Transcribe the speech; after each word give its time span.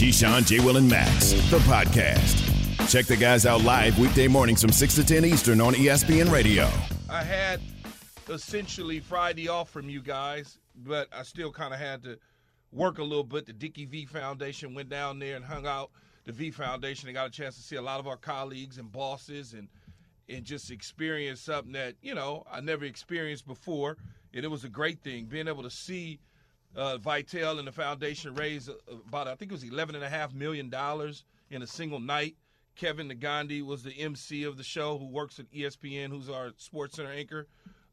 Keyshawn, 0.00 0.46
J. 0.46 0.60
Will, 0.60 0.78
and 0.78 0.88
Max, 0.88 1.32
the 1.50 1.58
podcast. 1.58 2.90
Check 2.90 3.04
the 3.04 3.18
guys 3.18 3.44
out 3.44 3.60
live 3.64 3.98
weekday 3.98 4.28
mornings 4.28 4.62
from 4.62 4.72
6 4.72 4.94
to 4.94 5.04
10 5.04 5.26
Eastern 5.26 5.60
on 5.60 5.74
ESPN 5.74 6.32
Radio. 6.32 6.70
I 7.10 7.22
had 7.22 7.60
essentially 8.30 9.00
Friday 9.00 9.48
off 9.48 9.68
from 9.68 9.90
you 9.90 10.00
guys, 10.00 10.58
but 10.74 11.06
I 11.12 11.22
still 11.22 11.52
kind 11.52 11.74
of 11.74 11.80
had 11.80 12.02
to 12.04 12.18
work 12.72 12.96
a 12.96 13.02
little 13.02 13.24
bit. 13.24 13.44
The 13.44 13.52
Dickie 13.52 13.84
V 13.84 14.06
Foundation 14.06 14.72
went 14.74 14.88
down 14.88 15.18
there 15.18 15.36
and 15.36 15.44
hung 15.44 15.66
out. 15.66 15.90
The 16.24 16.32
V 16.32 16.50
Foundation, 16.50 17.06
they 17.06 17.12
got 17.12 17.28
a 17.28 17.30
chance 17.30 17.56
to 17.56 17.62
see 17.62 17.76
a 17.76 17.82
lot 17.82 18.00
of 18.00 18.06
our 18.06 18.16
colleagues 18.16 18.78
and 18.78 18.90
bosses 18.90 19.52
and 19.52 19.68
and 20.30 20.44
just 20.44 20.70
experience 20.70 21.42
something 21.42 21.72
that, 21.72 21.96
you 22.00 22.14
know, 22.14 22.42
I 22.50 22.62
never 22.62 22.86
experienced 22.86 23.46
before. 23.46 23.98
And 24.32 24.46
it 24.46 24.48
was 24.48 24.64
a 24.64 24.70
great 24.70 25.02
thing 25.02 25.26
being 25.26 25.46
able 25.46 25.64
to 25.64 25.70
see 25.70 26.20
uh, 26.76 26.98
Vitale 26.98 27.58
and 27.58 27.66
the 27.68 27.72
foundation 27.72 28.34
raised 28.34 28.70
about, 28.88 29.28
I 29.28 29.34
think 29.34 29.50
it 29.50 29.54
was 29.54 29.64
$11.5 29.64 30.34
million 30.34 30.72
in 31.50 31.62
a 31.62 31.66
single 31.66 32.00
night. 32.00 32.36
Kevin 32.76 33.08
Negandhi 33.10 33.62
was 33.62 33.82
the 33.82 33.92
MC 33.92 34.44
of 34.44 34.56
the 34.56 34.62
show 34.62 34.96
who 34.98 35.06
works 35.06 35.38
at 35.38 35.50
ESPN, 35.52 36.08
who's 36.08 36.30
our 36.30 36.50
Sports 36.56 36.96
Center 36.96 37.10
anchor. 37.12 37.46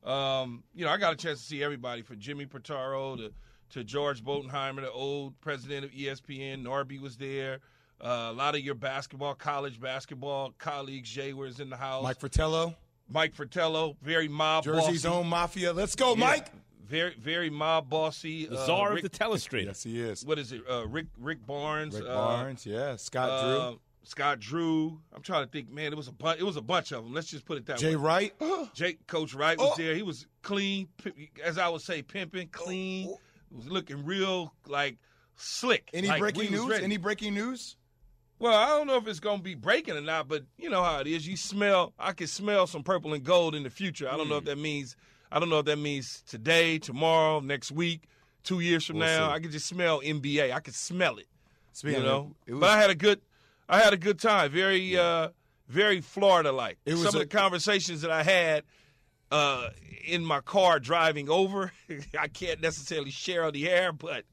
Um, 0.04 0.64
you 0.74 0.86
know, 0.86 0.92
I 0.92 0.98
got 0.98 1.14
a 1.14 1.18
chance 1.18 1.40
to 1.40 1.46
see 1.46 1.64
everybody 1.64 2.02
from 2.04 2.20
Jimmy 2.20 2.46
Pitaro 2.46 3.18
to, 3.18 3.32
to 3.72 3.84
George 3.84 4.24
Bodenheimer, 4.24 4.82
the 4.82 4.92
old 4.92 5.40
president 5.42 5.84
of 5.84 5.92
ESPN. 5.92 6.64
Norby 6.64 7.02
was 7.02 7.18
there. 7.18 7.60
Uh, 8.00 8.28
a 8.30 8.34
lot 8.34 8.54
of 8.56 8.62
your 8.62 8.76
basketball, 8.76 9.34
college 9.34 9.82
basketball 9.82 10.54
colleagues, 10.60 11.10
Jay 11.10 11.34
was 11.34 11.60
in 11.60 11.70
the 11.70 11.76
house. 11.78 12.04
Mike 12.04 12.20
Fratello. 12.20 12.76
Mike 13.10 13.34
Fratello, 13.34 13.96
very 14.02 14.28
mob 14.28 14.64
Jersey's 14.66 15.04
bossy. 15.04 15.08
own 15.16 15.28
mafia. 15.28 15.74
Let's 15.74 15.96
go, 15.96 16.14
Yeah, 16.14 16.20
Mike. 16.26 16.48
Very, 16.88 17.16
very 17.20 17.50
mob 17.50 17.90
bossy. 17.90 18.46
The 18.46 18.58
uh, 18.60 18.66
czar 18.66 18.94
Rick, 18.94 19.04
of 19.06 19.12
the 19.12 19.18
telestrator. 19.18 19.66
Yes, 19.66 19.84
he 19.84 20.00
is. 20.02 20.26
What 20.26 20.40
is 20.40 20.52
it? 20.52 20.62
Uh, 20.70 20.88
Rick 20.88 21.08
Rick 21.20 21.46
Barnes. 21.46 21.96
Rick 21.96 22.06
uh, 22.10 22.14
Barnes, 22.16 22.66
yeah. 22.66 22.96
Scott 22.96 23.30
uh, 23.30 23.42
Drew. 23.70 23.80
Scott 24.04 24.40
Drew. 24.40 25.00
I'm 25.14 25.22
trying 25.22 25.44
to 25.46 25.52
think. 25.52 25.70
Man, 25.70 25.92
it 25.92 25.98
was 25.98 26.08
a 26.08 26.14
bu- 26.14 26.30
it 26.38 26.44
was 26.44 26.56
a 26.56 26.62
bunch 26.62 26.92
of 26.94 27.04
them. 27.04 27.14
Let's 27.14 27.28
just 27.28 27.46
put 27.46 27.58
it 27.58 27.66
that 27.66 27.78
Jay 27.78 27.88
way. 27.88 27.92
Jay 27.92 27.96
Wright. 28.42 28.74
Jake 28.74 29.06
Coach 29.08 29.34
Wright 29.34 29.58
was 29.58 29.72
Oh. 29.74 29.76
there. 29.78 29.96
He 29.96 30.04
was 30.04 30.28
clean, 30.44 30.88
p- 31.04 31.30
as 31.44 31.58
I 31.58 31.68
would 31.68 31.82
say, 31.82 32.02
pimping, 32.02 32.48
clean. 32.50 33.14
Was 33.52 33.68
looking 33.68 34.06
real 34.06 34.54
like 34.68 34.98
slick. 35.36 35.90
Any 35.94 36.08
like, 36.08 36.20
breaking 36.20 36.52
news? 36.52 36.68
ready. 36.70 36.84
Any 36.84 36.98
breaking 36.98 37.34
news? 37.34 37.76
Well, 38.40 38.54
I 38.56 38.68
don't 38.68 38.88
know 38.88 38.98
if 38.98 39.08
it's 39.08 39.20
gonna 39.20 39.42
be 39.42 39.56
breaking 39.56 39.96
or 39.98 40.02
not, 40.02 40.28
but 40.28 40.44
you 40.58 40.70
know 40.70 40.84
how 40.84 41.00
it 41.00 41.08
is. 41.08 41.28
You 41.28 41.36
smell. 41.36 41.94
I 42.00 42.12
can 42.14 42.28
smell 42.28 42.68
some 42.68 42.84
purple 42.84 43.14
and 43.14 43.24
gold 43.24 43.56
in 43.56 43.64
the 43.64 43.70
future. 43.70 44.08
I 44.08 44.12
don't 44.16 44.26
Hmm. 44.28 44.30
know 44.32 44.38
if 44.38 44.46
that 44.46 44.58
means. 44.58 44.96
I 45.32 45.40
don't 45.40 45.50
know 45.50 45.60
if 45.60 45.66
that 45.66 45.78
means 45.78 46.24
today, 46.28 46.80
tomorrow, 46.80 47.40
next 47.40 47.72
week, 47.72 48.04
two 48.44 48.60
years 48.60 48.86
from 48.86 48.98
We'll 48.98 49.08
now. 49.08 49.28
see. 49.28 49.34
I 49.34 49.40
can 49.40 49.52
just 49.52 49.66
smell 49.68 50.02
NBA. 50.02 50.52
I 50.54 50.60
can 50.60 50.74
smell 50.74 51.18
it. 51.18 51.28
Speaking 51.74 52.02
you 52.04 52.08
of- 52.08 52.24
know, 52.26 52.36
it 52.46 52.54
was- 52.54 52.62
but 52.62 52.70
I 52.70 52.80
had 52.82 52.90
a 52.90 52.96
good. 52.96 53.22
I 53.70 53.80
had 53.80 53.94
a 53.94 53.98
good 53.98 54.18
time. 54.20 54.50
Very, 54.52 54.98
uh, 54.98 55.30
very 55.68 56.00
Florida 56.02 56.52
like. 56.54 56.78
Some 56.88 57.04
a- 57.04 57.08
of 57.10 57.14
the 57.14 57.26
conversations 57.26 58.02
that 58.02 58.12
I 58.12 58.24
had 58.24 58.64
uh, 59.30 59.70
in 60.06 60.24
my 60.24 60.40
car 60.40 60.80
driving 60.80 61.30
over, 61.30 61.74
I 62.20 62.30
can't 62.30 62.62
necessarily 62.62 63.12
share 63.12 63.44
on 63.44 63.52
the 63.52 63.70
air, 63.70 63.92
but 63.92 64.24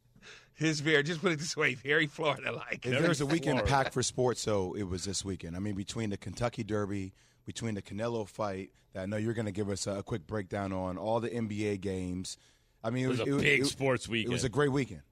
his 0.55 0.79
very. 0.81 1.03
Just 1.03 1.21
put 1.21 1.33
it 1.33 1.41
this 1.41 1.57
way, 1.57 1.75
very 1.75 2.07
Florida 2.07 2.53
like. 2.53 2.87
If 2.87 3.03
there's 3.03 3.21
a 3.21 3.27
weekend 3.27 3.59
Florida. 3.59 3.69
packed 3.69 3.93
for 3.93 4.05
sports, 4.05 4.41
so 4.41 4.75
it 4.75 4.85
was 4.85 5.05
this 5.05 5.25
weekend. 5.25 5.57
I 5.57 5.59
mean, 5.59 5.75
between 5.75 6.11
the 6.11 6.17
Kentucky 6.17 6.63
Derby, 6.63 7.13
between 7.44 7.75
the 7.75 7.82
Canelo 7.82 8.28
fight, 8.28 8.71
that 8.93 9.03
I 9.03 9.06
know 9.06 9.16
you're 9.16 9.34
going 9.34 9.47
to 9.47 9.53
give 9.53 9.71
us 9.71 9.87
a, 9.87 9.99
a 9.99 10.03
quick 10.03 10.27
breakdown 10.27 10.72
on 10.72 10.97
all 10.97 11.21
the 11.21 11.31
NBA 11.31 11.81
games. 11.81 12.37
I 12.82 12.91
mean, 12.91 13.05
it, 13.05 13.09
was 13.09 13.21
a 13.21 13.37
it 13.37 13.41
big 13.41 13.60
it- 13.62 13.66
sports 13.66 14.09
weekend. 14.09 14.32
It 14.32 14.34
was 14.34 14.44
a 14.44 14.49
great 14.49 14.72
weekend. 14.72 15.03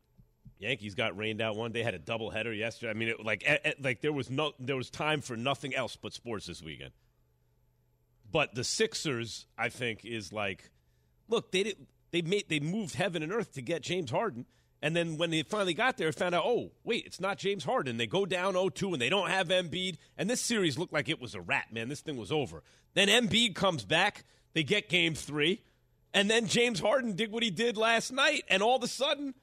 Yankees 0.59 0.95
got 0.95 1.17
rained 1.17 1.41
out 1.41 1.57
one 1.57 1.73
day. 1.73 1.83
Had 1.83 1.95
a 1.95 1.99
doubleheader 1.99 2.57
yesterday. 2.57 2.91
I 2.91 2.95
mean, 2.95 3.09
it, 3.09 3.25
like 3.25 3.43
eh, 3.45 3.59
eh, 3.65 3.73
like 3.81 4.01
there 4.01 4.13
was 4.13 4.31
no 4.31 4.53
there 4.61 4.77
was 4.77 4.91
time 4.91 5.21
for 5.21 5.37
nothing 5.37 5.75
else 5.75 5.97
but 5.97 6.13
sports 6.13 6.47
this 6.47 6.63
weekend. 6.63 6.93
But 8.31 8.55
the 8.55 8.63
Sixers, 8.63 9.47
I 9.59 9.69
think, 9.71 10.05
is 10.05 10.33
like, 10.33 10.71
look, 11.29 11.51
they 11.51 11.65
did 11.65 11.87
they 12.13 12.23
made 12.23 12.49
they 12.49 12.61
moved 12.61 12.95
heaven 12.95 13.25
and 13.25 13.33
earth 13.33 13.55
to 13.55 13.63
get 13.63 13.83
James 13.83 14.13
Harden, 14.13 14.47
and 14.83 14.95
then 14.95 15.17
when 15.17 15.31
they 15.31 15.43
finally 15.43 15.75
got 15.75 15.97
there, 15.97 16.13
found 16.13 16.35
out, 16.35 16.45
oh 16.45 16.73
wait, 16.85 17.07
it's 17.07 17.21
not 17.21 17.39
James 17.39 17.65
Harden. 17.65 17.97
They 17.97 18.07
go 18.07 18.27
down 18.27 18.55
0-2 18.55 18.93
and 18.93 19.01
they 19.01 19.09
don't 19.09 19.31
have 19.31 19.49
Embiid, 19.49 19.97
and 20.19 20.29
this 20.29 20.41
series 20.41 20.79
looked 20.79 20.93
like 20.93 21.09
it 21.09 21.21
was 21.21 21.35
a 21.35 21.41
wrap. 21.41 21.73
Man, 21.73 21.89
this 21.89 22.01
thing 22.01 22.17
was 22.17 22.33
over. 22.33 22.63
Then 22.95 23.09
Embiid 23.09 23.55
comes 23.55 23.85
back. 23.85 24.25
They 24.53 24.65
get 24.65 24.91
Game 24.91 25.15
Three, 25.15 25.63
and 26.13 26.29
then 26.29 26.47
James 26.47 26.81
Harden 26.81 27.15
did 27.15 27.33
what 27.33 27.43
he 27.43 27.51
did 27.51 27.79
last 27.79 28.13
night, 28.13 28.45
and 28.51 28.63
all 28.63 28.77
of 28.77 28.83
a 28.83 28.89
sudden 28.89 29.35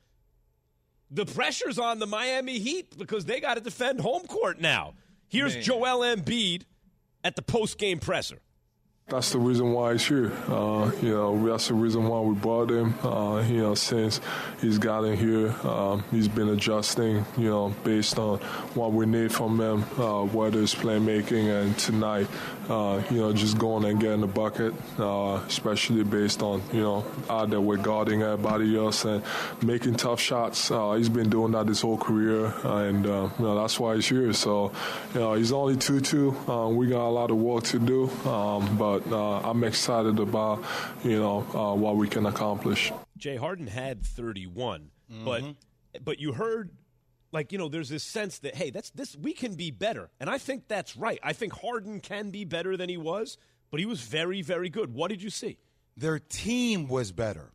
the 1.12 1.26
pressure's 1.26 1.80
on 1.80 2.00
the 2.00 2.06
Miami 2.06 2.60
Heat 2.60 2.98
because 2.98 3.26
they 3.26 3.40
got 3.40 3.56
to 3.56 3.62
defend 3.62 4.02
home 4.02 4.28
court 4.28 4.60
now. 4.62 4.94
Here's 5.28 5.56
Man. 5.56 5.64
Joel 5.64 6.16
Embiid 6.16 6.64
at 7.24 7.36
the 7.36 7.42
post 7.42 7.78
game 7.78 8.00
presser. 8.00 8.40
That's 9.10 9.32
the 9.32 9.40
reason 9.40 9.72
why 9.72 9.94
he's 9.94 10.08
here. 10.08 10.32
Uh, 10.48 10.92
you 11.02 11.10
know, 11.10 11.48
that's 11.48 11.70
the 11.70 11.74
reason 11.74 12.08
why 12.08 12.20
we 12.20 12.36
brought 12.36 12.70
him. 12.70 12.94
Uh, 13.04 13.42
you 13.42 13.58
know, 13.58 13.74
since 13.74 14.22
he's 14.62 14.78
gotten 14.78 15.18
here, 15.18 15.50
um, 15.68 16.04
he's 16.12 16.28
been 16.28 16.50
adjusting. 16.50 17.26
You 17.36 17.50
know, 17.50 17.76
based 17.84 18.20
on 18.20 18.38
what 18.76 18.94
we 18.94 19.08
need 19.08 19.34
from 19.34 19.60
him, 19.60 19.84
uh, 20.00 20.26
whether 20.26 20.62
it's 20.62 20.76
playmaking 20.76 21.50
and 21.50 21.76
tonight, 21.80 22.28
uh, 22.70 23.02
you 23.10 23.18
know, 23.18 23.34
just 23.34 23.58
going 23.58 23.84
and 23.86 24.00
getting 24.00 24.22
the 24.22 24.28
bucket, 24.28 24.76
uh, 25.00 25.42
especially 25.48 26.04
based 26.04 26.44
on 26.44 26.62
you 26.72 26.82
know 26.82 27.04
out 27.32 27.50
there 27.50 27.62
with 27.62 27.82
guarding 27.82 28.22
everybody 28.22 28.78
else 28.78 29.06
and 29.06 29.24
making 29.64 29.96
tough 29.96 30.20
shots. 30.20 30.70
Uh, 30.70 30.94
he's 30.94 31.10
been 31.10 31.32
doing 31.32 31.54
that 31.54 31.68
his 31.68 31.82
whole 31.82 31.98
career, 31.98 32.54
and 32.64 33.06
you 33.06 33.32
know 33.40 33.56
that's 33.60 33.80
why 33.80 33.96
he's 33.96 34.08
here. 34.08 34.32
So, 34.34 34.72
you 35.16 35.20
know, 35.20 35.34
he's 35.34 35.52
only 35.52 35.78
two 35.78 36.00
two. 36.00 36.36
Uh, 36.48 36.70
we 36.70 36.86
got 36.86 37.08
a 37.08 37.10
lot 37.10 37.32
of 37.32 37.38
work 37.38 37.64
to 37.64 37.80
do, 37.80 38.08
um, 38.30 38.78
but 38.78 38.99
uh, 39.08 39.40
I'm 39.40 39.64
excited 39.64 40.20
about 40.20 40.64
you 41.04 41.20
know 41.20 41.46
uh, 41.54 41.76
what 41.76 41.96
we 41.98 42.08
can 42.08 42.26
accomplish. 42.26 42.92
Jay 43.18 43.36
Harden 43.36 43.68
had 43.68 44.04
31, 44.06 44.90
but 45.26 45.44
but 46.04 46.20
you 46.20 46.34
heard 46.34 46.72
like 47.32 47.52
you 47.52 47.58
know 47.58 47.70
there's 47.70 47.90
this 47.90 48.04
sense 48.04 48.40
that 48.40 48.56
hey 48.56 48.70
that's 48.70 48.90
this 48.92 49.16
we 49.16 49.34
can 49.34 49.56
be 49.56 49.72
better, 49.72 50.10
and 50.20 50.30
I 50.30 50.38
think 50.38 50.68
that's 50.68 50.96
right. 50.98 51.20
I 51.24 51.34
think 51.34 51.54
Harden 51.54 52.00
can 52.00 52.32
be 52.32 52.46
better 52.46 52.78
than 52.78 52.90
he 52.90 52.98
was, 52.98 53.38
but 53.72 53.80
he 53.80 53.86
was 53.86 54.02
very 54.02 54.42
very 54.42 54.70
good. 54.70 54.94
What 54.94 55.10
did 55.10 55.22
you 55.22 55.30
see? 55.30 55.58
Their 55.98 56.20
team 56.20 56.88
was 56.88 57.12
better. 57.12 57.52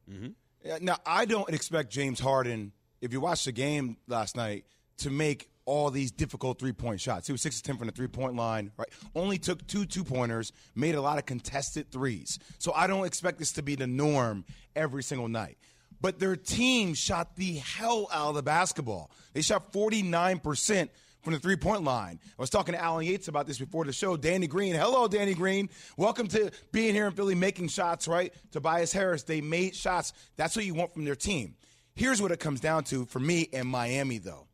Yeah, 0.63 0.79
Now, 0.81 0.97
I 1.07 1.25
don't 1.25 1.49
expect 1.51 1.91
James 1.91 2.21
Harden, 2.21 2.73
if 3.01 3.13
you 3.13 3.21
watched 3.21 3.47
the 3.47 3.53
game 3.53 3.97
last 4.07 4.37
night, 4.37 4.65
to 4.99 5.11
make 5.11 5.49
all 5.67 5.91
these 5.91 6.11
difficult 6.11 6.59
three 6.59 6.73
point 6.73 7.01
shots. 7.01 7.27
He 7.27 7.33
was 7.33 7.43
6 7.43 7.57
to 7.57 7.63
10 7.63 7.79
from 7.79 7.87
the 7.87 7.93
three 7.93 8.09
point 8.09 8.37
line, 8.37 8.71
right? 8.77 8.89
Only 9.15 9.39
took 9.39 9.67
two 9.67 9.87
two 9.87 10.05
pointers, 10.05 10.53
made 10.75 10.95
a 10.95 11.01
lot 11.01 11.19
of 11.19 11.27
contested 11.27 11.91
threes. 11.91 12.39
So 12.59 12.73
I 12.75 12.87
don't 12.87 13.07
expect 13.07 13.39
this 13.39 13.53
to 13.53 13.63
be 13.63 13.75
the 13.75 13.87
norm 13.87 14.45
every 14.77 15.03
single 15.03 15.29
night. 15.29 15.59
But 16.01 16.19
their 16.19 16.37
team 16.37 16.95
shot 16.95 17.37
the 17.37 17.55
hell 17.55 18.09
out 18.13 18.31
of 18.31 18.35
the 18.35 18.43
basketball. 18.43 19.11
They 19.33 19.41
shot 19.41 19.73
49% 19.73 20.89
from 21.23 21.33
the 21.33 21.39
three 21.39 21.57
point 21.57 21.83
line. 21.83 22.21
I 22.23 22.43
was 22.43 22.51
talking 22.51 22.75
to 22.75 22.83
Alan 22.83 23.07
Yates 23.07 23.29
about 23.29 23.47
this 23.47 23.59
before 23.59 23.85
the 23.85 23.93
show. 23.93 24.17
Danny 24.17 24.47
Green. 24.47 24.75
Hello, 24.75 25.09
Danny 25.09 25.35
Green. 25.35 25.71
Welcome 25.97 26.29
to 26.29 26.51
being 26.73 26.95
here 26.95 27.07
in 27.07 27.13
Philly 27.13 27.35
making 27.35 27.69
shots, 27.69 28.07
right? 28.07 28.33
Tobias 28.53 28.93
Harris, 28.93 29.23
they 29.23 29.41
made 29.41 29.75
shots. 29.75 30.13
That's 30.37 30.55
what 30.55 30.67
you 30.67 30.75
want 30.75 30.93
from 30.93 31.05
their 31.05 31.17
team. 31.17 31.57
Here's 31.97 32.21
what 32.21 32.33
it 32.33 32.41
comes 32.41 32.61
down 32.61 32.85
to 32.85 33.07
for 33.07 33.21
me 33.21 33.43
in 33.43 33.67
Miami, 33.67 34.19
though. 34.19 34.47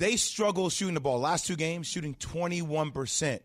They 0.00 0.16
struggle 0.16 0.70
shooting 0.70 0.94
the 0.94 1.00
ball. 1.00 1.20
Last 1.20 1.46
two 1.46 1.56
games, 1.56 1.86
shooting 1.86 2.14
21% 2.14 3.40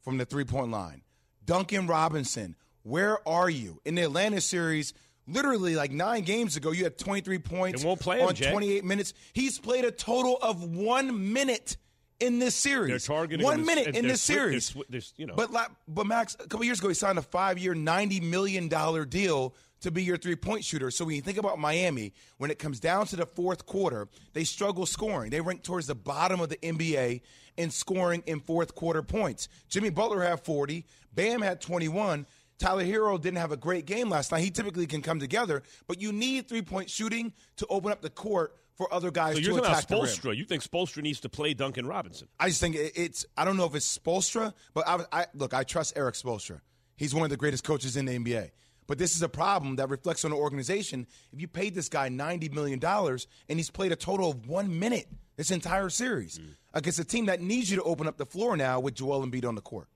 from 0.00 0.16
the 0.16 0.24
three 0.24 0.44
point 0.44 0.70
line. 0.70 1.02
Duncan 1.44 1.86
Robinson, 1.86 2.56
where 2.82 3.18
are 3.28 3.50
you? 3.50 3.78
In 3.84 3.94
the 3.94 4.02
Atlanta 4.04 4.40
series, 4.40 4.94
literally 5.26 5.76
like 5.76 5.92
nine 5.92 6.24
games 6.24 6.56
ago, 6.56 6.70
you 6.70 6.84
had 6.84 6.96
23 6.96 7.38
points 7.40 7.84
play 8.00 8.20
him, 8.20 8.28
on 8.28 8.34
Jay. 8.34 8.50
28 8.50 8.84
minutes. 8.86 9.12
He's 9.34 9.58
played 9.58 9.84
a 9.84 9.90
total 9.90 10.38
of 10.40 10.64
one 10.64 11.34
minute 11.34 11.76
in 12.20 12.38
this 12.38 12.54
series. 12.54 12.88
They're 13.06 13.16
targeting 13.16 13.44
one 13.44 13.66
minute 13.66 13.88
in 13.88 13.92
they're 13.92 14.02
this 14.02 14.26
they're 14.26 14.36
series. 14.36 14.70
swi- 14.72 14.84
there's, 14.88 15.12
you 15.18 15.26
know. 15.26 15.34
But 15.36 15.50
but 15.86 16.06
Max, 16.06 16.36
a 16.40 16.48
couple 16.48 16.64
years 16.64 16.78
ago, 16.78 16.88
he 16.88 16.94
signed 16.94 17.18
a 17.18 17.22
five-year, 17.22 17.74
ninety 17.74 18.20
million 18.20 18.68
dollar 18.68 19.04
deal 19.04 19.54
to 19.80 19.90
be 19.90 20.02
your 20.02 20.16
three-point 20.16 20.64
shooter. 20.64 20.90
So 20.90 21.04
when 21.04 21.14
you 21.16 21.22
think 21.22 21.38
about 21.38 21.58
Miami, 21.58 22.12
when 22.38 22.50
it 22.50 22.58
comes 22.58 22.80
down 22.80 23.06
to 23.06 23.16
the 23.16 23.26
fourth 23.26 23.66
quarter, 23.66 24.08
they 24.32 24.44
struggle 24.44 24.86
scoring. 24.86 25.30
They 25.30 25.40
rank 25.40 25.62
towards 25.62 25.86
the 25.86 25.94
bottom 25.94 26.40
of 26.40 26.48
the 26.48 26.56
NBA 26.56 27.20
in 27.56 27.70
scoring 27.70 28.22
in 28.26 28.40
fourth 28.40 28.74
quarter 28.74 29.02
points. 29.02 29.48
Jimmy 29.68 29.90
Butler 29.90 30.22
had 30.22 30.44
forty. 30.44 30.86
Bam 31.14 31.42
had 31.42 31.60
twenty-one. 31.60 32.26
Tyler 32.58 32.84
Herro 32.84 33.20
didn't 33.20 33.38
have 33.38 33.52
a 33.52 33.56
great 33.56 33.86
game 33.86 34.10
last 34.10 34.32
night. 34.32 34.42
He 34.42 34.50
typically 34.50 34.86
can 34.86 35.00
come 35.00 35.20
together, 35.20 35.62
but 35.86 36.00
you 36.00 36.12
need 36.12 36.48
three-point 36.48 36.90
shooting 36.90 37.32
to 37.56 37.66
open 37.70 37.92
up 37.92 38.02
the 38.02 38.10
court 38.10 38.56
for 38.74 38.92
other 38.92 39.10
guys 39.12 39.34
so 39.34 39.40
to 39.40 39.44
you're 39.44 39.56
talking 39.58 39.70
attack 39.72 39.84
about 39.84 39.88
the 39.88 40.06
rim. 40.06 40.14
Spoelstra. 40.16 40.36
You 40.36 40.44
think 40.44 40.62
Spoelstra 40.62 41.02
needs 41.02 41.20
to 41.20 41.28
play 41.28 41.54
Duncan 41.54 41.86
Robinson? 41.86 42.28
I 42.38 42.48
just 42.48 42.60
think 42.60 42.76
it's. 42.76 43.26
I 43.36 43.44
don't 43.44 43.56
know 43.56 43.66
if 43.66 43.74
it's 43.74 43.98
Spoelstra, 43.98 44.52
but 44.74 44.88
I, 44.88 45.04
I 45.12 45.26
look. 45.34 45.54
I 45.54 45.64
trust 45.64 45.96
Erik 45.96 46.14
Spoelstra. 46.14 46.60
He's 46.96 47.14
one 47.14 47.24
of 47.24 47.30
the 47.30 47.36
greatest 47.36 47.62
coaches 47.64 47.96
in 47.96 48.06
the 48.06 48.18
NBA. 48.18 48.50
But 48.88 48.98
this 48.98 49.14
is 49.14 49.22
a 49.22 49.28
problem 49.28 49.76
that 49.76 49.88
reflects 49.90 50.24
on 50.24 50.32
the 50.32 50.36
organization. 50.36 51.06
If 51.32 51.40
you 51.40 51.46
paid 51.46 51.74
this 51.76 51.88
guy 51.88 52.08
ninety 52.08 52.48
million 52.48 52.80
dollars 52.80 53.28
and 53.48 53.58
he's 53.58 53.70
played 53.70 53.92
a 53.92 53.96
total 53.96 54.30
of 54.30 54.48
one 54.48 54.76
minute 54.80 55.06
this 55.36 55.50
entire 55.52 55.90
series 55.90 56.40
against 56.74 56.98
a 56.98 57.04
team 57.04 57.26
that 57.26 57.40
needs 57.40 57.70
you 57.70 57.76
to 57.76 57.82
open 57.84 58.08
up 58.08 58.16
the 58.16 58.26
floor 58.26 58.56
now 58.56 58.80
with 58.80 58.94
Joel 58.94 59.24
Embiid 59.24 59.44
on 59.46 59.54
the 59.54 59.60
court. 59.60 59.86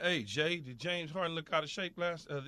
Hey 0.00 0.22
Jay, 0.24 0.56
did 0.58 0.78
James 0.78 1.10
Harden 1.10 1.34
look 1.34 1.50
out 1.52 1.62
of 1.62 1.70
shape 1.70 1.96
last? 1.96 2.28
Uh, 2.30 2.40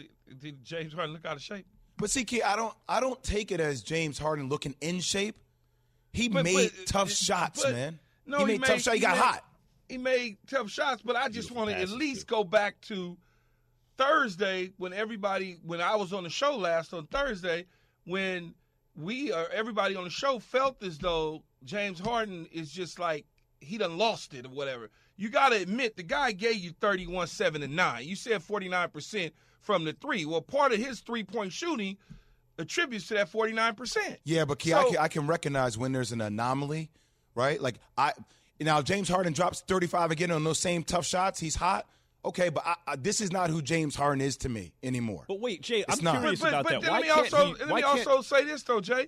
did 0.42 0.62
James 0.62 0.92
Harden 0.92 1.14
look 1.14 1.24
out 1.24 1.36
of 1.36 1.42
shape? 1.42 1.64
But 1.96 2.10
see, 2.10 2.24
Key, 2.24 2.42
I 2.42 2.56
don't. 2.56 2.74
I 2.88 3.00
don't 3.00 3.22
take 3.22 3.50
it 3.52 3.60
as 3.60 3.80
James 3.80 4.18
Harden 4.18 4.48
looking 4.50 4.74
in 4.82 5.00
shape. 5.00 5.36
He 6.12 6.28
But- 6.28 6.44
made 6.44 6.72
but- 6.76 6.86
tough 6.86 7.08
but- 7.08 7.16
shots, 7.16 7.62
but- 7.62 7.72
man. 7.72 7.98
No, 8.26 8.44
he 8.44 8.58
made 8.58 8.64
tough 8.66 8.80
shots. 8.82 8.94
He 8.96 9.00
got 9.00 9.12
made- 9.16 9.22
hot. 9.22 9.44
He 9.88 9.98
made 9.98 10.36
tough 10.48 10.68
shots, 10.68 11.00
but 11.02 11.14
I 11.14 11.28
just 11.28 11.52
want 11.52 11.70
to 11.70 11.76
at 11.78 11.88
least 11.88 12.22
too. 12.22 12.34
go 12.34 12.44
back 12.44 12.80
to 12.88 13.16
Thursday 13.98 14.72
when 14.76 14.92
everybody, 14.92 15.58
when 15.64 15.80
I 15.80 15.96
was 15.96 16.12
on 16.12 16.24
the 16.24 16.30
show 16.30 16.56
last 16.56 16.92
on 16.92 17.06
Thursday, 17.06 17.66
when 18.04 18.54
we 18.96 19.32
or 19.32 19.48
everybody 19.50 19.96
on 19.96 20.04
the 20.04 20.10
show 20.10 20.38
felt 20.38 20.82
as 20.82 20.98
though 20.98 21.42
James 21.64 21.98
Harden 21.98 22.46
is 22.50 22.70
just 22.72 22.98
like 22.98 23.26
he 23.60 23.78
done 23.78 23.98
lost 23.98 24.34
it 24.34 24.46
or 24.46 24.50
whatever. 24.50 24.90
You 25.16 25.28
got 25.30 25.50
to 25.50 25.56
admit 25.56 25.96
the 25.96 26.02
guy 26.02 26.32
gave 26.32 26.56
you 26.56 26.72
31, 26.80 27.26
7, 27.26 27.62
and 27.62 27.74
9. 27.74 28.04
You 28.04 28.16
said 28.16 28.42
49% 28.42 29.32
from 29.60 29.84
the 29.84 29.94
three. 29.94 30.24
Well, 30.24 30.42
part 30.42 30.72
of 30.72 30.78
his 30.78 31.00
three 31.00 31.24
point 31.24 31.52
shooting 31.52 31.96
attributes 32.58 33.08
to 33.08 33.14
that 33.14 33.30
49%. 33.30 34.18
Yeah, 34.24 34.44
but 34.44 34.58
Key, 34.58 34.74
I, 34.74 34.84
can, 34.84 34.96
I 34.98 35.08
can 35.08 35.26
recognize 35.26 35.76
when 35.76 35.92
there's 35.92 36.12
an 36.12 36.20
anomaly, 36.20 36.90
right? 37.34 37.60
Like 37.60 37.76
I 37.96 38.12
now 38.60 38.82
James 38.82 39.08
Harden 39.08 39.32
drops 39.32 39.62
35 39.62 40.10
again 40.10 40.30
on 40.30 40.44
those 40.44 40.58
same 40.58 40.82
tough 40.82 41.06
shots. 41.06 41.40
He's 41.40 41.56
hot. 41.56 41.86
Okay, 42.26 42.48
but 42.48 42.66
I, 42.66 42.74
I, 42.88 42.96
this 42.96 43.20
is 43.20 43.30
not 43.30 43.50
who 43.50 43.62
James 43.62 43.94
Harden 43.94 44.20
is 44.20 44.36
to 44.38 44.48
me 44.48 44.72
anymore. 44.82 45.24
But 45.28 45.40
wait, 45.40 45.62
Jay, 45.62 45.84
I'm 45.88 46.02
not. 46.02 46.18
curious 46.18 46.40
but, 46.40 46.48
about 46.48 46.64
but 46.64 46.70
that. 46.70 46.82
then 46.82 46.90
Why 46.90 46.98
let 46.98 47.02
me 47.02 47.08
can't 47.08 47.34
also 47.34 47.46
he, 47.46 47.64
let 47.64 47.68
me 47.68 47.82
can't- 47.82 48.06
also 48.08 48.20
say 48.22 48.44
this 48.44 48.62
though, 48.64 48.80
Jay, 48.80 49.06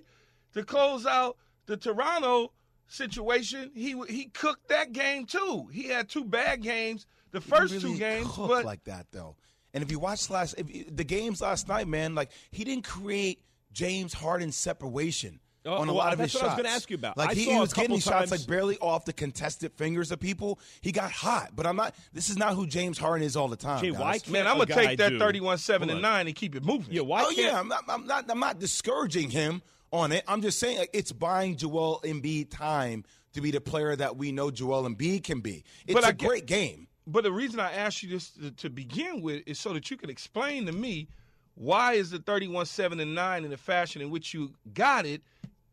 to 0.53 0.63
close 0.63 1.05
out 1.05 1.35
the 1.65 1.75
Toronto 1.75 2.53
situation, 2.87 3.71
he 3.75 4.01
he 4.09 4.25
cooked 4.25 4.69
that 4.69 4.93
game 4.93 5.25
too. 5.25 5.67
He 5.71 5.89
had 5.89 6.07
two 6.07 6.23
bad 6.23 6.61
games, 6.61 7.05
the 7.31 7.41
first 7.41 7.73
really 7.73 7.93
two 7.93 7.97
games, 7.99 8.27
cooked 8.27 8.47
but 8.49 8.65
like 8.65 8.85
that 8.85 9.07
though. 9.11 9.35
And 9.73 9.83
if 9.83 9.91
you 9.91 9.99
watch 9.99 10.29
last 10.29 10.55
if 10.57 10.73
you, 10.73 10.85
the 10.89 11.03
games 11.03 11.41
last 11.41 11.67
night, 11.67 11.87
man, 11.87 12.15
like 12.15 12.31
he 12.51 12.63
didn't 12.63 12.85
create 12.85 13.41
James 13.71 14.13
Harden's 14.13 14.55
separation. 14.55 15.39
Oh, 15.65 15.73
on 15.73 15.89
a 15.89 15.91
well, 15.91 15.95
lot 15.95 16.13
of 16.13 16.19
that's 16.19 16.31
his 16.31 16.41
what 16.41 16.45
I 16.45 16.47
shots. 16.51 16.57
was 16.57 16.63
gonna 16.65 16.75
ask 16.75 16.89
you 16.89 16.95
about. 16.95 17.17
Like 17.17 17.31
I 17.31 17.33
he, 17.33 17.43
saw 17.45 17.51
he 17.51 17.57
a 17.57 17.59
was 17.59 17.73
getting 17.73 17.83
couple 17.87 17.95
these 17.97 18.03
shots 18.03 18.31
like 18.31 18.47
barely 18.47 18.77
off 18.77 19.03
the 19.05 19.11
contested 19.13 19.73
fingers 19.73 20.09
of 20.11 20.19
people. 20.19 20.59
He 20.81 20.91
got 20.93 21.11
hot, 21.11 21.49
but 21.55 21.65
I'm 21.67 21.75
not. 21.75 21.93
This 22.13 22.29
is 22.29 22.37
not 22.37 22.53
who 22.55 22.65
James 22.65 22.97
Harden 22.97 23.25
is 23.25 23.35
all 23.35 23.49
the 23.49 23.57
time. 23.57 23.81
Jay, 23.83 23.91
why 23.91 24.13
can't 24.19 24.29
man, 24.29 24.47
I'm 24.47 24.57
gonna 24.57 24.73
take 24.73 24.97
that 24.99 25.17
31, 25.19 25.57
7, 25.57 25.89
and 25.89 26.01
9 26.01 26.27
and 26.27 26.35
keep 26.35 26.55
it 26.55 26.63
moving. 26.63 26.93
Yeah, 26.93 27.01
why 27.01 27.23
oh 27.25 27.29
yeah, 27.31 27.59
I'm 27.59 27.67
not, 27.67 27.83
I'm 27.89 28.05
not. 28.07 28.25
I'm 28.29 28.39
not 28.39 28.59
discouraging 28.59 29.31
him 29.31 29.61
on 29.91 30.11
it. 30.13 30.23
I'm 30.27 30.41
just 30.41 30.59
saying 30.59 30.77
like, 30.77 30.91
it's 30.93 31.11
buying 31.11 31.57
Joel 31.57 31.99
Embiid 32.05 32.49
time 32.51 33.03
to 33.33 33.41
be 33.41 33.51
the 33.51 33.61
player 33.61 33.95
that 33.97 34.15
we 34.15 34.31
know 34.31 34.51
Joel 34.51 34.89
Embiid 34.89 35.23
can 35.25 35.41
be. 35.41 35.63
It's 35.85 35.93
But 35.93 36.03
a 36.03 36.07
I 36.07 36.11
get- 36.13 36.27
great 36.27 36.45
game. 36.45 36.87
But 37.05 37.23
the 37.23 37.31
reason 37.31 37.59
I 37.59 37.71
asked 37.73 38.01
you 38.03 38.09
this 38.09 38.29
to, 38.31 38.51
to 38.51 38.69
begin 38.69 39.21
with 39.21 39.41
is 39.47 39.59
so 39.59 39.73
that 39.73 39.89
you 39.91 39.97
can 39.97 40.09
explain 40.11 40.67
to 40.67 40.71
me 40.71 41.07
why 41.55 41.93
is 41.93 42.11
the 42.11 42.19
31, 42.19 42.65
7, 42.67 42.99
and 42.99 43.13
9 43.15 43.43
in 43.43 43.49
the 43.49 43.57
fashion 43.57 44.01
in 44.01 44.09
which 44.11 44.33
you 44.33 44.53
got 44.73 45.05
it, 45.07 45.21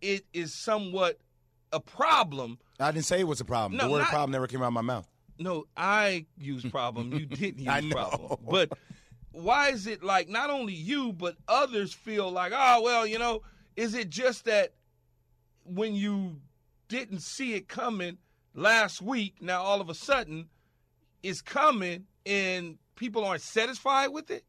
it 0.00 0.24
is 0.32 0.54
somewhat 0.54 1.18
a 1.72 1.80
problem. 1.80 2.58
I 2.78 2.90
didn't 2.92 3.06
say 3.06 3.20
it 3.20 3.26
was 3.26 3.40
a 3.40 3.44
problem. 3.44 3.76
No, 3.78 3.84
the 3.86 3.92
word 3.92 3.98
not- 4.00 4.08
problem 4.10 4.30
never 4.32 4.46
came 4.46 4.62
out 4.62 4.68
of 4.68 4.72
my 4.72 4.82
mouth. 4.82 5.08
No, 5.38 5.64
I 5.76 6.24
used 6.38 6.70
problem. 6.70 7.12
You 7.12 7.26
didn't 7.26 7.58
use 7.60 7.68
I 7.68 7.80
know. 7.80 7.94
problem. 7.94 8.38
But 8.48 8.72
why 9.32 9.68
is 9.68 9.86
it 9.86 10.02
like 10.02 10.28
not 10.28 10.48
only 10.48 10.72
you, 10.72 11.12
but 11.12 11.36
others 11.46 11.92
feel 11.92 12.30
like, 12.30 12.52
oh, 12.54 12.80
well, 12.82 13.06
you 13.06 13.18
know, 13.18 13.42
is 13.76 13.94
it 13.94 14.08
just 14.08 14.46
that 14.46 14.72
when 15.64 15.94
you 15.94 16.40
didn't 16.88 17.20
see 17.20 17.52
it 17.54 17.68
coming 17.68 18.16
last 18.54 19.02
week, 19.02 19.34
now 19.42 19.60
all 19.62 19.80
of 19.82 19.90
a 19.90 19.94
sudden 19.94 20.48
it's 21.22 21.42
coming 21.42 22.06
and 22.24 22.78
people 22.94 23.24
aren't 23.24 23.42
satisfied 23.42 24.08
with 24.08 24.30
it? 24.30 24.44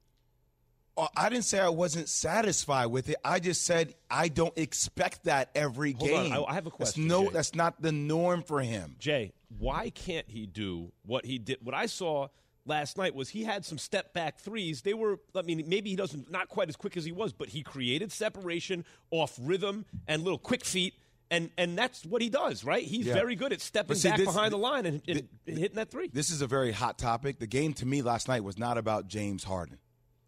Oh, 1.00 1.08
I 1.16 1.30
didn't 1.30 1.46
say 1.46 1.60
I 1.60 1.70
wasn't 1.70 2.10
satisfied 2.10 2.88
with 2.88 3.10
it. 3.10 3.18
I 3.24 3.40
just 3.40 3.66
said 3.66 3.94
I 4.10 4.30
don't 4.30 4.58
expect 4.58 5.26
that 5.26 5.52
every 5.54 5.92
Hold 5.94 6.12
on, 6.12 6.24
game. 6.24 6.34
I- 6.34 6.44
I 6.44 6.54
have 6.56 6.66
a 6.66 6.70
That's 6.70 6.76
question, 6.76 7.08
no, 7.08 7.26
Jay. 7.26 7.30
that's 7.34 7.54
not 7.54 7.80
the 7.82 7.92
norm 7.92 8.42
for 8.42 8.62
him. 8.62 8.96
Jay, 9.00 9.32
why 9.60 9.92
can't 9.92 10.28
he 10.28 10.48
do 10.48 10.92
what 11.06 11.26
he 11.26 11.38
did? 11.38 11.60
What 11.62 11.76
I 11.76 11.86
saw 11.86 12.30
last 12.66 12.98
night 12.98 13.14
was 13.14 13.30
he 13.30 13.44
had 13.44 13.64
some 13.64 13.78
step 13.78 14.14
back 14.14 14.40
threes. 14.40 14.82
They 14.82 14.94
were, 14.96 15.20
I 15.36 15.44
mean, 15.44 15.64
maybe 15.68 15.92
he 15.92 15.96
doesn't, 15.96 16.32
not 16.32 16.50
quite 16.50 16.68
as 16.68 16.76
quick 16.76 16.98
as 16.98 17.06
he 17.06 17.12
was, 17.12 17.32
but 17.32 17.50
he 17.50 17.62
created 17.62 18.12
separation 18.12 18.84
off 19.12 19.38
rhythm 19.42 19.86
and 20.08 20.24
little 20.24 20.40
quick 20.40 20.66
feet. 20.66 20.96
And, 21.30 21.50
and 21.58 21.78
that's 21.78 22.06
what 22.06 22.22
he 22.22 22.30
does, 22.30 22.64
right? 22.64 22.84
He's 22.84 23.06
Yeah. 23.06 23.14
very 23.14 23.36
good 23.36 23.54
at 23.54 23.62
stepping 23.62 23.98
see, 23.98 24.10
back 24.10 24.18
this- 24.18 24.26
behind 24.28 24.52
the 24.52 24.58
line 24.58 24.86
and, 24.86 25.02
and 25.08 25.28
hitting 25.46 25.76
that 25.76 25.92
three. 25.92 26.10
This 26.12 26.32
is 26.32 26.42
a 26.42 26.48
very 26.48 26.72
hot 26.72 26.98
topic. 26.98 27.38
The 27.40 27.48
game 27.48 27.74
to 27.76 27.86
me 27.86 28.02
last 28.02 28.28
night 28.28 28.44
was 28.44 28.58
not 28.58 28.78
about 28.78 29.08
James 29.08 29.44
Harden. 29.44 29.78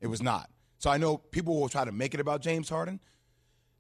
It 0.02 0.08
was 0.08 0.22
not. 0.22 0.50
So 0.80 0.90
I 0.90 0.98
know 0.98 1.18
people 1.18 1.60
will 1.60 1.70
try 1.70 1.86
to 1.86 1.92
make 1.92 2.14
it 2.14 2.20
about 2.20 2.42
James 2.42 2.70
Harden. 2.70 3.00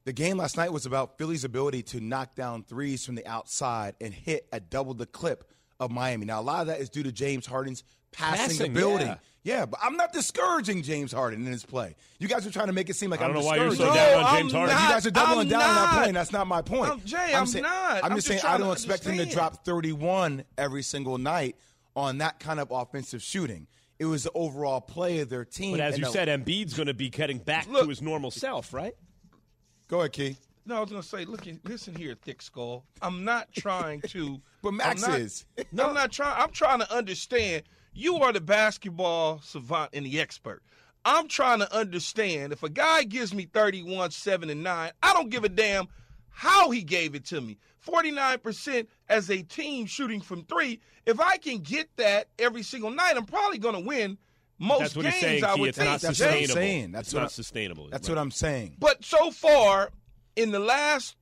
The 0.06 0.14
game 0.14 0.38
last 0.38 0.58
night 0.58 0.72
was 0.72 0.86
about 0.86 1.18
Philly's 1.18 1.44
ability 1.44 1.84
to 1.84 2.00
knock 2.00 2.36
down 2.36 2.64
threes 2.64 3.06
from 3.06 3.16
the 3.16 3.26
outside 3.28 3.96
and 4.02 4.14
hit 4.14 4.48
at 4.54 4.70
double 4.70 4.94
the 4.94 5.06
clip 5.06 5.44
of 5.80 5.92
Miami. 5.92 6.26
Now, 6.26 6.40
a 6.40 6.44
lot 6.44 6.62
of 6.62 6.68
that 6.68 6.80
is 6.80 6.90
due 6.90 7.04
to 7.04 7.12
James 7.12 7.46
Harden's 7.46 7.84
passing, 8.12 8.48
Passing, 8.58 8.72
ability. 8.72 9.06
yeah. 9.06 9.16
Yeah, 9.42 9.66
but 9.66 9.80
I'm 9.82 9.96
not 9.96 10.12
discouraging 10.12 10.84
James 10.84 11.14
Harden 11.14 11.46
in 11.46 11.52
his 11.52 11.64
play. 11.66 11.96
You 12.20 12.28
guys 12.28 12.46
are 12.46 12.52
trying 12.52 12.68
to 12.68 12.74
make 12.74 12.90
it 12.90 12.96
seem 12.98 13.10
like 13.10 13.22
I 13.22 13.28
don't 13.28 13.38
am 13.38 13.42
know 13.42 13.48
why 13.48 13.56
you're 13.56 13.72
so 13.74 13.86
discouraging. 13.86 13.96
down 13.96 14.22
No, 14.22 14.28
on 14.28 14.36
James 14.38 14.54
I'm 14.54 14.58
Harden. 14.60 14.76
not. 14.76 14.84
You 14.84 14.90
guys 14.94 15.06
are 15.06 15.12
doubling 15.12 15.40
I'm 15.40 15.48
down 15.48 15.62
on 15.62 15.76
that 15.76 15.94
not. 15.96 16.04
point. 16.04 16.14
That's 16.14 16.32
not 16.34 16.48
my 16.48 16.62
point. 16.62 16.90
I'm- 16.90 17.02
Jay, 17.06 17.34
I'm 17.34 17.46
saying, 17.46 17.64
not. 17.64 17.72
I'm 17.72 18.04
I'm 18.12 18.18
just 18.18 18.28
just 18.28 18.42
saying 18.44 18.54
I 18.54 18.58
don't 18.58 18.72
expect 18.74 19.06
him 19.06 19.18
to 19.18 19.26
drop 19.26 19.64
31 19.64 20.44
every 20.58 20.84
single 20.84 21.18
night 21.18 21.56
on 21.96 22.18
that 22.18 22.40
kind 22.42 22.60
of 22.60 22.70
offensive 22.72 23.22
shooting. 23.24 23.68
It 24.00 24.06
was 24.06 24.24
the 24.24 24.32
overall 24.34 24.80
play 24.82 25.20
of 25.20 25.30
their 25.30 25.44
team. 25.46 25.72
But 25.74 25.82
as 25.82 25.96
and 25.96 26.00
you 26.00 26.06
the- 26.06 26.12
said, 26.14 26.28
Embiid's 26.30 26.74
going 26.74 26.88
to 26.88 26.94
be 26.94 27.10
getting 27.10 27.38
back 27.40 27.68
Look- 27.68 27.84
to 27.84 27.90
his 27.90 28.02
normal 28.02 28.32
self, 28.32 28.74
right? 28.74 28.94
go 29.90 30.00
ahead, 30.00 30.14
Key. 30.14 30.38
No, 30.66 30.76
I 30.76 30.80
was 30.82 30.90
gonna 30.92 31.02
say, 31.02 31.26
look, 31.26 31.48
listen 31.64 31.96
here, 31.96 32.16
thick 32.22 32.44
skull. 32.44 32.86
I'm 33.02 33.24
not 33.26 33.52
trying 33.52 34.02
to. 34.10 34.40
But 34.62 34.74
Max 34.74 35.04
I'm 35.04 35.12
not- 35.12 35.20
is. 35.22 35.46
No, 35.72 35.88
I'm 35.88 35.94
not 35.96 36.12
trying. 36.12 36.36
I'm 36.40 36.52
trying 36.52 36.80
to 36.80 36.94
understand. 36.94 37.64
You 37.94 38.18
are 38.18 38.32
the 38.32 38.42
basketball 38.42 39.40
savant 39.42 39.92
and 39.94 40.06
the 40.06 40.20
expert. 40.20 40.62
I'm 41.06 41.28
trying 41.28 41.60
to 41.60 41.76
understand 41.76 42.54
if 42.54 42.62
a 42.62 42.70
guy 42.70 43.04
gives 43.04 43.34
me 43.34 43.46
31, 43.52 44.12
7, 44.12 44.50
and 44.50 44.62
9, 44.62 44.92
I 45.02 45.14
don't 45.14 45.30
give 45.30 45.44
a 45.44 45.50
damn 45.50 45.88
how 46.40 46.70
he 46.72 46.84
gave 46.84 47.16
it 47.16 47.26
to 47.26 47.42
me. 47.42 47.58
49% 47.86 48.88
as 49.10 49.30
a 49.30 49.42
team 49.44 49.86
shooting 49.86 50.22
from 50.22 50.44
three. 50.46 50.80
If 51.06 51.20
I 51.20 51.36
can 51.36 51.58
get 51.58 51.90
that 51.98 52.30
every 52.40 52.64
single 52.64 52.92
night, 52.92 53.14
I'm 53.18 53.26
probably 53.26 53.58
going 53.58 53.74
to 53.76 53.82
win 53.82 54.18
most 54.58 54.80
That's 54.80 54.96
what 54.96 55.02
games, 55.04 55.16
he's 55.16 55.22
saying. 55.24 55.44
I 55.44 55.56
would 55.56 55.68
It's 55.70 55.78
think. 55.78 55.90
not 55.90 56.00
That's 56.02 56.20
what 56.20 56.30
I'm 56.34 56.46
saying. 56.46 56.92
That's 56.94 57.08
it's 57.10 57.14
what 57.14 57.20
not 57.22 57.26
I- 57.26 57.34
sustainable. 57.34 57.90
That's 57.90 58.08
Right. 58.08 58.16
what 58.16 58.22
I'm 58.22 58.32
saying. 58.32 58.76
But 58.80 59.04
so 59.04 59.32
far, 59.32 59.92
in 60.38 60.52
the 60.52 60.60
last 60.60 61.18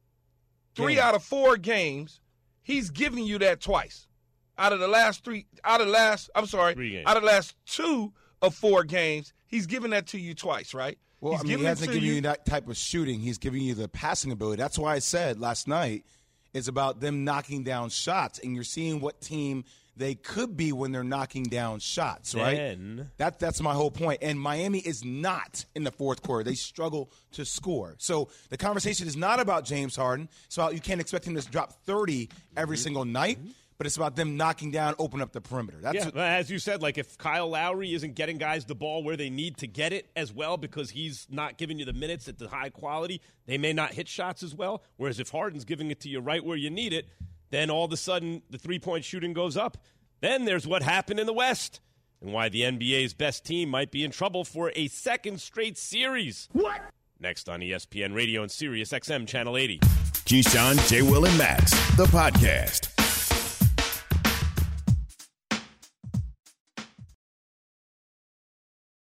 three 0.76 0.94
Games. 0.96 1.04
out 1.06 1.16
of 1.16 1.24
four 1.24 1.58
games, 1.58 2.22
he's 2.62 2.92
giving 2.92 3.26
you 3.26 3.40
that 3.40 3.60
twice. 3.60 4.06
Out 4.60 4.72
of 4.72 4.80
the 4.80 4.88
last 4.88 5.24
three, 5.24 5.48
out 5.64 5.82
of 5.82 5.88
the 5.88 5.94
last, 5.94 6.30
I'm 6.36 6.46
sorry, 6.46 6.76
Three 6.76 6.92
games. 6.92 7.08
out 7.08 7.18
of 7.18 7.24
the 7.24 7.28
last 7.28 7.56
two 7.66 8.14
of 8.44 8.54
four 8.54 8.84
games, 8.84 9.34
he's 9.48 9.66
giving 9.66 9.90
that 9.92 10.06
to 10.08 10.20
you 10.20 10.36
twice, 10.36 10.76
right? 10.76 11.00
Well, 11.20 11.34
he's 11.34 11.42
I 11.42 11.44
mean, 11.48 11.58
he 11.60 11.64
hasn't 11.66 11.92
given 11.92 12.08
you 12.08 12.22
that 12.22 12.46
type 12.46 12.68
of 12.68 12.78
shooting. 12.78 13.20
He's 13.20 13.38
giving 13.38 13.62
you 13.62 13.74
the 13.74 13.88
passing 13.88 14.32
ability. 14.32 14.62
That's 14.62 14.78
why 14.78 14.94
I 14.94 15.00
said 15.00 15.40
last 15.40 15.68
night 15.68 16.06
it's 16.54 16.68
about 16.68 17.00
them 17.00 17.24
knocking 17.24 17.64
down 17.64 17.90
shots, 17.90 18.40
and 18.40 18.54
you're 18.56 18.64
seeing 18.64 19.00
what 19.00 19.22
team 19.22 19.64
they 19.98 20.14
could 20.16 20.56
be 20.56 20.72
when 20.72 20.92
they're 20.92 21.04
knocking 21.04 21.44
down 21.44 21.80
shots, 21.80 22.36
right? 22.36 22.56
Then- 22.56 23.10
That 23.18 23.40
that's 23.40 23.62
my 23.62 23.74
whole 23.74 23.92
point. 23.92 24.20
And 24.22 24.40
Miami 24.40 24.80
is 24.80 25.04
not 25.04 25.66
in 25.76 25.84
the 25.84 25.92
fourth 25.92 26.22
quarter. 26.22 26.44
They 26.44 26.56
struggle 26.56 27.12
to 27.32 27.46
score. 27.46 27.96
So 27.98 28.30
the 28.50 28.58
conversation 28.58 29.08
is 29.08 29.18
not 29.18 29.40
about 29.40 29.66
James 29.66 29.96
Harden. 29.96 30.30
So 30.50 30.70
you 30.70 30.80
can't 30.80 31.02
expect 31.02 31.26
him 31.26 31.36
to 31.36 31.42
drop 31.50 31.74
30 31.86 32.30
every 32.56 32.78
mm-hmm. 32.78 32.84
single 32.84 33.06
night. 33.06 33.40
Mm-hmm. 33.40 33.52
But 33.78 33.86
it's 33.86 33.96
about 33.96 34.16
them 34.16 34.38
knocking 34.38 34.72
down, 34.72 34.96
open 34.98 35.22
up 35.22 35.32
the 35.32 35.42
perimeter. 35.42 35.78
That's 35.82 35.96
yeah, 35.98 36.06
what- 36.06 36.18
as 36.18 36.50
you 36.50 36.58
said, 36.60 36.82
like 36.82 36.98
if 36.98 37.18
Kyle 37.18 37.50
Lowry 37.50 37.94
isn't 37.94 38.16
getting 38.16 38.38
guys 38.38 38.66
the 38.66 38.76
ball 38.76 39.04
where 39.04 39.16
they 39.16 39.30
need 39.30 39.58
to 39.58 39.68
get 39.68 39.94
it 39.94 40.10
as 40.16 40.34
well 40.34 40.58
because 40.58 40.90
he's 40.90 41.28
not 41.30 41.58
giving 41.58 41.78
you 41.78 41.86
the 41.86 41.94
minutes 41.94 42.28
at 42.28 42.40
the 42.40 42.48
high 42.48 42.70
quality, 42.70 43.22
they 43.46 43.58
may 43.58 43.74
not 43.74 43.94
hit 43.94 44.08
shots 44.08 44.42
as 44.42 44.56
well. 44.56 44.84
Whereas 44.98 45.20
if 45.20 45.30
Harden's 45.30 45.66
giving 45.66 45.92
it 45.92 46.00
to 46.02 46.10
you 46.10 46.20
right 46.20 46.44
where 46.44 46.58
you 46.58 46.70
need 46.70 46.92
it, 46.94 47.08
then 47.50 47.70
all 47.70 47.86
of 47.86 47.94
a 47.94 47.98
sudden 47.98 48.42
the 48.50 48.58
three 48.58 48.80
point 48.80 49.06
shooting 49.06 49.34
goes 49.34 49.56
up. 49.56 49.78
Then 50.22 50.46
there's 50.46 50.66
what 50.66 50.82
happened 50.82 51.20
in 51.20 51.28
the 51.28 51.34
West 51.34 51.80
and 52.20 52.34
why 52.34 52.50
the 52.50 52.62
NBA's 52.62 53.14
best 53.14 53.46
team 53.46 53.70
might 53.70 53.92
be 53.92 54.04
in 54.04 54.10
trouble 54.10 54.44
for 54.44 54.72
a 54.76 54.88
second 54.88 55.40
straight 55.40 55.78
series. 55.78 56.50
What? 56.52 56.82
Next 57.20 57.48
on 57.48 57.60
ESPN 57.62 58.16
Radio 58.16 58.42
and 58.42 58.50
Sirius 58.52 58.92
XM 58.92 59.28
Channel 59.28 59.56
80. 59.56 59.80
Keyshawn, 59.80 60.90
J. 60.90 61.04
Will, 61.04 61.26
and 61.26 61.38
Max, 61.38 61.72
the 61.96 62.06
podcast. 62.06 62.97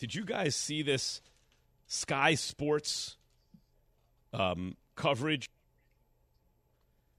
Did 0.00 0.14
you 0.14 0.24
guys 0.24 0.56
see 0.56 0.82
this 0.82 1.20
Sky 1.86 2.34
Sports 2.34 3.16
um, 4.32 4.76
coverage 4.96 5.50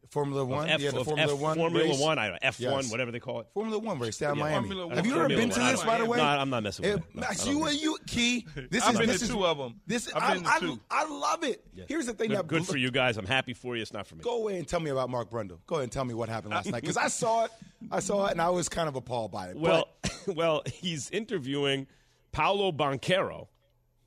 Formula 0.09 0.43
One, 0.43 0.67
F, 0.67 0.81
yeah, 0.81 0.91
the 0.91 1.05
Formula 1.05 1.33
F, 1.33 1.39
One, 1.39 1.55
Formula 1.57 1.87
race. 1.87 1.99
One, 2.01 2.19
I 2.19 2.27
don't 2.27 2.43
know, 2.43 2.49
F1, 2.49 2.59
Yes. 2.59 2.91
whatever 2.91 3.11
they 3.11 3.19
call 3.21 3.39
it. 3.41 3.47
Formula 3.53 3.79
One 3.79 3.97
race 3.97 4.17
down 4.17 4.31
in 4.33 4.39
Yeah, 4.39 4.43
Miami. 4.43 4.67
Formula 4.67 4.95
Have 4.95 5.05
you 5.05 5.15
ever 5.15 5.27
been 5.29 5.37
Formula 5.51 5.53
to 5.55 5.59
One. 5.61 5.71
this, 5.71 5.83
by 5.85 5.97
the 5.99 6.05
way? 6.05 6.17
No, 6.17 6.23
I'm 6.25 6.49
not 6.49 6.63
messing 6.63 6.83
with 6.83 6.91
Eh, 6.91 6.95
that. 6.97 7.15
No, 7.15 7.21
Max, 7.21 7.47
you 7.47 7.53
think 7.59 7.69
and 7.69 7.81
you, 7.81 7.97
Key. 8.07 8.47
This 8.69 8.83
I've 8.83 8.93
is 8.95 8.99
been 8.99 9.07
this 9.07 9.19
to 9.19 9.23
is, 9.25 9.31
two 9.31 9.45
of 9.45 9.59
'em. 9.61 9.79
This 9.87 10.11
I've 10.13 10.21
I, 10.23 10.33
been 10.33 10.43
to 10.43 10.49
I, 10.49 10.59
two. 10.59 10.79
I 10.91 11.07
love 11.07 11.43
it. 11.45 11.65
Here's 11.87 12.07
the 12.07 12.13
thing 12.13 12.27
Good, 12.29 12.39
that 12.39 12.47
good 12.47 12.65
for 12.65 12.75
you 12.75 12.91
guys. 12.91 13.15
I'm 13.15 13.25
happy 13.25 13.53
for 13.53 13.77
you. 13.77 13.81
It's 13.81 13.93
not 13.93 14.05
for 14.05 14.15
me. 14.15 14.21
Go 14.21 14.35
away 14.41 14.57
and 14.57 14.67
tell 14.67 14.81
me 14.81 14.89
about 14.89 15.09
Mark 15.09 15.29
Brundle. 15.29 15.59
Go 15.65 15.75
ahead 15.75 15.83
and 15.83 15.91
tell 15.93 16.03
me 16.03 16.13
what 16.13 16.27
happened 16.27 16.53
last 16.53 16.69
night 16.69 16.81
because 16.81 16.97
I 16.97 17.07
saw 17.07 17.45
it. 17.45 17.51
I 17.89 18.01
saw 18.01 18.25
it 18.25 18.31
and 18.31 18.41
I 18.41 18.49
was 18.49 18.67
kind 18.67 18.89
of 18.89 18.97
appalled 18.97 19.31
by 19.31 19.47
it. 19.47 19.55
Well, 19.57 19.87
well, 20.27 20.61
he's 20.65 21.09
interviewing 21.11 21.87
Paolo 22.31 22.71
Banchero, 22.71 23.47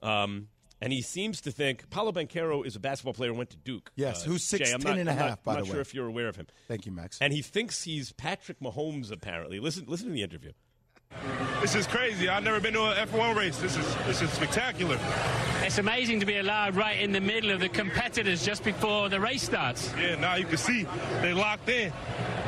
um, 0.03 0.49
and 0.81 0.93
he 0.93 1.03
seems 1.03 1.41
to 1.43 1.51
think 1.53 1.89
Paolo 1.91 2.13
Banchero 2.13 2.65
is 2.67 2.77
a 2.77 2.81
basketball 2.81 3.15
player 3.15 3.31
who 3.33 3.37
went 3.39 3.51
to 3.51 3.57
Duke. 3.57 3.91
Yes, 3.97 4.23
Uh, 4.23 4.31
who's 4.31 4.49
Jay, 4.49 4.57
I'm 4.73 4.81
6'10" 4.81 4.85
not- 4.85 4.99
and 4.99 5.09
a 5.09 5.13
I'm 5.13 5.19
not- 5.19 5.29
half, 5.29 5.43
by 5.43 5.53
I'm 5.53 5.57
the 5.57 5.61
not 5.63 5.67
sure 5.69 5.75
way. 5.77 5.81
if 5.83 5.95
you're 5.95 6.07
aware 6.07 6.29
of 6.29 6.37
him. 6.37 6.47
thank 6.69 6.87
you, 6.87 6.93
Max. 6.93 7.19
And 7.21 7.33
he 7.33 7.43
thinks 7.43 7.85
he's 7.85 8.13
Patrick 8.13 8.61
Mahomes. 8.61 9.11
Apparently, 9.13 9.61
listen, 9.61 9.85
listen 9.87 10.09
to 10.09 10.13
the 10.13 10.23
interview. 10.23 10.53
This 11.61 11.77
is 11.77 11.87
crazy. 11.87 12.29
I've 12.29 12.43
never 12.43 12.59
been 12.59 12.75
to 12.75 12.83
an 12.87 12.97
F1 13.09 13.37
race. 13.37 13.57
This 13.59 13.77
is 13.77 13.87
this 14.07 14.21
is 14.21 14.31
spectacular. 14.33 14.99
It's 15.63 15.79
amazing 15.79 16.19
to 16.21 16.27
be 16.27 16.39
allowed 16.39 16.75
right 16.75 16.99
in 16.99 17.13
the 17.13 17.21
middle 17.21 17.53
of 17.53 17.61
the 17.61 17.69
competitors 17.69 18.45
just 18.45 18.65
before 18.65 19.09
the 19.09 19.21
race 19.21 19.43
starts. 19.45 19.95
Yeah, 19.97 20.17
now 20.17 20.35
you 20.35 20.45
can 20.45 20.57
see 20.57 20.87
they 21.23 21.33
locked 21.33 21.69
in. 21.69 21.93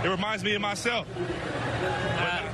It 0.04 0.08
reminds 0.08 0.42
me 0.42 0.54
of 0.56 0.60
myself. 0.62 1.06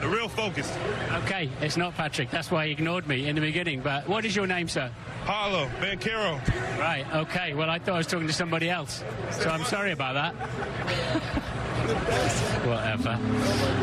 But 0.02 0.10
the 0.10 0.16
real 0.16 0.28
focus. 0.28 0.76
Okay, 1.24 1.48
it's 1.60 1.76
not 1.76 1.94
Patrick. 1.94 2.30
That's 2.30 2.50
why 2.50 2.66
he 2.66 2.72
ignored 2.72 3.06
me 3.06 3.28
in 3.28 3.36
the 3.36 3.40
beginning. 3.40 3.80
But 3.82 4.08
what 4.08 4.24
is 4.24 4.34
your 4.34 4.48
name, 4.48 4.68
sir? 4.68 4.90
Paolo 5.24 5.68
Banchero. 5.80 6.40
Right, 6.78 7.06
okay. 7.14 7.54
Well, 7.54 7.70
I 7.70 7.78
thought 7.78 7.94
I 7.94 7.98
was 7.98 8.08
talking 8.08 8.26
to 8.26 8.32
somebody 8.32 8.68
else. 8.68 9.04
So 9.30 9.48
I'm 9.48 9.64
sorry 9.64 9.92
about 9.92 10.14
that. 10.14 10.34
Whatever. 12.64 13.18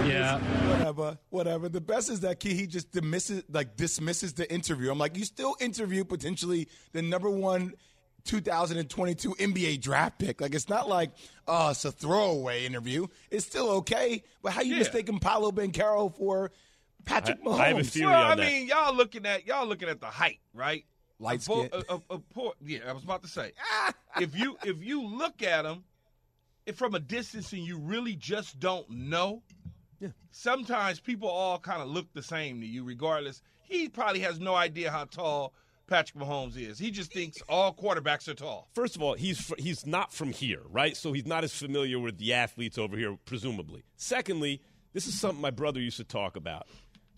Yeah. 0.08 0.40
whatever, 0.70 1.18
whatever. 1.30 1.70
The 1.70 1.82
best 1.82 2.10
is 2.10 2.22
that 2.22 2.40
Key 2.40 2.54
he 2.54 2.66
just 2.66 2.92
dismisses 2.92 3.44
like 3.50 3.76
dismisses 3.76 4.34
the 4.34 4.52
interview. 4.52 4.90
I'm 4.92 4.98
like, 4.98 5.18
you 5.18 5.26
still 5.26 5.56
interview 5.60 6.06
potentially 6.06 6.70
the 6.94 7.02
number 7.02 7.30
one 7.30 7.74
2022 8.30 9.32
NBA 9.36 9.82
draft 9.82 10.20
pick. 10.20 10.40
Like 10.40 10.54
it's 10.54 10.70
not 10.70 10.88
like 10.88 11.12
oh, 11.48 11.72
it's 11.72 11.84
a 11.86 11.92
throwaway 11.92 12.66
interview. 12.66 13.08
It's 13.32 13.46
still 13.46 13.70
okay. 13.78 14.24
But 14.44 14.54
how 14.54 14.62
you 14.62 14.74
Yeah. 14.74 14.80
mistaking 14.80 15.20
Paolo 15.20 15.52
Banchero 15.52 16.16
for 16.16 16.52
Patrick 17.06 17.40
I- 17.42 17.46
Mahomes? 17.48 17.60
I 17.60 17.68
have 17.70 17.80
a 17.80 17.84
theory 17.84 18.06
Well, 18.08 18.24
on 18.24 18.32
I 18.32 18.36
that. 18.36 18.46
mean, 18.52 18.68
y'all 18.68 18.96
looking 18.96 19.26
at 19.26 19.48
y'all 19.48 19.66
looking 19.68 19.90
at 19.90 20.00
the 20.00 20.08
height, 20.08 20.40
right? 20.54 20.86
Light 21.20 21.44
A 21.46 21.50
po- 21.50 21.66
skin. 21.68 21.84
a- 21.90 21.96
a- 21.96 22.16
a 22.16 22.20
poor- 22.20 22.54
yeah, 22.64 22.80
I 22.88 22.94
was 22.94 23.04
about 23.04 23.24
to 23.24 23.28
say. 23.28 23.52
Ah! 23.72 23.94
if 24.22 24.38
you 24.38 24.58
if 24.64 24.84
you 24.84 25.04
look 25.08 25.42
at 25.42 25.66
him 25.66 25.84
if 26.66 26.78
from 26.78 26.94
a 26.94 27.00
distance 27.00 27.52
and 27.54 27.64
you 27.64 27.78
really 27.80 28.16
just 28.16 28.60
don't 28.60 28.88
know, 28.92 29.42
yeah. 30.00 30.10
sometimes 30.32 31.00
people 31.00 31.28
all 31.30 31.58
kind 31.58 31.82
of 31.82 31.90
look 31.90 32.14
the 32.14 32.22
same 32.22 32.62
to 32.62 32.68
you, 32.68 32.84
regardless. 32.84 33.42
He 33.64 33.90
probably 33.90 34.20
has 34.22 34.40
no 34.40 34.54
idea 34.56 34.92
how 34.92 35.06
tall 35.06 35.54
Patrick 35.90 36.24
Mahomes 36.24 36.56
is. 36.56 36.80
He 36.80 36.92
just 36.92 37.12
thinks 37.12 37.42
all 37.50 37.74
quarterbacks 37.74 38.28
are 38.28 38.34
tall. 38.34 38.70
First 38.74 38.96
of 38.96 39.02
all, 39.02 39.16
he's 39.16 39.52
he's 39.58 39.86
not 39.86 40.14
from 40.14 40.32
here, 40.32 40.62
right? 40.70 40.96
So 40.96 41.12
he's 41.12 41.26
not 41.26 41.44
as 41.44 41.54
familiar 41.54 42.00
with 42.00 42.18
the 42.18 42.34
athletes 42.34 42.78
over 42.78 42.96
here, 42.96 43.18
presumably. 43.26 43.84
Secondly, 43.98 44.62
this 44.94 45.08
is 45.08 45.20
something 45.20 45.42
my 45.42 45.52
brother 45.52 45.80
used 45.80 45.98
to 45.98 46.04
talk 46.04 46.36
about. 46.36 46.68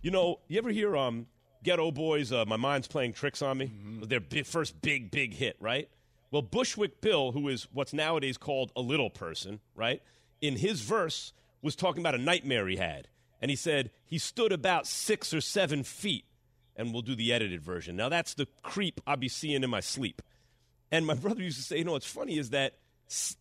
You 0.01 0.11
know, 0.11 0.39
you 0.47 0.57
ever 0.57 0.69
hear 0.69 0.97
um, 0.97 1.27
Geto 1.63 1.93
Boys? 1.93 2.31
Uh, 2.31 2.45
my 2.45 2.57
mind's 2.57 2.87
playing 2.87 3.13
tricks 3.13 3.41
on 3.41 3.57
me. 3.57 3.67
Mm-hmm. 3.67 4.03
Their 4.03 4.19
big, 4.19 4.45
first 4.45 4.81
big, 4.81 5.11
big 5.11 5.33
hit, 5.33 5.57
right? 5.59 5.89
Well, 6.31 6.41
Bushwick 6.41 7.01
Bill, 7.01 7.33
who 7.33 7.49
is 7.49 7.67
what's 7.73 7.93
nowadays 7.93 8.37
called 8.37 8.71
a 8.75 8.81
little 8.81 9.09
person, 9.09 9.59
right? 9.75 10.01
In 10.41 10.55
his 10.55 10.81
verse, 10.81 11.33
was 11.61 11.75
talking 11.75 12.01
about 12.01 12.15
a 12.15 12.17
nightmare 12.17 12.67
he 12.67 12.77
had, 12.77 13.09
and 13.41 13.51
he 13.51 13.55
said 13.55 13.91
he 14.05 14.17
stood 14.17 14.51
about 14.51 14.87
six 14.87 15.33
or 15.33 15.41
seven 15.41 15.83
feet. 15.83 16.25
And 16.75 16.93
we'll 16.93 17.01
do 17.01 17.15
the 17.15 17.33
edited 17.33 17.61
version. 17.61 17.95
Now 17.95 18.09
that's 18.09 18.33
the 18.33 18.47
creep 18.63 19.01
I'll 19.05 19.17
be 19.17 19.27
seeing 19.27 19.63
in 19.63 19.69
my 19.69 19.81
sleep. 19.81 20.21
And 20.91 21.05
my 21.05 21.13
brother 21.15 21.41
used 21.43 21.57
to 21.57 21.63
say, 21.63 21.77
you 21.77 21.83
know, 21.83 21.91
what's 21.93 22.07
funny 22.07 22.37
is 22.37 22.51
that 22.51 22.75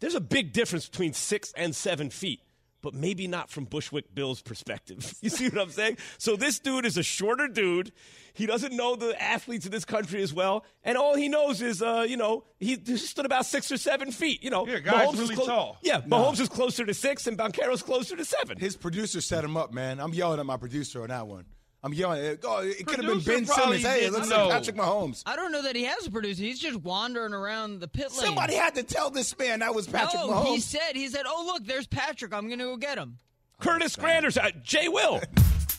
there's 0.01 0.15
a 0.17 0.21
big 0.21 0.53
difference 0.53 0.89
between 0.89 1.13
six 1.13 1.53
and 1.57 1.75
seven 1.77 2.11
feet, 2.11 2.41
but 2.83 2.93
maybe 2.93 3.29
not 3.29 3.51
from 3.51 3.67
Bushwick 3.67 4.13
Bill's 4.15 4.43
perspective. 4.43 5.15
You 5.23 5.31
see 5.31 5.49
what 5.49 5.61
I'm 5.61 5.71
saying? 5.71 5.99
So 6.19 6.35
this 6.35 6.59
dude 6.59 6.87
is 6.87 6.97
a 6.97 7.03
shorter 7.05 7.47
dude. 7.47 7.93
He 8.33 8.47
doesn't 8.47 8.75
know 8.75 8.97
the 8.97 9.21
athletes 9.23 9.67
in 9.67 9.71
this 9.71 9.85
country 9.85 10.23
as 10.23 10.33
well, 10.33 10.65
and 10.83 10.97
all 10.97 11.15
he 11.15 11.29
knows 11.29 11.61
is, 11.63 11.83
uh, 11.83 12.05
you 12.09 12.17
know, 12.17 12.45
he 12.59 12.77
he 12.85 12.97
stood 12.97 13.27
about 13.27 13.45
six 13.47 13.71
or 13.71 13.77
seven 13.77 14.11
feet. 14.13 14.43
You 14.43 14.51
know, 14.51 14.67
Yeah, 14.67 14.79
guy's 14.79 15.09
Mahomes 15.09 15.21
is 15.21 15.31
really 15.31 15.47
tall. 15.47 15.79
Yeah, 15.83 16.01
Mahomes 16.01 16.41
is 16.41 16.49
closer 16.49 16.87
to 16.87 16.95
six, 16.95 17.27
and 17.27 17.37
Banchero's 17.37 17.83
closer 17.83 18.17
to 18.17 18.25
seven. 18.25 18.59
His 18.59 18.77
producer 18.77 19.21
set 19.21 19.45
him 19.45 19.57
up, 19.57 19.73
man. 19.73 20.01
I'm 20.01 20.15
yelling 20.15 20.41
at 20.41 20.47
my 20.47 20.57
producer 20.57 21.03
on 21.03 21.09
that 21.09 21.27
one. 21.27 21.45
I'm 21.83 21.95
yelling. 21.95 22.39
Oh, 22.45 22.59
it 22.59 22.87
could 22.87 22.97
have 22.97 23.07
been 23.07 23.23
Producer 23.23 23.33
Ben 23.33 23.47
Simmons. 23.47 23.83
Hey, 23.83 23.99
it 23.99 24.01
didn't 24.01 24.13
looks 24.15 24.29
know. 24.29 24.49
like 24.49 24.59
Patrick 24.59 24.77
Mahomes. 24.77 25.23
I 25.25 25.35
don't 25.35 25.51
know 25.51 25.63
that 25.63 25.75
he 25.75 25.85
has 25.85 26.07
a 26.07 26.11
producer. 26.11 26.43
He's 26.43 26.59
just 26.59 26.81
wandering 26.83 27.33
around 27.33 27.81
the 27.81 27.89
pit 27.89 28.11
lane. 28.13 28.27
Somebody 28.27 28.55
had 28.55 28.75
to 28.75 28.83
tell 28.83 29.11
this 29.11 29.37
man 29.39 29.61
that 29.61 29.75
was 29.75 29.87
Patrick 29.87 30.23
no, 30.23 30.29
Mahomes. 30.29 30.55
he 30.55 30.61
said, 30.61 30.95
he 30.95 31.09
said, 31.09 31.23
oh, 31.27 31.45
look, 31.47 31.65
there's 31.65 31.87
Patrick. 31.87 32.35
I'm 32.35 32.49
going 32.49 32.59
to 32.59 32.67
go 32.67 32.77
get 32.77 32.99
him. 32.99 33.17
Curtis 33.61 33.97
Granders, 33.97 34.37
uh, 34.37 34.51
Jay 34.63 34.89
Will. 34.89 35.21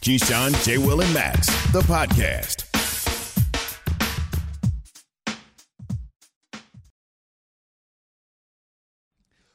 Keyshawn, 0.01 0.63
J. 0.65 0.79
Will, 0.79 1.01
and 1.01 1.13
Max, 1.13 1.47
the 1.71 1.81
podcast. 1.81 2.70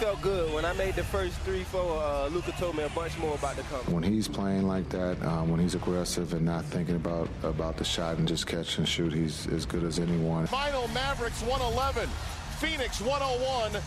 Felt 0.00 0.22
good 0.22 0.54
when 0.54 0.64
I 0.64 0.72
made 0.72 0.94
the 0.94 1.04
first 1.04 1.36
three, 1.40 1.62
four. 1.62 2.02
Uh, 2.02 2.28
Luka 2.28 2.52
told 2.52 2.74
me 2.74 2.84
a 2.84 2.88
bunch 2.88 3.18
more 3.18 3.34
about 3.34 3.56
the 3.56 3.62
come. 3.64 3.80
When 3.92 4.02
he's 4.02 4.28
playing 4.28 4.66
like 4.66 4.88
that, 4.88 5.22
um, 5.22 5.50
when 5.50 5.60
he's 5.60 5.74
aggressive 5.74 6.32
and 6.32 6.46
not 6.46 6.64
thinking 6.64 6.96
about 6.96 7.28
about 7.42 7.76
the 7.76 7.84
shot 7.84 8.16
and 8.16 8.26
just 8.26 8.46
catch 8.46 8.78
and 8.78 8.88
shoot, 8.88 9.12
he's 9.12 9.46
as 9.48 9.66
good 9.66 9.84
as 9.84 9.98
anyone. 9.98 10.46
Final 10.46 10.88
Mavericks 10.88 11.42
111, 11.42 12.08
Phoenix 12.60 12.98
101. 13.02 13.82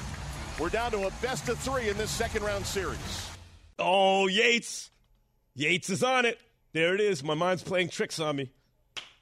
We're 0.60 0.70
down 0.70 0.92
to 0.92 1.08
a 1.08 1.12
best 1.20 1.50
of 1.50 1.58
three 1.58 1.90
in 1.90 1.98
this 1.98 2.12
second 2.12 2.44
round 2.44 2.68
series. 2.68 3.30
Oh, 3.80 4.28
Yates. 4.28 4.92
Yates 5.56 5.90
is 5.90 6.04
on 6.04 6.26
it. 6.26 6.40
There 6.74 6.94
it 6.94 7.02
is. 7.02 7.24
My 7.24 7.34
mind's 7.34 7.64
playing 7.64 7.90
tricks 7.90 8.20
on 8.20 8.36
me. 8.36 8.52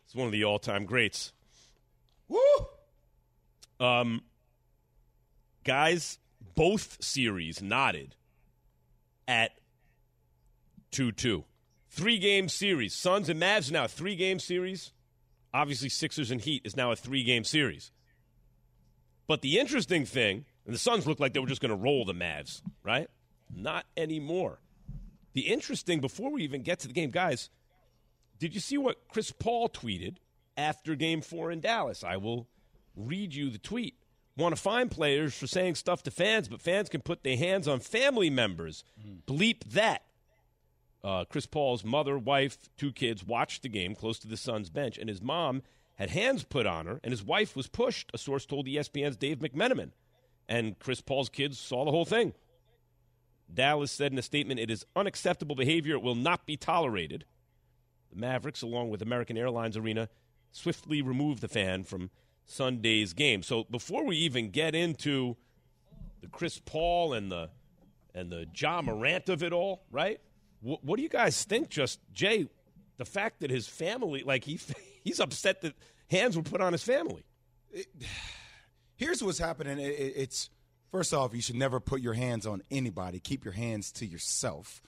It's 0.06 0.14
one 0.14 0.26
of 0.26 0.34
the 0.34 0.44
all 0.44 0.60
time 0.60 0.84
greats. 0.84 1.32
Woo! 2.28 2.40
Um, 3.80 4.24
guys, 5.64 6.18
both 6.56 7.04
series 7.04 7.62
nodded 7.62 8.16
at 9.28 9.52
2 10.92 11.12
2. 11.12 11.44
Three 11.90 12.20
game 12.20 12.48
series. 12.48 12.94
Suns 12.94 13.28
and 13.28 13.42
Mavs 13.42 13.72
now, 13.72 13.86
three 13.86 14.16
game 14.16 14.40
series. 14.40 14.94
Obviously, 15.54 15.90
Sixers 15.90 16.32
and 16.32 16.40
Heat 16.40 16.62
is 16.66 16.78
now 16.78 16.92
a 16.92 16.96
three 16.96 17.24
game 17.24 17.44
series. 17.44 17.92
But 19.28 19.42
the 19.42 19.60
interesting 19.60 20.06
thing, 20.06 20.46
and 20.66 20.74
the 20.74 20.80
Suns 20.80 21.06
looked 21.06 21.20
like 21.20 21.34
they 21.34 21.40
were 21.40 21.48
just 21.48 21.62
going 21.62 21.70
to 21.70 21.76
roll 21.76 22.06
the 22.06 22.14
Mavs, 22.14 22.62
right? 22.84 23.10
Not 23.54 23.86
anymore. 23.98 24.60
The 25.34 25.42
interesting, 25.42 26.00
before 26.00 26.32
we 26.32 26.44
even 26.44 26.64
get 26.64 26.80
to 26.80 26.88
the 26.88 26.94
game, 26.94 27.12
guys, 27.12 27.50
did 28.40 28.54
you 28.54 28.62
see 28.62 28.78
what 28.78 29.08
Chris 29.10 29.32
Paul 29.32 29.70
tweeted 29.70 30.18
after 30.58 30.96
game 30.96 31.22
four 31.22 31.52
in 31.52 31.60
Dallas? 31.60 32.04
I 32.04 32.18
will 32.18 32.48
read 32.96 33.34
you 33.34 33.50
the 33.50 33.58
tweet. 33.58 33.96
Want 34.38 34.56
to 34.56 34.62
find 34.62 34.90
players 34.90 35.34
for 35.34 35.46
saying 35.46 35.76
stuff 35.76 36.04
to 36.04 36.12
fans, 36.12 36.48
but 36.48 36.62
fans 36.62 36.90
can 36.90 37.02
put 37.02 37.24
their 37.24 37.38
hands 37.38 37.68
on 37.68 37.80
family 37.80 38.30
members. 38.30 38.84
Bleep 39.28 39.64
that. 39.72 40.04
Uh, 41.04 41.26
Chris 41.26 41.46
Paul's 41.46 41.84
mother, 41.84 42.18
wife, 42.18 42.58
two 42.78 42.92
kids 42.92 43.26
watched 43.26 43.64
the 43.64 43.70
game 43.70 43.96
close 43.96 44.20
to 44.20 44.28
the 44.28 44.38
Suns 44.38 44.70
bench, 44.70 44.98
and 44.98 45.10
his 45.10 45.22
mom 45.22 45.64
had 45.96 46.12
hands 46.12 46.44
put 46.44 46.66
on 46.66 46.86
her, 46.86 47.00
and 47.04 47.12
his 47.12 47.24
wife 47.24 47.56
was 47.56 47.68
pushed, 47.68 48.10
a 48.14 48.18
source 48.18 48.46
told 48.46 48.68
ESPN's 48.68 49.18
Dave 49.18 49.40
McMenamin. 49.40 49.92
And 50.48 50.78
Chris 50.80 51.02
Paul's 51.02 51.30
kids 51.30 51.60
saw 51.60 51.86
the 51.86 51.92
whole 51.92 52.06
thing. 52.06 52.34
Dallas 53.54 53.92
said 53.92 54.12
in 54.12 54.18
a 54.18 54.24
statement, 54.24 54.60
it 54.60 54.72
is 54.72 54.86
unacceptable 54.96 55.56
behavior. 55.56 55.96
It 55.96 56.02
will 56.02 56.16
not 56.16 56.46
be 56.46 56.56
tolerated. 56.56 57.26
The 58.12 58.20
Mavericks, 58.20 58.62
along 58.62 58.90
with 58.90 59.02
American 59.02 59.38
Airlines 59.38 59.78
Arena, 59.78 60.10
swiftly 60.52 61.02
removed 61.02 61.42
the 61.42 61.48
fan 61.48 61.84
from 61.84 62.10
Sunday's 62.46 63.14
game. 63.14 63.44
So 63.44 63.64
before 63.66 64.06
we 64.06 64.18
even 64.18 64.50
get 64.52 64.76
into 64.76 65.36
the 66.22 66.28
Chris 66.28 66.60
Paul 66.64 67.14
and 67.14 67.32
the 67.32 67.50
and 68.14 68.30
the 68.32 68.46
Ja 68.56 68.82
Morant 68.82 69.30
of 69.30 69.42
it 69.42 69.54
all, 69.54 69.84
right? 69.92 70.20
What, 70.62 70.84
what 70.84 70.98
do 70.98 71.04
you 71.04 71.10
guys 71.10 71.44
think? 71.44 71.70
Just 71.70 72.00
Jay, 72.14 72.48
the 72.98 73.06
fact 73.06 73.40
that 73.40 73.50
his 73.50 73.68
family, 73.68 74.24
like 74.24 74.44
he 74.44 74.60
he's 75.04 75.20
upset 75.20 75.62
that 75.62 75.74
hands 76.10 76.36
were 76.36 76.44
put 76.44 76.62
on 76.62 76.72
his 76.74 76.84
family. 76.84 77.24
Here's 78.96 79.24
what's 79.24 79.40
happening. 79.40 79.80
It- 79.80 80.00
it- 80.00 80.14
it's 80.18 80.50
first 80.92 81.14
off, 81.14 81.34
you 81.34 81.42
should 81.42 81.56
never 81.56 81.80
put 81.80 82.02
your 82.02 82.14
hands 82.14 82.46
on 82.46 82.62
anybody. 82.70 83.20
Keep 83.20 83.46
your 83.46 83.54
hands 83.54 83.92
to 83.94 84.06
yourself. 84.06 84.82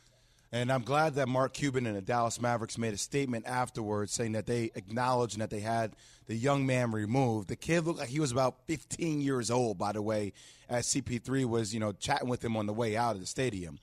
And 0.54 0.72
I'm 0.72 0.84
glad 0.84 1.16
that 1.16 1.28
Mark 1.28 1.56
Cuban 1.56 1.88
and 1.88 1.98
the 1.98 2.02
Dallas 2.02 2.40
Mavericks 2.40 2.78
made 2.78 2.94
a 2.94 2.98
statement 2.98 3.48
afterwards 3.48 4.14
saying 4.14 4.34
that 4.34 4.46
they 4.46 4.70
acknowledged 4.76 5.34
and 5.34 5.42
that 5.42 5.50
they 5.50 5.62
had 5.62 5.96
the 6.28 6.36
young 6.36 6.68
man 6.68 6.92
removed. 6.92 7.48
The 7.48 7.56
kid 7.56 7.86
looked 7.86 7.98
like 7.98 8.10
he 8.10 8.20
was 8.20 8.32
about 8.32 8.68
15 8.68 9.20
years 9.20 9.50
old, 9.50 9.80
by 9.80 9.94
the 9.94 10.02
way, 10.04 10.32
as 10.70 10.86
CP3 10.86 11.46
was, 11.46 11.74
you 11.74 11.80
know, 11.80 11.92
chatting 11.92 12.30
with 12.30 12.46
him 12.46 12.56
on 12.56 12.68
the 12.68 12.74
way 12.74 12.96
out 12.96 13.16
of 13.16 13.20
the 13.20 13.26
stadium. 13.26 13.80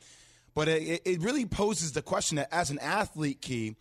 But 0.55 0.69
it, 0.69 1.03
it 1.05 1.21
really 1.21 1.45
poses 1.45 1.91
the 1.91 2.03
question 2.03 2.37
that 2.37 2.55
as 2.55 2.71
an 2.71 2.79
athlete, 2.79 3.43
Key, 3.43 3.75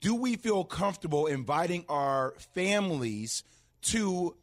do 0.00 0.14
we 0.14 0.36
feel 0.36 0.62
comfortable 0.62 1.26
inviting 1.26 1.84
our 1.88 2.34
families 2.54 3.42
to 3.82 4.36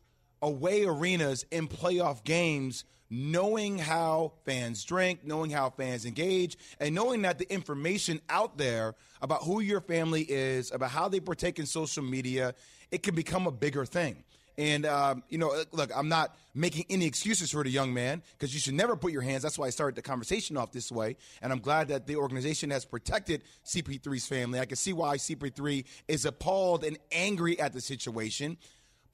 away 0.46 0.86
arenas 0.86 1.44
in 1.50 1.68
playoff 1.68 2.24
games, 2.24 2.84
knowing 3.10 3.80
how 3.80 4.32
fans 4.46 4.84
drink, 4.84 5.26
knowing 5.26 5.50
how 5.50 5.72
fans 5.72 6.06
engage, 6.06 6.56
and 6.80 6.94
knowing 6.94 7.24
that 7.24 7.40
the 7.40 7.52
information 7.52 8.22
out 8.30 8.56
there 8.58 8.94
about 9.24 9.42
who 9.42 9.60
your 9.60 9.82
family 9.82 10.22
is, 10.22 10.72
about 10.72 10.92
how 10.92 11.10
they 11.10 11.20
partake 11.20 11.58
in 11.58 11.66
social 11.66 12.04
media, 12.04 12.54
it 12.92 13.02
can 13.02 13.16
become 13.16 13.48
a 13.48 13.52
bigger 13.52 13.86
thing. 13.86 14.24
And 14.58 14.86
um, 14.86 15.24
you 15.30 15.38
know, 15.38 15.64
look, 15.72 15.90
I'm 15.96 16.10
not 16.10 16.38
making 16.54 16.86
any 16.90 17.06
excuses 17.06 17.52
for 17.52 17.64
the 17.64 17.70
young 17.70 17.94
man 17.94 18.22
because 18.34 18.54
you 18.54 18.60
should 18.60 18.76
never 18.76 18.96
put 18.96 19.12
your 19.12 19.24
hands. 19.24 19.44
That's 19.44 19.58
why 19.58 19.66
I 19.66 19.72
started 19.72 19.96
the 19.96 20.02
conversation 20.02 20.58
off 20.58 20.72
this 20.72 20.92
way, 20.92 21.18
and 21.42 21.52
I'm 21.52 21.60
glad 21.60 21.88
that 21.90 22.06
the 22.06 22.16
organization 22.18 22.70
has 22.70 22.86
protected 22.86 23.42
CP3's 23.66 24.28
family. 24.28 24.60
I 24.60 24.66
can 24.66 24.78
see 24.78 24.94
why 24.94 25.18
CP3 25.18 25.86
is 26.08 26.26
appalled 26.26 26.84
and 26.84 26.98
angry 27.12 27.60
at 27.60 27.74
the 27.74 27.82
situation, 27.82 28.58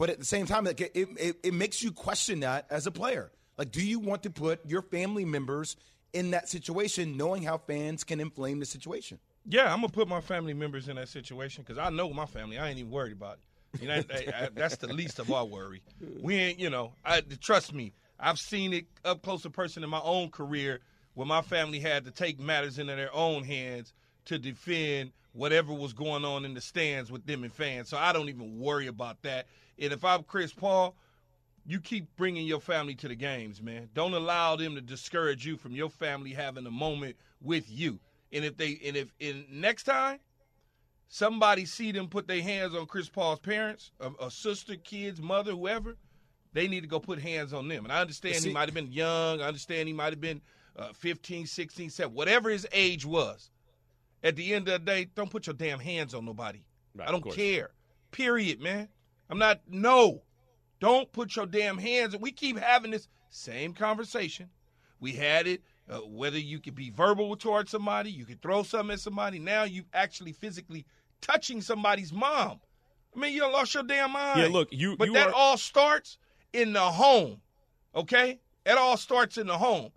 but 0.01 0.09
at 0.09 0.17
the 0.17 0.25
same 0.25 0.47
time, 0.47 0.65
it, 0.65 0.81
it, 0.95 1.35
it 1.43 1.53
makes 1.53 1.83
you 1.83 1.91
question 1.91 2.39
that 2.39 2.65
as 2.71 2.87
a 2.87 2.91
player. 2.91 3.31
Like, 3.59 3.69
do 3.69 3.85
you 3.85 3.99
want 3.99 4.23
to 4.23 4.31
put 4.31 4.59
your 4.67 4.81
family 4.81 5.25
members 5.25 5.75
in 6.11 6.31
that 6.31 6.49
situation, 6.49 7.17
knowing 7.17 7.43
how 7.43 7.59
fans 7.59 8.03
can 8.03 8.19
inflame 8.19 8.59
the 8.59 8.65
situation? 8.65 9.19
Yeah, 9.47 9.71
I'm 9.71 9.81
gonna 9.81 9.89
put 9.89 10.07
my 10.07 10.19
family 10.19 10.55
members 10.55 10.89
in 10.89 10.95
that 10.95 11.07
situation 11.07 11.63
because 11.63 11.77
I 11.77 11.91
know 11.91 12.11
my 12.13 12.25
family. 12.25 12.57
I 12.57 12.69
ain't 12.69 12.79
even 12.79 12.89
worried 12.89 13.11
about 13.13 13.37
it. 13.73 13.81
You 13.83 13.89
know, 13.89 13.93
I- 13.93 14.45
I- 14.45 14.49
that's 14.55 14.77
the 14.77 14.87
least 14.91 15.19
of 15.19 15.31
our 15.31 15.45
worry. 15.45 15.83
We 16.19 16.35
ain't, 16.35 16.57
you 16.57 16.71
know, 16.71 16.93
I, 17.05 17.21
trust 17.39 17.71
me. 17.71 17.93
I've 18.19 18.39
seen 18.39 18.73
it 18.73 18.85
up 19.05 19.21
close 19.21 19.45
and 19.45 19.53
person 19.53 19.83
in 19.83 19.89
my 19.91 20.01
own 20.01 20.31
career 20.31 20.79
where 21.13 21.27
my 21.27 21.43
family 21.43 21.79
had 21.79 22.05
to 22.05 22.11
take 22.11 22.39
matters 22.39 22.79
into 22.79 22.95
their 22.95 23.13
own 23.13 23.43
hands 23.43 23.93
to 24.25 24.39
defend 24.39 25.11
whatever 25.33 25.73
was 25.73 25.93
going 25.93 26.25
on 26.25 26.43
in 26.43 26.55
the 26.55 26.61
stands 26.61 27.11
with 27.11 27.23
them 27.27 27.43
and 27.43 27.53
fans. 27.53 27.89
So 27.89 27.97
I 27.97 28.13
don't 28.13 28.29
even 28.29 28.59
worry 28.59 28.87
about 28.87 29.21
that. 29.21 29.45
And 29.79 29.93
if 29.93 30.03
I'm 30.05 30.23
Chris 30.23 30.53
Paul, 30.53 30.95
you 31.65 31.79
keep 31.79 32.15
bringing 32.15 32.47
your 32.47 32.59
family 32.59 32.95
to 32.95 33.07
the 33.07 33.15
games, 33.15 33.61
man. 33.61 33.89
Don't 33.93 34.13
allow 34.13 34.55
them 34.55 34.75
to 34.75 34.81
discourage 34.81 35.45
you 35.45 35.57
from 35.57 35.73
your 35.73 35.89
family 35.89 36.31
having 36.31 36.65
a 36.65 36.71
moment 36.71 37.15
with 37.41 37.69
you. 37.69 37.99
And 38.33 38.45
if 38.45 38.57
they 38.57 38.79
and 38.85 38.95
if 38.95 39.13
and 39.19 39.45
next 39.51 39.83
time 39.83 40.19
somebody 41.07 41.65
see 41.65 41.91
them 41.91 42.07
put 42.07 42.27
their 42.27 42.41
hands 42.41 42.73
on 42.73 42.85
Chris 42.85 43.09
Paul's 43.09 43.39
parents, 43.39 43.91
a, 43.99 44.25
a 44.25 44.31
sister, 44.31 44.75
kids, 44.75 45.21
mother, 45.21 45.51
whoever, 45.51 45.97
they 46.53 46.67
need 46.67 46.81
to 46.81 46.87
go 46.87 46.99
put 46.99 47.19
hands 47.19 47.53
on 47.53 47.67
them. 47.67 47.83
And 47.83 47.91
I 47.91 48.01
understand 48.01 48.35
See- 48.37 48.49
he 48.49 48.53
might 48.53 48.67
have 48.67 48.73
been 48.73 48.91
young. 48.91 49.41
I 49.41 49.47
understand 49.47 49.87
he 49.87 49.93
might 49.93 50.13
have 50.13 50.21
been 50.21 50.41
uh, 50.77 50.93
15, 50.93 51.45
16, 51.45 51.89
17, 51.89 52.15
whatever 52.15 52.49
his 52.49 52.65
age 52.71 53.05
was. 53.05 53.49
At 54.23 54.35
the 54.35 54.53
end 54.53 54.67
of 54.69 54.85
the 54.85 54.91
day, 54.91 55.07
don't 55.15 55.29
put 55.29 55.47
your 55.47 55.55
damn 55.55 55.79
hands 55.79 56.13
on 56.13 56.25
nobody. 56.25 56.63
Right, 56.95 57.07
I 57.07 57.11
don't 57.11 57.29
care. 57.33 57.71
Period, 58.11 58.61
man. 58.61 58.87
I'm 59.31 59.37
not, 59.39 59.61
no. 59.67 60.21
Don't 60.81 61.11
put 61.11 61.35
your 61.35 61.45
damn 61.45 61.77
hands. 61.77 62.15
We 62.17 62.31
keep 62.31 62.57
having 62.59 62.91
this 62.91 63.07
same 63.29 63.73
conversation. 63.73 64.49
We 64.99 65.13
had 65.13 65.47
it, 65.47 65.61
uh, 65.89 65.99
whether 65.99 66.37
you 66.37 66.59
could 66.59 66.75
be 66.75 66.89
verbal 66.89 67.35
towards 67.35 67.71
somebody, 67.71 68.11
you 68.11 68.25
could 68.25 68.41
throw 68.41 68.63
something 68.63 68.93
at 68.93 68.99
somebody. 68.99 69.39
Now 69.39 69.63
you 69.63 69.83
actually 69.93 70.33
physically 70.33 70.85
touching 71.21 71.61
somebody's 71.61 72.11
mom. 72.11 72.59
I 73.15 73.19
mean, 73.19 73.33
you 73.33 73.41
lost 73.43 73.73
your 73.73 73.83
damn 73.83 74.11
mind. 74.11 74.39
Yeah, 74.41 74.47
look, 74.47 74.69
you- 74.71 74.97
But 74.97 75.07
you 75.07 75.13
that 75.13 75.27
are- 75.29 75.33
all 75.33 75.57
starts 75.57 76.17
in 76.53 76.73
the 76.73 76.81
home. 76.91 77.41
Okay, 77.95 78.39
it 78.65 78.77
all 78.77 78.97
starts 78.97 79.37
in 79.37 79.47
the 79.47 79.57
home. 79.57 79.91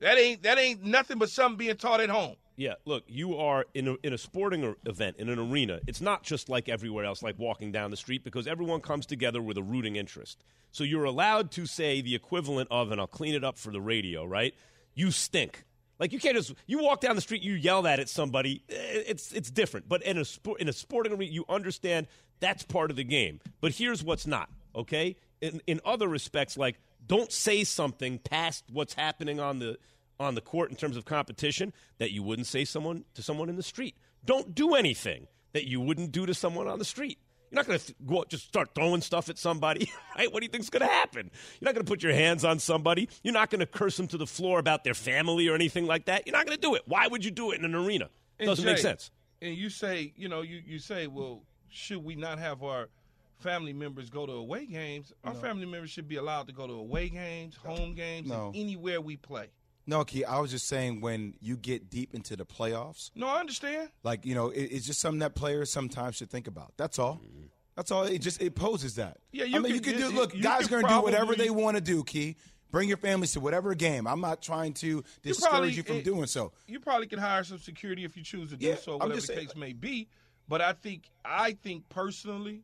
That 0.00 0.18
ain't 0.18 0.42
that 0.42 0.58
ain't 0.58 0.82
nothing 0.82 1.18
but 1.18 1.30
something 1.30 1.56
being 1.58 1.76
taught 1.76 2.00
at 2.00 2.08
home. 2.10 2.36
Yeah, 2.60 2.74
look, 2.84 3.04
you 3.06 3.38
are 3.38 3.64
in 3.72 3.88
a, 3.88 3.96
in 4.02 4.12
a 4.12 4.18
sporting 4.18 4.74
event, 4.84 5.16
in 5.18 5.30
an 5.30 5.38
arena. 5.38 5.80
It's 5.86 6.02
not 6.02 6.22
just 6.24 6.50
like 6.50 6.68
everywhere 6.68 7.06
else, 7.06 7.22
like 7.22 7.38
walking 7.38 7.72
down 7.72 7.90
the 7.90 7.96
street, 7.96 8.22
because 8.22 8.46
everyone 8.46 8.82
comes 8.82 9.06
together 9.06 9.40
with 9.40 9.56
a 9.56 9.62
rooting 9.62 9.96
interest. 9.96 10.44
So 10.70 10.84
you're 10.84 11.04
allowed 11.04 11.52
to 11.52 11.64
say 11.64 12.02
the 12.02 12.14
equivalent 12.14 12.68
of, 12.70 12.92
and 12.92 13.00
I'll 13.00 13.06
clean 13.06 13.34
it 13.34 13.44
up 13.44 13.56
for 13.56 13.72
the 13.72 13.80
radio, 13.80 14.26
right? 14.26 14.52
You 14.94 15.10
stink. 15.10 15.64
Like 15.98 16.12
you 16.12 16.18
can't 16.18 16.36
just 16.36 16.52
you 16.66 16.82
walk 16.82 17.00
down 17.00 17.14
the 17.16 17.22
street, 17.22 17.40
you 17.42 17.54
yell 17.54 17.80
that 17.82 17.98
at 17.98 18.10
somebody. 18.10 18.62
eh, 18.68 19.04
It's 19.06 19.32
it's 19.32 19.50
different. 19.50 19.88
But 19.88 20.02
in 20.02 20.18
a 20.18 20.24
sport 20.26 20.60
in 20.60 20.68
a 20.68 20.72
sporting 20.74 21.14
arena, 21.14 21.32
you 21.32 21.46
understand 21.48 22.08
that's 22.40 22.62
part 22.62 22.90
of 22.90 22.96
the 22.98 23.04
game. 23.04 23.40
But 23.62 23.72
here's 23.72 24.04
what's 24.04 24.26
not. 24.26 24.50
Okay, 24.76 25.16
in 25.40 25.62
in 25.66 25.80
other 25.82 26.08
respects, 26.08 26.58
like 26.58 26.78
don't 27.06 27.32
say 27.32 27.64
something 27.64 28.18
past 28.18 28.64
what's 28.70 28.92
happening 28.92 29.40
on 29.40 29.60
the 29.60 29.78
on 30.20 30.34
the 30.34 30.40
court 30.40 30.70
in 30.70 30.76
terms 30.76 30.96
of 30.96 31.04
competition 31.04 31.72
that 31.98 32.12
you 32.12 32.22
wouldn't 32.22 32.46
say 32.46 32.64
someone 32.64 33.04
to 33.14 33.22
someone 33.22 33.48
in 33.48 33.56
the 33.56 33.62
street. 33.62 33.96
Don't 34.24 34.54
do 34.54 34.74
anything 34.74 35.26
that 35.52 35.66
you 35.66 35.80
wouldn't 35.80 36.12
do 36.12 36.26
to 36.26 36.34
someone 36.34 36.68
on 36.68 36.78
the 36.78 36.84
street. 36.84 37.18
You're 37.50 37.56
not 37.56 37.66
going 37.66 37.78
to 37.80 37.86
th- 37.86 37.96
go 38.06 38.18
out, 38.18 38.28
just 38.28 38.46
start 38.46 38.68
throwing 38.76 39.00
stuff 39.00 39.28
at 39.28 39.36
somebody, 39.36 39.90
right? 40.16 40.32
What 40.32 40.40
do 40.40 40.44
you 40.44 40.50
think's 40.50 40.70
going 40.70 40.86
to 40.86 40.92
happen? 40.92 41.30
You're 41.60 41.66
not 41.66 41.74
going 41.74 41.84
to 41.84 41.90
put 41.90 42.02
your 42.02 42.12
hands 42.12 42.44
on 42.44 42.60
somebody. 42.60 43.08
You're 43.24 43.34
not 43.34 43.50
going 43.50 43.58
to 43.58 43.66
curse 43.66 43.96
them 43.96 44.06
to 44.08 44.18
the 44.18 44.26
floor 44.26 44.60
about 44.60 44.84
their 44.84 44.94
family 44.94 45.48
or 45.48 45.56
anything 45.56 45.86
like 45.86 46.04
that. 46.04 46.26
You're 46.26 46.36
not 46.36 46.46
going 46.46 46.56
to 46.56 46.60
do 46.60 46.76
it. 46.76 46.82
Why 46.86 47.08
would 47.08 47.24
you 47.24 47.32
do 47.32 47.50
it 47.50 47.58
in 47.58 47.64
an 47.64 47.74
arena? 47.74 48.08
It 48.38 48.46
doesn't 48.46 48.64
Jay, 48.64 48.70
make 48.72 48.78
sense. 48.78 49.10
And 49.42 49.56
you 49.56 49.68
say, 49.68 50.12
you 50.16 50.28
know, 50.28 50.42
you, 50.42 50.62
you 50.64 50.78
say, 50.78 51.08
well, 51.08 51.42
should 51.70 52.04
we 52.04 52.14
not 52.14 52.38
have 52.38 52.62
our 52.62 52.88
family 53.38 53.72
members 53.72 54.10
go 54.10 54.26
to 54.26 54.32
away 54.32 54.66
games? 54.66 55.12
Our 55.24 55.34
family 55.34 55.66
members 55.66 55.90
should 55.90 56.06
be 56.06 56.16
allowed 56.16 56.46
to 56.48 56.52
go 56.52 56.66
to 56.68 56.74
away 56.74 57.08
games, 57.08 57.56
home 57.56 57.94
games, 57.94 58.28
No. 58.28 58.48
and 58.48 58.56
anywhere 58.56 59.00
we 59.00 59.16
play. 59.16 59.48
No, 59.90 60.04
Key, 60.04 60.24
I 60.24 60.38
was 60.38 60.50
just 60.52 60.68
saying 60.68 61.00
when 61.00 61.34
you 61.40 61.56
get 61.56 61.90
deep 61.90 62.14
into 62.14 62.36
the 62.36 62.46
playoffs, 62.46 63.10
No, 63.14 63.26
I 63.26 63.40
understand. 63.40 63.90
like 64.04 64.24
you 64.24 64.34
know, 64.34 64.50
it, 64.50 64.62
it's 64.62 64.86
just 64.86 65.00
something 65.00 65.18
that 65.18 65.34
players 65.34 65.70
sometimes 65.72 66.16
should 66.16 66.30
think 66.30 66.46
about. 66.46 66.72
That's 66.76 66.98
all. 66.98 67.16
Mm-hmm. 67.16 67.46
That's 67.76 67.90
all. 67.90 68.04
It 68.04 68.20
just 68.20 68.40
it 68.40 68.54
poses 68.54 68.94
that. 68.96 69.18
Yeah, 69.32 69.44
I 69.44 69.46
you 69.48 69.60
mean, 69.60 69.74
you 69.74 69.80
can- 69.80 69.94
can 69.98 70.10
do. 70.10 70.16
Look, 70.16 70.34
you 70.34 70.42
guys 70.42 70.66
can 70.68 70.78
are 70.78 70.82
going 70.82 70.92
to 70.94 70.98
do 70.98 71.02
whatever 71.02 71.34
they 71.34 71.50
want 71.50 71.76
to 71.76 71.80
do. 71.80 72.04
Key, 72.04 72.36
bring 72.70 72.88
your 72.88 72.98
families 72.98 73.32
to 73.32 73.40
whatever 73.40 73.74
game. 73.74 74.06
I'm 74.06 74.20
not 74.20 74.42
trying 74.42 74.74
to 74.74 74.86
You 74.86 75.04
discourage 75.22 75.50
probably- 75.50 75.72
you 75.72 75.82
from 75.82 75.96
it- 75.96 76.04
doing 76.04 76.26
so. 76.26 76.52
You 76.66 76.78
probably 76.80 77.06
can 77.08 77.18
hire 77.18 77.42
some 77.42 77.58
security 77.58 78.04
if 78.04 78.16
you 78.16 78.22
choose 78.22 78.50
to 78.50 78.56
do 78.56 78.66
Yeah, 78.66 78.76
so, 78.76 78.92
whatever 78.96 79.14
the 79.16 79.20
saying, 79.22 79.46
case 79.48 79.56
may 79.56 79.72
be. 79.72 80.08
But 80.46 80.60
I 80.60 80.72
think 80.72 81.10
I 81.24 81.52
think 81.54 81.88
personally, 81.88 82.62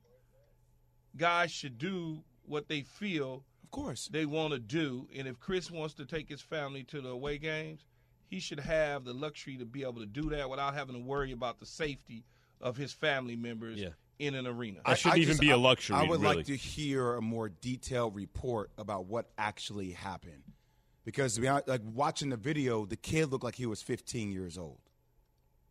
guys 1.16 1.50
should 1.50 1.78
do 1.78 2.22
what 2.44 2.68
they 2.68 2.82
feel 2.82 3.42
Of 3.66 3.70
course. 3.72 4.08
they 4.08 4.24
want 4.26 4.52
to 4.52 4.58
do. 4.58 5.08
And 5.16 5.26
if 5.28 5.38
Chris 5.40 5.70
wants 5.70 5.94
to 5.94 6.06
take 6.06 6.28
his 6.28 6.40
family 6.40 6.82
to 6.84 7.00
the 7.00 7.08
away 7.10 7.38
games, 7.38 7.84
he 8.28 8.40
should 8.40 8.60
have 8.60 9.04
the 9.04 9.12
luxury 9.12 9.56
to 9.58 9.64
be 9.64 9.82
able 9.82 10.00
to 10.00 10.06
do 10.06 10.30
that 10.30 10.48
without 10.50 10.74
having 10.74 10.94
to 10.94 11.00
worry 11.00 11.32
about 11.32 11.58
the 11.60 11.66
safety 11.66 12.24
of 12.60 12.76
his 12.76 12.92
family 12.92 13.36
members 13.36 13.78
Yeah. 13.78 13.90
in 14.18 14.34
an 14.34 14.46
arena. 14.46 14.80
That 14.86 14.98
shouldn't 14.98 15.20
even 15.20 15.36
be 15.38 15.50
a 15.50 15.54
I- 15.54 15.58
luxury, 15.58 15.96
I 15.96 16.02
would 16.04 16.20
really. 16.22 16.36
like 16.36 16.46
to 16.46 16.56
hear 16.56 17.14
a 17.14 17.20
more 17.22 17.48
detailed 17.48 18.14
report 18.14 18.70
about 18.78 19.06
what 19.06 19.30
actually 19.36 19.90
happened, 19.92 20.42
because 21.04 21.34
to 21.34 21.40
be 21.42 21.48
honest, 21.48 21.68
like 21.68 21.82
watching 21.84 22.30
the 22.30 22.36
video, 22.36 22.86
the 22.86 22.96
kid 22.96 23.26
looked 23.30 23.44
like 23.44 23.56
he 23.56 23.66
was 23.66 23.82
15 23.82 24.32
years 24.32 24.56
old. 24.56 24.78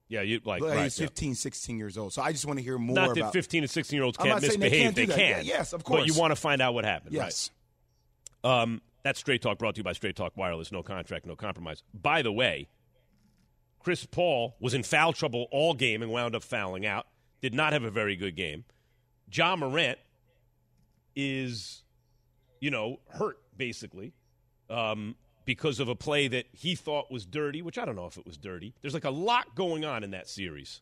Yeah, 0.07 0.21
you 0.21 0.39
like, 0.45 0.61
Looked 0.61 0.69
like 0.69 0.75
right, 0.75 0.77
he 0.81 0.83
was 0.83 0.99
yeah. 0.99 1.07
15, 1.07 1.33
16 1.35 1.77
years 1.79 1.97
old. 1.97 2.13
So 2.13 2.21
I 2.21 2.31
just 2.31 2.45
want 2.45 2.59
to 2.59 2.63
hear 2.63 2.77
more 2.77 2.95
Not 2.95 3.15
that 3.15 3.21
about 3.21 3.33
15 3.33 3.63
and 3.63 3.69
16 3.71 3.97
year 3.97 4.03
olds 4.03 4.17
can't 4.17 4.29
not 4.29 4.41
saying 4.41 4.59
they 4.59 4.69
misbehave. 4.69 4.83
can't 4.83 4.95
they 4.95 5.05
can. 5.07 5.45
Yeah, 5.45 5.53
yes, 5.57 5.73
of 5.73 5.83
course. 5.83 6.01
But 6.01 6.07
you 6.07 6.13
want 6.13 6.29
to 6.31 6.35
find 6.35 6.61
out 6.61 6.75
what 6.75 6.85
happened, 6.85 7.13
Yes. 7.15 7.49
right? 7.49 7.55
Um, 8.45 8.81
that's 9.03 9.19
Straight 9.19 9.41
Talk 9.41 9.57
brought 9.57 9.75
to 9.75 9.79
you 9.79 9.83
by 9.83 9.93
Straight 9.93 10.15
Talk 10.15 10.37
Wireless. 10.37 10.71
No 10.71 10.83
contract, 10.83 11.25
no 11.25 11.35
compromise. 11.35 11.83
By 11.93 12.21
the 12.21 12.31
way, 12.31 12.69
Chris 13.79 14.05
Paul 14.05 14.55
was 14.59 14.73
in 14.73 14.83
foul 14.83 15.13
trouble 15.13 15.47
all 15.51 15.73
game 15.73 16.01
and 16.01 16.11
wound 16.11 16.35
up 16.35 16.43
fouling 16.43 16.85
out. 16.85 17.07
Did 17.41 17.53
not 17.53 17.73
have 17.73 17.83
a 17.83 17.91
very 17.91 18.15
good 18.15 18.35
game. 18.35 18.63
Ja 19.31 19.55
Morant 19.55 19.97
is, 21.15 21.83
you 22.59 22.69
know, 22.69 22.99
hurt 23.09 23.37
basically 23.57 24.13
um, 24.69 25.15
because 25.45 25.79
of 25.79 25.89
a 25.89 25.95
play 25.95 26.27
that 26.27 26.45
he 26.51 26.75
thought 26.75 27.11
was 27.11 27.25
dirty, 27.25 27.61
which 27.61 27.77
I 27.77 27.85
don't 27.85 27.95
know 27.95 28.05
if 28.05 28.17
it 28.17 28.25
was 28.25 28.37
dirty. 28.37 28.75
There's 28.81 28.93
like 28.93 29.05
a 29.05 29.11
lot 29.11 29.55
going 29.55 29.85
on 29.85 30.03
in 30.03 30.11
that 30.11 30.29
series. 30.29 30.81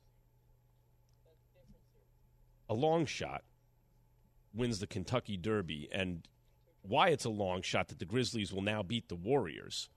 A 2.70 2.74
long 2.74 3.06
shot 3.06 3.44
wins 4.54 4.80
the 4.80 4.88
Kentucky 4.88 5.38
Derby, 5.38 5.90
and 5.92 6.28
why 6.84 7.10
it's 7.10 7.26
a 7.26 7.30
long 7.30 7.62
shot 7.62 7.88
that 7.88 8.00
the 8.00 8.06
Grizzlies 8.06 8.54
will 8.54 8.62
now 8.62 8.84
beat 8.84 9.10
the 9.10 9.16
Warriors. 9.16 9.90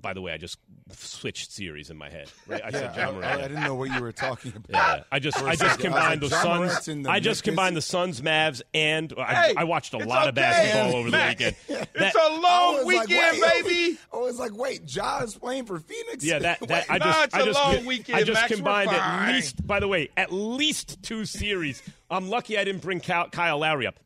By 0.00 0.12
the 0.14 0.20
way, 0.20 0.32
I 0.32 0.36
just 0.38 0.58
switched 0.92 1.52
series 1.52 1.90
in 1.90 1.96
my 1.96 2.08
head. 2.10 2.30
Right? 2.46 2.62
I 2.64 2.70
said 2.70 2.92
Yeah, 2.96 3.04
John 3.04 3.08
I, 3.08 3.12
Morant. 3.18 3.42
I 3.42 3.48
didn't 3.48 3.64
know 3.64 3.74
what 3.74 3.90
you 3.90 4.00
were 4.00 4.12
talking 4.12 4.52
about. 4.56 4.70
Yeah, 4.98 5.02
I 5.12 5.18
just 5.18 5.42
I 5.42 5.54
just 5.56 5.78
I 5.78 5.82
combined 5.82 6.22
like, 6.22 6.30
the 6.30 6.36
Suns. 6.36 6.84
the 7.04 7.10
I 7.10 7.20
just 7.20 7.42
combined 7.44 7.76
the 7.76 7.82
Suns, 7.82 8.20
Mavs, 8.20 8.62
and 8.72 9.12
I, 9.18 9.34
Hey, 9.34 9.54
I 9.56 9.64
watched 9.64 9.94
a 9.94 9.98
lot 9.98 10.28
of 10.28 10.34
basketball 10.34 10.96
over 11.00 11.10
the 11.10 11.16
weekend. 11.28 11.56
It's 11.94 12.14
a 12.16 12.40
long 12.40 12.86
like, 12.86 13.08
weekend, 13.08 13.42
wait. 13.42 13.64
baby. 13.64 13.98
I 14.12 14.16
was 14.16 14.38
like, 14.38 14.56
wait, 14.56 14.86
John's 14.86 15.36
playing 15.36 15.66
for 15.66 15.78
Phoenix? 15.80 16.24
yeah, 16.24 16.38
that, 16.38 16.60
that 16.68 16.86
I 16.90 16.98
just 16.98 17.24
it's 17.24 17.34
I 17.34 17.40
a 17.40 17.44
just 17.44 17.58
long 17.58 17.84
weekend, 17.86 18.18
I 18.18 18.22
just 18.22 18.40
Max. 18.40 18.54
Combined 18.54 18.90
at 18.90 19.32
least. 19.34 19.66
By 19.66 19.80
the 19.80 19.88
way, 19.88 20.08
at 20.16 20.32
least 20.32 21.02
two 21.02 21.24
series. 21.24 21.82
I'm 22.10 22.28
lucky 22.30 22.56
I 22.56 22.64
didn't 22.64 22.82
bring 22.82 23.00
Kyle, 23.00 23.28
Kyle 23.28 23.58
Lowry 23.58 23.86
up. 23.86 23.98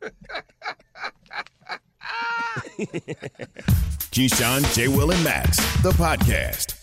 Ah! 2.03 2.61
Keyshawn, 4.11 4.75
J. 4.75 4.87
Will, 4.87 5.11
and 5.11 5.23
Max, 5.23 5.57
the 5.81 5.91
podcast. 5.91 6.82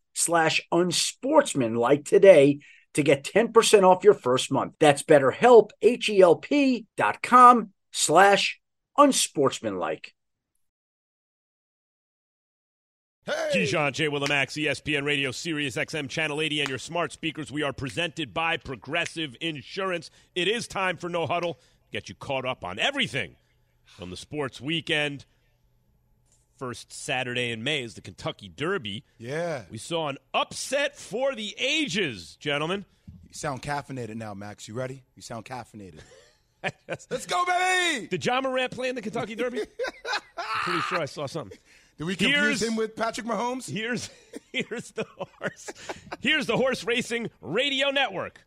slash 0.13 0.61
unsportsmanlike 0.71 2.05
today 2.05 2.59
to 2.93 3.03
get 3.03 3.23
10% 3.23 3.83
off 3.83 4.03
your 4.03 4.13
first 4.13 4.51
month. 4.51 4.73
That's 4.79 5.03
betterhelp, 5.03 5.71
H-E-L-P 5.81 6.85
dot 6.97 7.21
com 7.21 7.71
slash 7.91 8.59
unsportsmanlike. 8.97 10.13
Hey! 13.25 13.51
Keyshawn, 13.53 13.93
J. 13.93 14.07
Willimax, 14.07 14.61
ESPN 14.61 15.05
Radio, 15.05 15.31
Sirius 15.31 15.75
XM, 15.75 16.09
Channel 16.09 16.41
80, 16.41 16.61
and 16.61 16.69
your 16.69 16.79
smart 16.79 17.11
speakers. 17.11 17.51
We 17.51 17.61
are 17.61 17.71
presented 17.71 18.33
by 18.33 18.57
Progressive 18.57 19.35
Insurance. 19.39 20.09
It 20.33 20.47
is 20.47 20.67
time 20.67 20.97
for 20.97 21.07
No 21.07 21.27
Huddle. 21.27 21.59
Get 21.91 22.09
you 22.09 22.15
caught 22.15 22.45
up 22.45 22.65
on 22.65 22.79
everything 22.79 23.35
from 23.85 24.09
the 24.09 24.17
sports 24.17 24.59
weekend. 24.59 25.25
First 26.61 26.93
Saturday 26.93 27.49
in 27.49 27.63
May 27.63 27.81
is 27.81 27.95
the 27.95 28.01
Kentucky 28.01 28.47
Derby. 28.47 29.03
Yeah. 29.17 29.63
We 29.71 29.79
saw 29.79 30.09
an 30.09 30.19
upset 30.31 30.95
for 30.95 31.33
the 31.33 31.55
ages, 31.57 32.37
gentlemen. 32.39 32.85
You 33.27 33.33
sound 33.33 33.63
caffeinated 33.63 34.13
now, 34.13 34.35
Max. 34.35 34.67
You 34.67 34.75
ready? 34.75 35.01
You 35.15 35.23
sound 35.23 35.43
caffeinated. 35.45 36.01
Let's 36.87 37.25
go, 37.25 37.43
baby! 37.45 38.05
Did 38.05 38.23
Ja 38.23 38.39
Morant 38.41 38.69
play 38.73 38.89
in 38.89 38.93
the 38.95 39.01
Kentucky 39.01 39.33
Derby? 39.33 39.61
I'm 40.37 40.43
pretty 40.61 40.81
sure 40.81 41.01
I 41.01 41.05
saw 41.05 41.25
something. 41.25 41.57
Did 41.97 42.03
we 42.03 42.15
confuse 42.15 42.39
Here's- 42.39 42.61
him 42.61 42.75
with 42.75 42.95
Patrick 42.95 43.25
Mahomes? 43.25 43.67
Here's 43.67 44.11
here's 44.53 44.91
the 44.91 45.07
horse. 45.17 45.67
Here's 46.19 46.45
the 46.45 46.57
horse 46.57 46.83
racing 46.83 47.31
radio 47.41 47.89
network. 47.89 48.39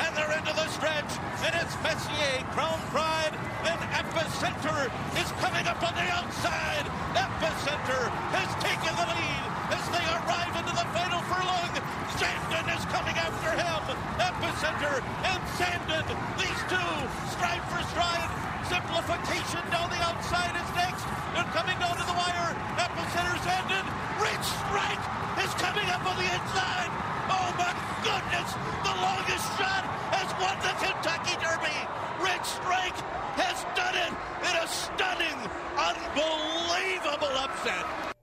And 0.00 0.10
they're 0.16 0.32
into 0.34 0.52
the 0.56 0.66
stretch, 0.74 1.12
and 1.44 1.52
it's 1.54 1.76
Messier, 1.84 2.42
Crown 2.56 2.80
Pride, 2.90 3.36
and 3.68 3.78
Epicenter 3.94 4.90
is 5.20 5.28
coming 5.38 5.66
up 5.68 5.78
on 5.84 5.94
the 5.94 6.08
outside. 6.10 6.82
Epicenter 7.14 8.10
has 8.34 8.50
taken 8.58 8.90
the 8.96 9.06
lead 9.06 9.44
as 9.70 9.84
they 9.94 10.04
arrive 10.18 10.54
into 10.58 10.74
the 10.74 10.86
final 10.90 11.22
furlong. 11.30 11.72
Zandon 12.18 12.66
is 12.74 12.84
coming 12.90 13.14
after 13.14 13.54
him. 13.54 13.82
Epicenter 14.18 14.98
and 15.30 15.40
Zandon. 15.54 16.06
These 16.42 16.60
two 16.66 16.92
stride 17.30 17.62
for 17.70 17.82
stride. 17.94 18.30
Simplification 18.66 19.62
down 19.70 19.90
the 19.94 20.00
outside 20.02 20.58
is 20.58 20.70
next. 20.74 21.04
They're 21.36 21.52
coming 21.54 21.78
down 21.78 21.94
to 21.94 22.04
the 22.08 22.16
wire. 22.18 22.50
Epicenter 22.82 23.38
Zandon. 23.46 23.86
Rich 24.18 24.46
Strike 24.66 25.04
is 25.44 25.52
coming 25.62 25.86
up 25.90 26.02
on 26.06 26.16
the 26.16 26.26
inside. 26.26 27.13
Oh 27.30 27.50
my 27.56 27.72
goodness! 28.04 28.48
The 28.84 28.94
longest 29.00 29.46
shot 29.56 29.84
has 30.12 30.28
won 30.40 30.56
the 30.60 30.74
Kentucky 30.82 31.34
Derby. 31.40 31.78
Rich 32.20 32.46
Strike 32.46 32.98
has 33.36 33.64
done 33.74 33.96
it 33.96 34.12
in 34.48 34.54
a 34.56 34.66
stunning, 34.68 35.38
unbelievable 35.76 37.36
upset. 37.38 38.14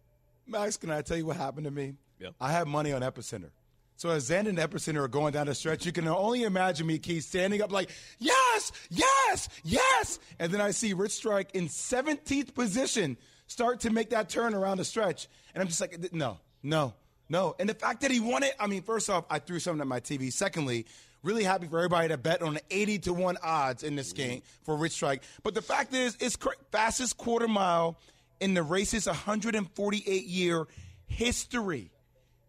Max, 0.47 0.77
can 0.77 0.89
I 0.89 1.01
tell 1.01 1.17
you 1.17 1.25
what 1.25 1.37
happened 1.37 1.65
to 1.65 1.71
me? 1.71 1.95
Yeah. 2.19 2.29
I 2.39 2.51
have 2.51 2.67
money 2.67 2.93
on 2.93 3.01
Epicenter. 3.01 3.51
So 3.95 4.09
as 4.09 4.29
Zandon 4.29 4.49
and 4.49 4.57
Epicenter 4.57 5.03
are 5.03 5.07
going 5.07 5.33
down 5.33 5.45
the 5.45 5.53
stretch, 5.53 5.85
you 5.85 5.91
can 5.91 6.07
only 6.07 6.43
imagine 6.43 6.87
me, 6.87 6.97
Keith, 6.97 7.23
standing 7.23 7.61
up 7.61 7.71
like, 7.71 7.91
yes, 8.17 8.71
yes, 8.89 9.47
yes. 9.63 10.19
And 10.39 10.51
then 10.51 10.59
I 10.59 10.71
see 10.71 10.93
Rich 10.93 11.11
Strike 11.11 11.51
in 11.53 11.67
17th 11.67 12.55
position 12.55 13.17
start 13.45 13.81
to 13.81 13.91
make 13.91 14.09
that 14.09 14.27
turn 14.27 14.55
around 14.55 14.77
the 14.77 14.85
stretch. 14.85 15.27
And 15.53 15.61
I'm 15.61 15.67
just 15.67 15.79
like, 15.81 16.11
no, 16.13 16.39
no, 16.63 16.95
no. 17.31 17.55
And 17.59 17.69
the 17.69 17.73
fact 17.73 18.01
that 18.01 18.11
he 18.11 18.19
won 18.19 18.43
it, 18.43 18.53
I 18.59 18.67
mean, 18.67 18.81
first 18.81 19.09
off, 19.09 19.23
I 19.29 19.39
threw 19.39 19.57
something 19.57 19.79
at 19.79 19.87
my 19.87 20.01
TV. 20.01 20.33
Secondly, 20.33 20.85
really 21.23 21.45
happy 21.45 21.65
for 21.65 21.77
everybody 21.77 22.09
that 22.09 22.21
bet 22.21 22.41
on 22.41 22.55
the 22.55 22.61
80 22.69 22.99
to 22.99 23.13
1 23.13 23.37
odds 23.41 23.83
in 23.83 23.95
this 23.95 24.11
mm-hmm. 24.11 24.29
game 24.29 24.41
for 24.63 24.75
Rich 24.75 24.91
Strike. 24.91 25.23
But 25.41 25.53
the 25.53 25.61
fact 25.61 25.93
is, 25.95 26.17
it's 26.19 26.35
cr- 26.35 26.49
fastest 26.73 27.15
quarter 27.15 27.47
mile 27.47 27.97
in 28.41 28.53
the 28.53 28.63
race's 28.63 29.07
148 29.07 30.25
year 30.25 30.67
history. 31.07 31.91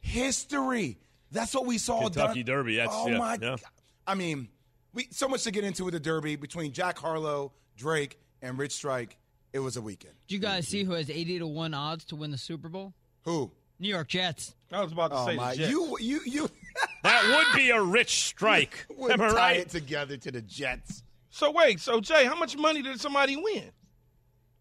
History. 0.00 0.98
That's 1.30 1.54
what 1.54 1.64
we 1.64 1.78
saw. 1.78 2.02
Kentucky 2.02 2.42
done- 2.42 2.56
Derby, 2.56 2.76
that's- 2.76 2.94
oh 2.98 3.08
yeah, 3.08 3.18
my! 3.18 3.32
yeah. 3.34 3.38
God. 3.38 3.60
I 4.04 4.16
mean, 4.16 4.48
we 4.92 5.06
so 5.12 5.28
much 5.28 5.44
to 5.44 5.52
get 5.52 5.62
into 5.62 5.84
with 5.84 5.94
the 5.94 6.00
Derby 6.00 6.34
between 6.34 6.72
Jack 6.72 6.98
Harlow, 6.98 7.52
Drake, 7.76 8.18
and 8.42 8.58
Rich 8.58 8.72
Strike. 8.72 9.16
It 9.52 9.60
was 9.60 9.76
a 9.76 9.80
weekend. 9.80 10.14
Did 10.26 10.34
you 10.34 10.40
guys 10.40 10.64
mm-hmm. 10.64 10.70
see 10.72 10.82
who 10.82 10.92
has 10.94 11.08
80 11.08 11.38
to 11.38 11.46
1 11.46 11.72
odds 11.72 12.04
to 12.06 12.16
win 12.16 12.32
the 12.32 12.38
Super 12.38 12.68
Bowl? 12.68 12.94
Who? 13.24 13.52
New 13.82 13.88
York 13.88 14.08
Jets. 14.08 14.54
I 14.70 14.80
was 14.80 14.92
about 14.92 15.08
to 15.10 15.16
Oh 15.18 15.26
say 15.26 15.36
my! 15.36 15.50
the 15.50 15.56
Jets. 15.58 15.70
You 15.72 15.96
you 16.00 16.20
you. 16.24 16.50
That 17.02 17.22
would 17.36 17.54
be 17.56 17.68
a 17.70 17.82
rich 17.82 18.22
strike. 18.28 18.86
would 18.96 19.12
Am 19.12 19.20
I 19.20 19.28
tie 19.28 19.34
right? 19.34 19.56
it 19.58 19.68
together 19.68 20.16
to 20.16 20.30
the 20.30 20.40
Jets. 20.40 21.02
So 21.28 21.50
wait, 21.50 21.80
so 21.80 22.00
Jay, 22.00 22.24
how 22.24 22.34
much 22.36 22.56
money 22.56 22.80
did 22.80 22.98
somebody 23.00 23.36
win? 23.36 23.64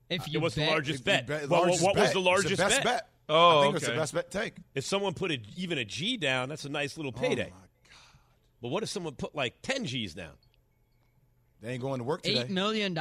If 0.10 0.22
uh, 0.24 0.26
It 0.34 0.38
was 0.42 0.56
the 0.56 0.66
largest 0.66 1.00
you 1.00 1.06
bet. 1.06 1.28
bet- 1.28 1.48
What- 1.50 1.62
largest 1.62 1.84
what 1.84 1.96
was 1.96 2.04
bet. 2.06 2.14
the 2.14 2.20
It's 2.20 2.26
largest 2.26 2.58
best 2.58 2.76
bet? 2.78 2.84
bet? 2.84 3.08
Oh, 3.30 3.60
I 3.60 3.64
think 3.64 3.76
it's 3.78 3.86
the 3.86 3.94
best 3.94 4.14
bet 4.14 4.30
take. 4.32 4.56
If 4.76 4.84
someone 4.86 5.14
put 5.14 5.32
a, 5.32 5.38
even 5.56 5.78
a 5.78 5.86
G 5.86 6.18
down, 6.18 6.50
that's 6.50 6.66
a 6.66 6.70
nice 6.70 6.98
little 6.98 7.14
oh, 7.16 7.20
payday. 7.20 7.54
But 8.62 8.70
what 8.70 8.84
if 8.84 8.90
someone 8.90 9.14
put 9.14 9.34
like 9.34 9.62
10 9.62 9.86
G's 9.86 10.14
down? 10.14 10.34
They 11.62 11.74
ain't 11.74 11.82
going 11.84 12.00
to 12.00 12.04
work 12.04 12.24
today. 12.24 12.44
$8 12.46 12.50
million. 12.50 12.96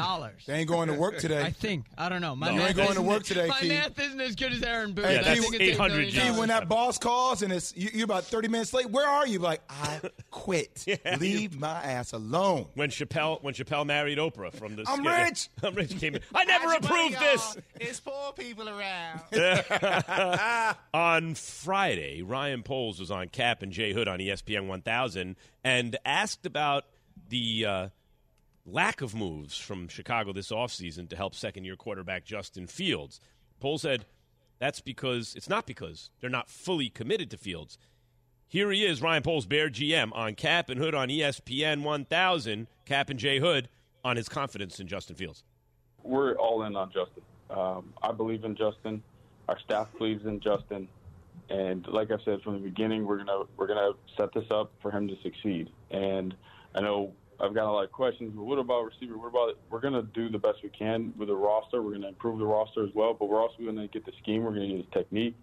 They 0.46 0.54
ain't 0.54 0.68
going 0.68 0.88
to 0.88 0.94
work 0.94 1.16
today. 1.18 1.40
I 1.46 1.50
think. 1.50 1.86
I 1.96 2.10
don't 2.10 2.20
know. 2.20 2.36
My 2.36 2.48
No. 2.50 2.56
math 2.56 2.60
You 2.62 2.66
ain't 2.68 2.76
going 2.76 2.94
to 2.96 3.02
work 3.02 3.22
today, 3.22 3.48
My 3.48 3.58
Keith. 3.58 3.70
math 3.70 3.98
isn't 3.98 4.20
as 4.20 4.34
good 4.36 4.52
as 4.52 4.62
Aaron 4.62 4.92
Boone. 4.92 5.06
Hey, 5.06 5.18
I 5.18 5.34
Keith, 5.34 5.48
think 5.48 5.54
it's 5.62 5.78
$8 5.78 5.88
million. 5.88 6.10
Gee, 6.10 6.30
when 6.38 6.48
that 6.50 6.68
boss 6.68 6.98
calls 6.98 7.40
and 7.40 7.54
it's 7.54 7.74
you, 7.74 7.88
you're 7.94 8.04
about 8.04 8.24
30 8.24 8.48
minutes 8.48 8.74
late, 8.74 8.90
where 8.90 9.08
are 9.08 9.26
you? 9.26 9.38
Like, 9.38 9.62
I 9.70 10.00
quit. 10.30 10.84
Leave 11.18 11.58
my 11.58 11.70
ass 11.82 12.12
alone. 12.12 12.66
When 12.74 12.90
Chappelle 12.90 13.42
when 13.42 13.54
Chappelle 13.54 13.86
married 13.86 14.18
Oprah 14.18 14.52
from 14.52 14.76
the 14.76 14.84
I'm 14.86 15.04
skit- 15.06 15.24
rich. 15.24 15.48
I'm 15.62 15.74
rich 15.74 15.98
came 15.98 16.16
in. 16.16 16.20
I 16.34 16.44
never 16.44 16.72
approved 16.74 17.18
this. 17.18 17.56
It's 17.76 18.00
poor 18.00 18.32
people 18.34 18.68
around. 18.68 19.20
on 20.92 21.34
Friday, 21.34 22.20
Ryan 22.20 22.62
Poles 22.62 23.00
was 23.00 23.10
on 23.10 23.28
Cap 23.28 23.62
and 23.62 23.72
Jay 23.72 23.94
Hood 23.94 24.06
on 24.06 24.18
ESPN 24.18 24.66
1000 24.66 25.36
and 25.64 25.96
asked 26.04 26.44
about 26.44 26.84
the 27.30 27.64
uh, 27.66 27.88
lack 28.72 29.00
of 29.00 29.14
moves 29.14 29.56
from 29.58 29.88
Chicago 29.88 30.32
this 30.32 30.50
offseason 30.50 31.08
to 31.10 31.16
help 31.16 31.34
second 31.34 31.64
year 31.64 31.76
quarterback 31.76 32.24
Justin 32.24 32.66
Fields. 32.66 33.20
Poles 33.60 33.82
said 33.82 34.06
that's 34.58 34.80
because 34.80 35.34
it's 35.36 35.48
not 35.48 35.66
because 35.66 36.10
they're 36.20 36.30
not 36.30 36.48
fully 36.50 36.88
committed 36.88 37.30
to 37.30 37.36
Fields. 37.36 37.78
Here 38.46 38.70
he 38.70 38.84
is, 38.84 39.00
Ryan 39.00 39.22
Poles, 39.22 39.46
Bear 39.46 39.70
GM, 39.70 40.10
on 40.12 40.34
Cap 40.34 40.70
and 40.70 40.80
Hood 40.80 40.94
on 40.94 41.08
ESPN 41.08 41.82
1000. 41.82 42.66
Cap 42.84 43.08
and 43.08 43.18
Jay 43.18 43.38
Hood 43.38 43.68
on 44.04 44.16
his 44.16 44.28
confidence 44.28 44.80
in 44.80 44.86
Justin 44.88 45.14
Fields. 45.16 45.44
we're 46.02 46.34
all 46.34 46.64
in 46.64 46.74
on 46.76 46.90
Justin. 46.92 47.22
Um, 47.50 47.92
I 48.02 48.12
believe 48.12 48.44
in 48.44 48.56
Justin. 48.56 49.02
Our 49.48 49.58
staff 49.60 49.88
believes 49.98 50.24
in 50.26 50.40
Justin, 50.40 50.88
and 51.48 51.86
like 51.88 52.10
I 52.12 52.16
said 52.24 52.40
from 52.42 52.54
the 52.54 52.60
beginning, 52.60 53.04
we're 53.04 53.18
gonna 53.18 53.44
we're 53.56 53.66
gonna 53.66 53.92
set 54.16 54.32
this 54.32 54.44
up 54.50 54.70
for 54.80 54.90
him 54.92 55.08
to 55.08 55.14
succeed. 55.22 55.70
And 55.90 56.34
I 56.74 56.80
know 56.80 57.12
I've 57.42 57.54
got 57.54 57.70
a 57.70 57.72
lot 57.72 57.84
of 57.84 57.92
questions, 57.92 58.32
but 58.34 58.44
what 58.44 58.58
about 58.58 58.84
receiver? 58.84 59.16
What 59.16 59.28
about 59.28 59.58
we're 59.70 59.80
gonna 59.80 60.02
do 60.02 60.28
the 60.28 60.38
best 60.38 60.58
we 60.62 60.68
can 60.68 61.12
with 61.16 61.28
the 61.28 61.34
roster. 61.34 61.82
We're 61.82 61.92
gonna 61.92 62.08
improve 62.08 62.38
the 62.38 62.46
roster 62.46 62.84
as 62.84 62.90
well, 62.94 63.14
but 63.14 63.28
we're 63.28 63.40
also 63.40 63.56
gonna 63.64 63.88
get 63.88 64.04
the 64.04 64.12
scheme. 64.22 64.44
We're 64.44 64.52
gonna 64.52 64.66
use 64.66 64.86
technique. 64.92 65.36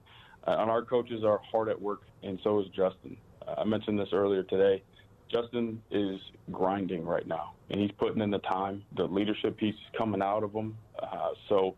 Uh, 0.46 0.58
and 0.60 0.70
our 0.70 0.84
coaches 0.84 1.24
are 1.26 1.42
hard 1.52 1.70
at 1.70 1.82
work, 1.82 2.04
and 2.24 2.40
so 2.44 2.60
is 2.60 2.68
Justin. 2.68 3.18
Uh, 3.46 3.56
I 3.58 3.64
mentioned 3.64 4.00
this 4.00 4.10
earlier 4.14 4.44
today. 4.44 4.84
Justin 5.30 5.82
is 5.92 6.20
grinding 6.52 7.04
right 7.06 7.28
now, 7.28 7.54
and 7.70 7.82
he's 7.82 7.92
putting 7.98 8.22
in 8.22 8.32
the 8.32 8.40
time. 8.40 8.84
The 8.96 9.04
leadership 9.04 9.58
piece 9.58 9.76
is 9.76 9.98
coming 9.98 10.22
out 10.22 10.44
of 10.44 10.54
him. 10.54 10.78
Uh, 11.02 11.32
so 11.50 11.76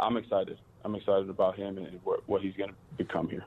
I'm 0.00 0.16
excited. 0.16 0.58
I'm 0.84 0.94
excited 0.94 1.28
about 1.28 1.56
him 1.56 1.78
and 1.78 2.00
what, 2.04 2.26
what 2.28 2.42
he's 2.42 2.54
going 2.54 2.70
to 2.70 2.76
become 2.96 3.28
here. 3.28 3.44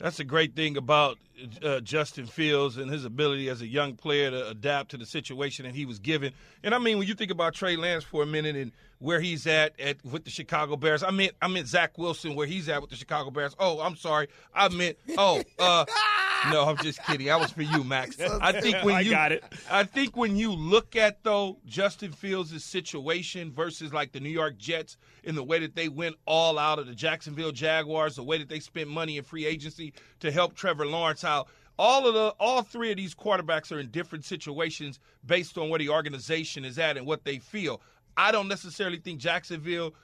That's 0.00 0.16
the 0.16 0.24
great 0.24 0.56
thing 0.56 0.78
about 0.78 1.18
uh, 1.62 1.80
Justin 1.80 2.26
Fields 2.26 2.78
and 2.78 2.90
his 2.90 3.04
ability 3.04 3.50
as 3.50 3.60
a 3.60 3.66
young 3.66 3.94
player 3.94 4.30
to 4.30 4.48
adapt 4.48 4.92
to 4.92 4.96
the 4.96 5.04
situation 5.04 5.66
that 5.66 5.74
he 5.74 5.84
was 5.84 5.98
given. 5.98 6.32
And 6.64 6.74
I 6.74 6.78
mean, 6.78 6.98
when 6.98 7.06
you 7.06 7.14
think 7.14 7.30
about 7.30 7.54
Trey 7.54 7.76
Lance 7.76 8.02
for 8.02 8.22
a 8.22 8.26
minute 8.26 8.56
and 8.56 8.72
where 8.98 9.20
he's 9.20 9.46
at, 9.46 9.78
at 9.78 10.02
with 10.04 10.24
the 10.24 10.30
Chicago 10.30 10.76
Bears, 10.76 11.02
I 11.02 11.10
meant 11.10 11.32
I 11.42 11.48
meant 11.48 11.66
Zach 11.66 11.98
Wilson 11.98 12.34
where 12.34 12.46
he's 12.46 12.68
at 12.68 12.80
with 12.80 12.90
the 12.90 12.96
Chicago 12.96 13.30
Bears. 13.30 13.54
Oh, 13.58 13.80
I'm 13.80 13.96
sorry, 13.96 14.28
I 14.54 14.68
meant 14.70 14.96
oh, 15.18 15.42
uh, 15.58 15.84
no, 16.50 16.64
I'm 16.64 16.76
just 16.78 17.02
kidding. 17.04 17.26
That 17.26 17.40
was 17.40 17.50
for 17.50 17.62
you, 17.62 17.84
Max. 17.84 18.20
I 18.20 18.52
think 18.60 18.76
when 18.84 18.94
you 18.94 18.98
I 18.98 19.00
you 19.00 19.10
got 19.10 19.32
it. 19.32 19.44
I 19.70 19.84
think 19.84 20.16
when 20.16 20.36
you 20.36 20.52
look 20.52 20.96
at 20.96 21.22
though 21.22 21.58
Justin 21.66 22.12
Fields' 22.12 22.64
situation 22.64 23.52
versus 23.52 23.92
like 23.92 24.12
the 24.12 24.20
New 24.20 24.30
York 24.30 24.56
Jets 24.58 24.96
in 25.24 25.34
the 25.34 25.44
way 25.44 25.58
that 25.58 25.74
they 25.74 25.88
went 25.88 26.16
all 26.26 26.58
out 26.58 26.78
of 26.78 26.86
the 26.86 26.94
Jacksonville 26.94 27.52
Jaguars, 27.52 28.16
the 28.16 28.22
way 28.22 28.38
that 28.38 28.48
they 28.48 28.60
spent 28.60 28.88
money 28.88 29.16
in 29.16 29.24
free 29.24 29.46
agency 29.46 29.92
to 30.20 30.30
help 30.30 30.54
Trevor 30.54 30.86
Lawrence 30.86 31.24
out. 31.24 31.48
All 31.78 32.06
of 32.06 32.14
the 32.14 32.34
all 32.38 32.62
three 32.62 32.90
of 32.90 32.96
these 32.96 33.14
quarterbacks 33.14 33.74
are 33.74 33.80
in 33.80 33.90
different 33.90 34.24
situations 34.24 35.00
based 35.24 35.56
on 35.58 35.68
where 35.70 35.78
the 35.78 35.88
organization 35.88 36.64
is 36.64 36.78
at 36.78 36.96
and 36.96 37.06
what 37.06 37.24
they 37.24 37.38
feel. 37.38 37.80
I 38.16 38.32
don't 38.32 38.48
necessarily 38.48 38.98
think 38.98 39.18
Jacksonville 39.18 39.94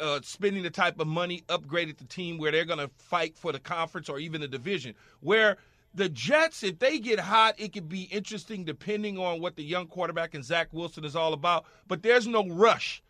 uh, 0.00 0.20
spending 0.22 0.62
the 0.62 0.70
type 0.70 0.98
of 1.00 1.06
money 1.06 1.44
upgraded 1.48 1.98
the 1.98 2.04
team 2.04 2.38
where 2.38 2.50
they're 2.50 2.64
going 2.64 2.78
to 2.78 2.90
fight 2.96 3.36
for 3.36 3.52
the 3.52 3.58
conference 3.58 4.08
or 4.08 4.18
even 4.18 4.40
the 4.40 4.48
division. 4.48 4.94
Where 5.20 5.56
the 5.94 6.08
Jets, 6.08 6.62
if 6.62 6.78
they 6.78 6.98
get 6.98 7.18
hot, 7.18 7.54
it 7.58 7.72
could 7.72 7.88
be 7.88 8.02
interesting 8.02 8.64
depending 8.64 9.18
on 9.18 9.40
what 9.40 9.56
the 9.56 9.64
young 9.64 9.86
quarterback 9.86 10.34
and 10.34 10.44
Zach 10.44 10.68
Wilson 10.72 11.04
is 11.04 11.16
all 11.16 11.32
about. 11.32 11.64
But 11.86 12.02
there's 12.02 12.26
no 12.26 12.46
rush 12.46 13.02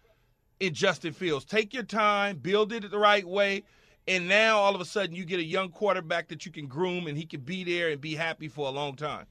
in 0.61 0.75
Justin 0.75 1.12
Fields. 1.12 1.45
Take 1.45 1.75
your 1.75 1.83
time, 1.83 2.37
build 2.37 2.73
it 2.73 2.91
the 2.91 2.99
right 2.99 3.27
way, 3.27 3.64
and 4.07 4.29
now 4.29 4.59
all 4.59 4.75
of 4.75 4.81
a 4.81 4.85
sudden 4.85 5.14
you 5.14 5.25
get 5.25 5.38
a 5.38 5.45
young 5.45 5.69
quarterback 5.71 6.29
that 6.29 6.47
you 6.47 6.53
can 6.53 6.67
groom 6.67 7.07
and 7.07 7.17
he 7.17 7.27
can 7.27 7.41
be 7.41 7.64
there 7.64 7.91
and 7.91 8.01
be 8.01 8.14
happy 8.14 8.49
for 8.49 8.67
a 8.69 8.71
long 8.71 8.97
time. 8.97 9.27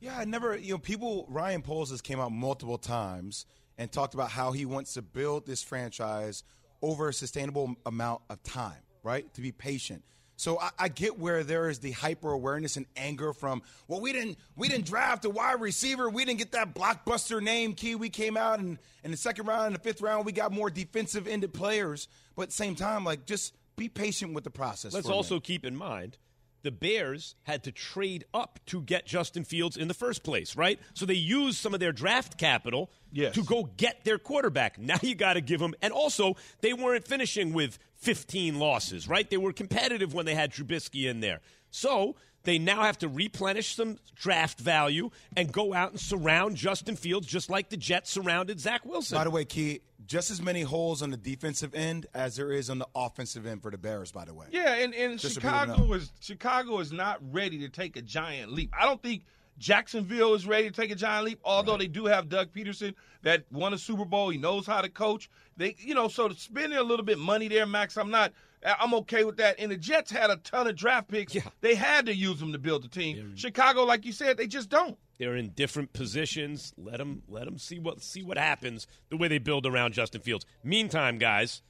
Yeah, 0.00 0.18
I 0.18 0.24
never, 0.24 0.56
you 0.56 0.72
know, 0.72 0.78
people, 0.78 1.26
Ryan 1.28 1.62
Poles 1.62 1.90
has 1.90 2.00
came 2.00 2.20
out 2.20 2.32
multiple 2.32 2.78
times 2.78 3.46
and 3.78 3.90
talked 3.90 4.14
about 4.14 4.30
how 4.30 4.52
he 4.52 4.66
wants 4.66 4.94
to 4.94 5.02
build 5.02 5.46
this 5.46 5.62
franchise 5.62 6.42
over 6.82 7.08
a 7.08 7.12
sustainable 7.12 7.74
amount 7.86 8.22
of 8.28 8.42
time, 8.42 8.82
right? 9.02 9.32
To 9.34 9.40
be 9.40 9.52
patient. 9.52 10.04
So 10.36 10.58
I, 10.60 10.70
I 10.78 10.88
get 10.88 11.18
where 11.18 11.44
there 11.44 11.68
is 11.68 11.78
the 11.78 11.92
hyper 11.92 12.32
awareness 12.32 12.76
and 12.76 12.86
anger 12.96 13.32
from, 13.32 13.62
well, 13.88 14.00
we 14.00 14.12
didn't 14.12 14.38
we 14.56 14.68
didn't 14.68 14.86
draft 14.86 15.24
a 15.24 15.30
wide 15.30 15.60
receiver. 15.60 16.10
We 16.10 16.24
didn't 16.24 16.38
get 16.38 16.52
that 16.52 16.74
blockbuster 16.74 17.42
name 17.42 17.74
key. 17.74 17.94
We 17.94 18.10
came 18.10 18.36
out 18.36 18.58
and 18.58 18.78
in 19.02 19.10
the 19.10 19.16
second 19.16 19.46
round 19.46 19.66
and 19.66 19.74
the 19.76 19.80
fifth 19.80 20.00
round, 20.00 20.26
we 20.26 20.32
got 20.32 20.52
more 20.52 20.70
defensive 20.70 21.26
ended 21.26 21.54
players. 21.54 22.08
But 22.36 22.42
at 22.42 22.48
the 22.48 22.54
same 22.54 22.74
time, 22.74 23.04
like 23.04 23.26
just 23.26 23.54
be 23.76 23.88
patient 23.88 24.34
with 24.34 24.44
the 24.44 24.50
process. 24.50 24.92
Let's 24.92 25.08
also 25.08 25.34
minute. 25.34 25.44
keep 25.44 25.64
in 25.64 25.76
mind 25.76 26.18
the 26.64 26.72
Bears 26.72 27.36
had 27.44 27.62
to 27.64 27.70
trade 27.70 28.24
up 28.34 28.58
to 28.66 28.80
get 28.80 29.06
Justin 29.06 29.44
Fields 29.44 29.76
in 29.76 29.86
the 29.86 29.94
first 29.94 30.24
place, 30.24 30.56
right? 30.56 30.80
So 30.94 31.06
they 31.06 31.14
used 31.14 31.58
some 31.58 31.74
of 31.74 31.78
their 31.78 31.92
draft 31.92 32.38
capital 32.38 32.90
to 33.14 33.44
go 33.44 33.70
get 33.76 34.04
their 34.04 34.18
quarterback. 34.18 34.78
Now 34.78 34.96
you 35.02 35.14
got 35.14 35.34
to 35.34 35.40
give 35.40 35.60
them, 35.60 35.74
and 35.82 35.92
also 35.92 36.34
they 36.62 36.72
weren't 36.72 37.06
finishing 37.06 37.52
with 37.52 37.78
15 37.96 38.58
losses, 38.58 39.06
right? 39.06 39.28
They 39.28 39.36
were 39.36 39.52
competitive 39.52 40.14
when 40.14 40.26
they 40.26 40.34
had 40.34 40.52
Trubisky 40.52 41.08
in 41.08 41.20
there. 41.20 41.40
So 41.70 42.16
they 42.44 42.58
now 42.58 42.82
have 42.82 42.98
to 42.98 43.08
replenish 43.08 43.74
some 43.74 43.98
draft 44.14 44.60
value 44.60 45.10
and 45.36 45.52
go 45.52 45.74
out 45.74 45.90
and 45.90 46.00
surround 46.00 46.56
Justin 46.56 46.96
Fields 46.96 47.26
just 47.26 47.50
like 47.50 47.70
the 47.70 47.76
Jets 47.76 48.10
surrounded 48.10 48.60
Zach 48.60 48.84
Wilson. 48.84 49.16
By 49.16 49.24
the 49.24 49.30
way, 49.30 49.44
Key, 49.44 49.80
just 50.06 50.30
as 50.30 50.40
many 50.42 50.62
holes 50.62 51.02
on 51.02 51.10
the 51.10 51.16
defensive 51.16 51.74
end 51.74 52.06
as 52.14 52.36
there 52.36 52.52
is 52.52 52.70
on 52.70 52.78
the 52.78 52.86
offensive 52.94 53.46
end 53.46 53.62
for 53.62 53.70
the 53.70 53.78
Bears. 53.78 54.12
By 54.12 54.24
the 54.24 54.34
way, 54.34 54.46
Yeah, 54.50 54.74
and, 54.74 54.94
and 54.94 55.18
Just 55.18 55.34
Chicago 55.34 55.92
is 55.94 56.12
Chicago 56.20 56.78
is 56.80 56.92
not 56.92 57.18
ready 57.32 57.58
to 57.60 57.68
take 57.68 57.96
a 57.96 58.02
giant 58.02 58.52
leap. 58.52 58.70
I 58.78 58.84
don't 58.84 59.02
think 59.02 59.24
Jacksonville 59.58 60.34
is 60.34 60.46
ready 60.46 60.68
to 60.68 60.74
take 60.74 60.90
a 60.90 60.94
giant 60.96 61.24
leap, 61.24 61.40
although 61.44 61.76
they 61.76 61.86
do 61.86 62.06
have 62.06 62.28
Doug 62.28 62.52
Pederson 62.52 62.94
that 63.22 63.44
won 63.50 63.72
a 63.72 63.78
Super 63.78 64.04
Bowl. 64.04 64.30
He 64.30 64.38
knows 64.38 64.66
how 64.66 64.82
to 64.82 64.88
coach. 64.88 65.30
They 65.56 65.76
you 65.78 65.94
know, 65.94 66.08
so 66.08 66.28
spending 66.30 66.78
a 66.78 66.82
little 66.82 67.04
bit 67.04 67.18
money 67.18 67.48
there, 67.48 67.66
Max, 67.66 67.96
I'm 67.96 68.10
not 68.10 68.32
I'm 68.64 68.94
okay 68.94 69.24
with 69.24 69.36
that. 69.36 69.56
And 69.58 69.70
the 69.70 69.76
Jets 69.76 70.10
had 70.10 70.30
a 70.30 70.36
ton 70.36 70.66
of 70.66 70.76
draft 70.76 71.08
picks. 71.08 71.34
Yeah. 71.34 71.42
They 71.60 71.74
had 71.74 72.06
to 72.06 72.14
use 72.14 72.40
them 72.40 72.52
to 72.52 72.58
build 72.58 72.82
the 72.82 72.88
team. 72.88 73.34
Chicago, 73.36 73.84
like 73.84 74.04
you 74.04 74.12
said, 74.12 74.36
they 74.36 74.46
just 74.46 74.68
don't. 74.70 74.96
They're 75.18 75.36
in 75.36 75.50
different 75.50 75.92
positions. 75.92 76.72
Let 76.76 76.98
them 76.98 77.22
let 77.28 77.44
them 77.44 77.58
see 77.58 77.78
what 77.78 78.02
see 78.02 78.22
what 78.22 78.36
happens 78.36 78.86
the 79.10 79.16
way 79.16 79.28
they 79.28 79.38
build 79.38 79.66
around 79.66 79.94
Justin 79.94 80.20
Fields. 80.20 80.44
Meantime, 80.64 81.18
guys, 81.18 81.62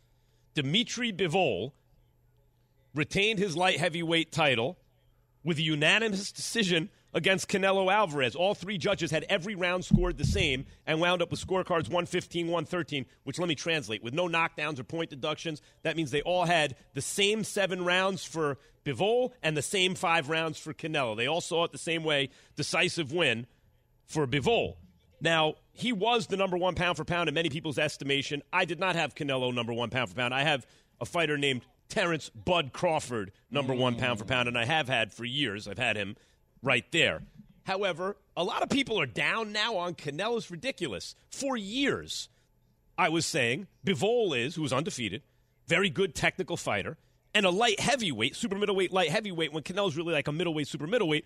Dimitri 0.55 1.13
Bivol 1.13 1.73
retained 2.95 3.39
his 3.39 3.57
light 3.57 3.79
heavyweight 3.79 4.33
title 4.33 4.79
with 5.45 5.59
a 5.59 5.63
unanimous 5.63 6.33
decision 6.33 6.91
against 7.13 7.49
Canelo 7.49 7.93
Alvarez. 7.93 8.35
All 8.35 8.55
three 8.55 8.79
judges 8.79 9.11
had 9.11 9.25
every 9.29 9.55
round 9.55 9.85
scored 9.85 10.19
the 10.19 10.25
same 10.25 10.67
and 10.87 11.01
wound 11.01 11.23
up 11.23 11.31
with 11.31 11.41
scorecards 11.41 11.89
115 11.89 12.47
113, 12.47 13.07
which 13.23 13.39
let 13.39 13.49
me 13.49 13.55
translate 13.55 14.03
with 14.03 14.15
no 14.15 14.27
knockdowns 14.27 14.79
or 14.81 14.85
point 14.85 15.11
deductions. 15.11 15.63
That 15.83 15.97
means 15.97 16.11
they 16.11 16.23
all 16.23 16.45
had 16.45 16.75
the 16.95 17.03
same 17.03 17.45
seven 17.45 17.85
rounds 17.85 18.25
for 18.25 18.59
Bivol 18.85 19.33
and 19.43 19.57
the 19.57 19.63
same 19.63 19.95
five 19.95 20.29
rounds 20.29 20.59
for 20.59 20.75
Canelo. 20.75 21.17
They 21.17 21.29
all 21.29 21.41
saw 21.41 21.65
it 21.65 21.73
the 21.73 21.79
same 21.79 22.05
way. 22.05 22.31
Decisive 22.57 23.13
win 23.13 23.47
for 24.07 24.27
Bivol. 24.27 24.77
Now, 25.21 25.55
he 25.73 25.93
was 25.93 26.27
the 26.27 26.37
number 26.37 26.57
one 26.57 26.75
pound 26.75 26.97
for 26.97 27.05
pound 27.05 27.29
in 27.29 27.35
many 27.35 27.49
people's 27.49 27.79
estimation. 27.79 28.43
I 28.53 28.65
did 28.65 28.79
not 28.79 28.97
have 28.97 29.15
Canelo 29.15 29.55
number 29.55 29.73
one 29.73 29.91
pound 29.91 30.11
for 30.11 30.17
pound. 30.17 30.35
I 30.35 30.43
have 30.43 30.67
a 31.01 31.07
fighter 31.07 31.39
named 31.39 31.63
Terrence 31.88 32.29
Bud 32.31 32.73
Crawford 32.73 33.33
number 33.51 33.75
one 33.75 33.97
pound 33.97 34.18
for 34.18 34.25
pound, 34.25 34.49
and 34.49 34.59
I 34.59 34.64
have 34.64 34.88
had 34.88 35.12
for 35.12 35.25
years. 35.25 35.68
I've 35.68 35.79
had 35.79 35.97
him 35.97 36.16
right 36.62 36.85
there. 36.92 37.23
However, 37.64 38.16
a 38.37 38.44
lot 38.44 38.62
of 38.62 38.68
people 38.68 39.01
are 39.01 39.07
down 39.07 39.53
now 39.53 39.77
on 39.77 39.94
Canelo's 39.94 40.51
ridiculous. 40.51 41.14
For 41.31 41.57
years, 41.57 42.29
I 42.99 43.09
was 43.09 43.27
saying 43.27 43.68
Bivol 43.85 44.38
is, 44.38 44.55
who 44.55 44.64
is 44.64 44.73
undefeated, 44.73 45.23
very 45.66 45.88
good 45.88 46.14
technical 46.14 46.57
fighter, 46.57 46.99
and 47.35 47.47
a 47.47 47.51
light 47.51 47.81
heavyweight, 47.81 48.37
super 48.37 48.57
middleweight, 48.57 48.92
light 48.92 49.11
heavyweight, 49.11 49.53
when 49.53 49.62
Canelo's 49.62 49.97
really 49.97 50.12
like 50.12 50.29
a 50.29 50.33
middleweight, 50.33 50.68
super 50.68 50.87
middleweight. 50.87 51.25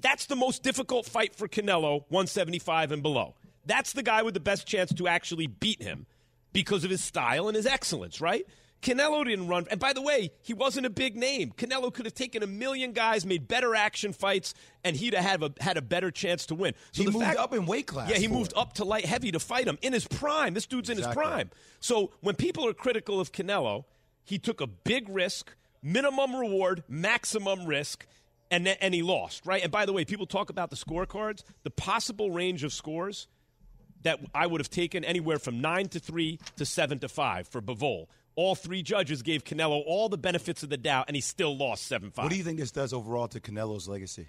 That's 0.00 0.26
the 0.26 0.36
most 0.36 0.62
difficult 0.62 1.06
fight 1.06 1.34
for 1.34 1.46
Canelo, 1.48 2.04
175 2.08 2.92
and 2.92 3.02
below. 3.02 3.34
That's 3.64 3.92
the 3.92 4.02
guy 4.02 4.22
with 4.22 4.34
the 4.34 4.40
best 4.40 4.66
chance 4.66 4.92
to 4.94 5.06
actually 5.06 5.46
beat 5.46 5.80
him 5.80 6.06
because 6.52 6.84
of 6.84 6.90
his 6.90 7.02
style 7.02 7.48
and 7.48 7.56
his 7.56 7.64
excellence, 7.66 8.20
right? 8.20 8.44
Canelo 8.82 9.24
didn't 9.24 9.46
run. 9.46 9.66
And 9.70 9.78
by 9.78 9.92
the 9.92 10.02
way, 10.02 10.32
he 10.42 10.52
wasn't 10.52 10.86
a 10.86 10.90
big 10.90 11.16
name. 11.16 11.52
Canelo 11.52 11.94
could 11.94 12.04
have 12.04 12.14
taken 12.14 12.42
a 12.42 12.46
million 12.46 12.92
guys, 12.92 13.24
made 13.24 13.46
better 13.48 13.74
action 13.74 14.12
fights, 14.12 14.54
and 14.82 14.96
he'd 14.96 15.14
have 15.14 15.24
had 15.24 15.42
a, 15.42 15.52
had 15.62 15.76
a 15.76 15.82
better 15.82 16.10
chance 16.10 16.46
to 16.46 16.54
win. 16.56 16.74
So 16.90 17.04
He 17.04 17.08
moved 17.10 17.24
fact- 17.24 17.38
up 17.38 17.54
in 17.54 17.64
weight 17.64 17.86
class 17.86 18.10
Yeah, 18.10 18.16
he 18.16 18.26
moved 18.28 18.52
up 18.56 18.72
to 18.74 18.84
light 18.84 19.04
heavy 19.04 19.30
to 19.32 19.38
fight 19.40 19.66
him 19.68 19.78
in 19.82 19.92
his 19.92 20.06
prime. 20.06 20.54
This 20.54 20.66
dude's 20.66 20.90
in 20.90 20.96
his 20.98 21.06
prime. 21.06 21.50
So 21.80 22.10
when 22.20 22.34
people 22.34 22.66
are 22.68 22.74
critical 22.74 23.20
of 23.20 23.32
Canelo, 23.32 23.84
he 24.24 24.38
took 24.38 24.60
a 24.60 24.66
big 24.66 25.08
risk, 25.08 25.54
minimum 25.82 26.34
reward, 26.34 26.82
maximum 26.88 27.66
risk, 27.66 28.06
and 28.50 28.68
and 28.68 28.92
he 28.94 29.02
lost, 29.02 29.46
right? 29.46 29.62
And 29.62 29.72
by 29.72 29.86
the 29.86 29.92
way, 29.92 30.04
people 30.04 30.26
talk 30.26 30.50
about 30.50 30.70
the 30.70 30.76
scorecards, 30.76 31.42
the 31.62 31.70
possible 31.70 32.30
range 32.30 32.64
of 32.64 32.72
scores 32.72 33.26
that 34.02 34.18
I 34.34 34.46
would 34.46 34.60
have 34.60 34.68
taken 34.70 35.04
anywhere 35.04 35.38
from 35.38 35.60
nine 35.60 35.88
to 35.90 35.98
three 36.00 36.38
to 36.56 36.66
seven 36.66 36.98
to 36.98 37.08
five 37.08 37.48
for 37.48 37.62
Bivol. 37.62 38.08
All 38.34 38.54
three 38.54 38.82
judges 38.82 39.22
gave 39.22 39.44
Canelo 39.44 39.82
all 39.86 40.08
the 40.08 40.16
benefits 40.18 40.62
of 40.62 40.70
the 40.70 40.76
doubt, 40.76 41.04
and 41.08 41.14
he 41.14 41.20
still 41.20 41.56
lost 41.56 41.86
seven 41.86 42.10
five. 42.10 42.24
What 42.24 42.30
do 42.32 42.36
you 42.38 42.44
think 42.44 42.58
this 42.58 42.70
does 42.70 42.92
overall 42.92 43.28
to 43.28 43.40
Canelo's 43.40 43.88
legacy? 43.88 44.28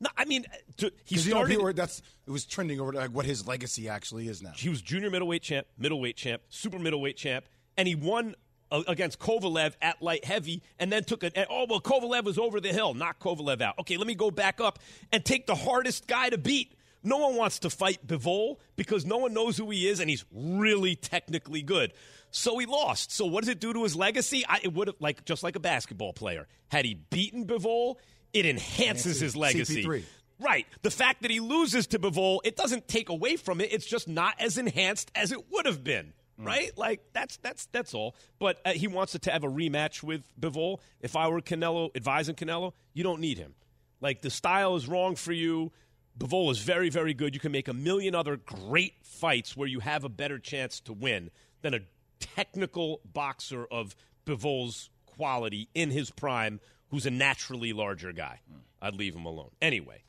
No, 0.00 0.08
I 0.16 0.24
mean, 0.24 0.46
to, 0.78 0.90
he 1.04 1.14
'Cause, 1.14 1.26
you 1.26 1.34
know, 1.34 1.44
started. 1.46 1.76
that's 1.76 2.00
it 2.26 2.30
was 2.30 2.46
trending 2.46 2.80
over 2.80 2.92
like 2.92 3.10
what 3.10 3.26
his 3.26 3.46
legacy 3.46 3.88
actually 3.88 4.28
is 4.28 4.42
now. 4.42 4.52
He 4.56 4.68
was 4.70 4.80
junior 4.80 5.10
middleweight 5.10 5.42
champ, 5.42 5.66
middleweight 5.78 6.16
champ, 6.16 6.42
super 6.48 6.78
middleweight 6.78 7.16
champ, 7.18 7.44
and 7.76 7.86
he 7.86 7.94
won 7.94 8.34
uh, 8.72 8.82
against 8.88 9.18
Kovalev 9.18 9.74
at 9.82 10.00
light 10.00 10.24
heavy, 10.24 10.62
and 10.78 10.90
then 10.90 11.04
took 11.04 11.22
a. 11.22 11.30
oh 11.50 11.66
well, 11.68 11.80
Kovalev 11.80 12.24
was 12.24 12.38
over 12.38 12.60
the 12.60 12.72
hill, 12.72 12.94
knocked 12.94 13.20
Kovalev 13.20 13.60
out. 13.60 13.78
Okay, 13.80 13.96
let 13.98 14.06
me 14.06 14.14
go 14.14 14.30
back 14.30 14.60
up 14.60 14.78
and 15.12 15.22
take 15.24 15.46
the 15.46 15.54
hardest 15.54 16.06
guy 16.06 16.30
to 16.30 16.38
beat. 16.38 16.72
No 17.02 17.18
one 17.18 17.36
wants 17.36 17.60
to 17.60 17.70
fight 17.70 18.06
Bivol 18.06 18.56
because 18.76 19.06
no 19.06 19.18
one 19.18 19.32
knows 19.32 19.56
who 19.56 19.70
he 19.70 19.88
is, 19.88 20.00
and 20.00 20.10
he's 20.10 20.24
really 20.32 20.96
technically 20.96 21.62
good. 21.62 21.92
So 22.30 22.58
he 22.58 22.66
lost. 22.66 23.12
So 23.12 23.26
what 23.26 23.42
does 23.42 23.48
it 23.48 23.60
do 23.60 23.72
to 23.72 23.82
his 23.82 23.96
legacy? 23.96 24.44
I, 24.48 24.60
it 24.62 24.72
would 24.72 24.88
have 24.88 24.96
like 25.00 25.24
just 25.24 25.42
like 25.42 25.56
a 25.56 25.60
basketball 25.60 26.12
player. 26.12 26.46
Had 26.68 26.84
he 26.84 26.94
beaten 26.94 27.46
Bivol, 27.46 27.96
it 28.32 28.46
enhances 28.46 29.20
his 29.20 29.34
legacy. 29.36 29.84
CP3. 29.84 30.04
Right. 30.38 30.66
The 30.82 30.90
fact 30.90 31.22
that 31.22 31.30
he 31.30 31.40
loses 31.40 31.88
to 31.88 31.98
Bivol, 31.98 32.40
it 32.44 32.56
doesn't 32.56 32.88
take 32.88 33.08
away 33.08 33.36
from 33.36 33.60
it. 33.60 33.72
It's 33.72 33.86
just 33.86 34.08
not 34.08 34.34
as 34.38 34.58
enhanced 34.58 35.10
as 35.14 35.32
it 35.32 35.50
would 35.50 35.66
have 35.66 35.84
been. 35.84 36.12
Right? 36.42 36.72
Like 36.78 37.02
that's 37.12 37.36
that's 37.38 37.66
that's 37.66 37.92
all. 37.92 38.16
But 38.38 38.60
uh, 38.64 38.70
he 38.70 38.88
wants 38.88 39.12
to 39.12 39.30
have 39.30 39.44
a 39.44 39.46
rematch 39.46 40.02
with 40.02 40.22
Bivol. 40.40 40.78
If 41.02 41.14
I 41.14 41.28
were 41.28 41.42
Canelo 41.42 41.94
advising 41.94 42.34
Canelo, 42.34 42.72
you 42.94 43.02
don't 43.02 43.20
need 43.20 43.36
him. 43.36 43.54
Like 44.00 44.22
the 44.22 44.30
style 44.30 44.74
is 44.76 44.88
wrong 44.88 45.16
for 45.16 45.32
you. 45.32 45.70
Bivol 46.18 46.50
is 46.50 46.58
very 46.58 46.90
very 46.90 47.14
good. 47.14 47.34
You 47.34 47.40
can 47.40 47.52
make 47.52 47.68
a 47.68 47.74
million 47.74 48.14
other 48.14 48.36
great 48.36 48.94
fights 49.02 49.56
where 49.56 49.68
you 49.68 49.80
have 49.80 50.04
a 50.04 50.08
better 50.08 50.38
chance 50.38 50.80
to 50.80 50.92
win 50.92 51.30
than 51.62 51.74
a 51.74 51.80
technical 52.18 53.00
boxer 53.04 53.66
of 53.66 53.96
Bivol's 54.26 54.90
quality 55.06 55.68
in 55.74 55.90
his 55.90 56.10
prime 56.10 56.60
who's 56.90 57.06
a 57.06 57.10
naturally 57.10 57.72
larger 57.72 58.12
guy. 58.12 58.40
Hmm. 58.50 58.58
I'd 58.82 58.94
leave 58.94 59.14
him 59.14 59.26
alone. 59.26 59.50
Anyway, 59.60 60.02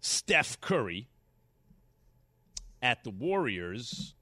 Steph 0.00 0.60
Curry 0.60 1.08
at 2.82 3.04
the 3.04 3.10
Warriors. 3.10 4.14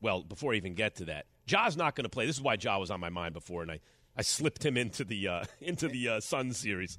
Well, 0.00 0.22
before 0.22 0.52
I 0.52 0.56
even 0.56 0.74
get 0.74 0.96
to 0.96 1.06
that, 1.06 1.26
Ja's 1.46 1.76
not 1.76 1.94
going 1.94 2.04
to 2.04 2.10
play. 2.10 2.26
This 2.26 2.36
is 2.36 2.42
why 2.42 2.56
Ja 2.60 2.78
was 2.78 2.90
on 2.90 3.00
my 3.00 3.08
mind 3.08 3.34
before, 3.34 3.62
and 3.62 3.70
I, 3.70 3.80
I 4.18 4.22
slipped 4.22 4.66
him 4.66 4.76
into 4.76 5.04
the 5.04 5.28
uh, 5.28 5.44
into 5.60 5.86
the 5.86 6.08
uh, 6.08 6.20
Sun 6.20 6.52
series. 6.52 6.98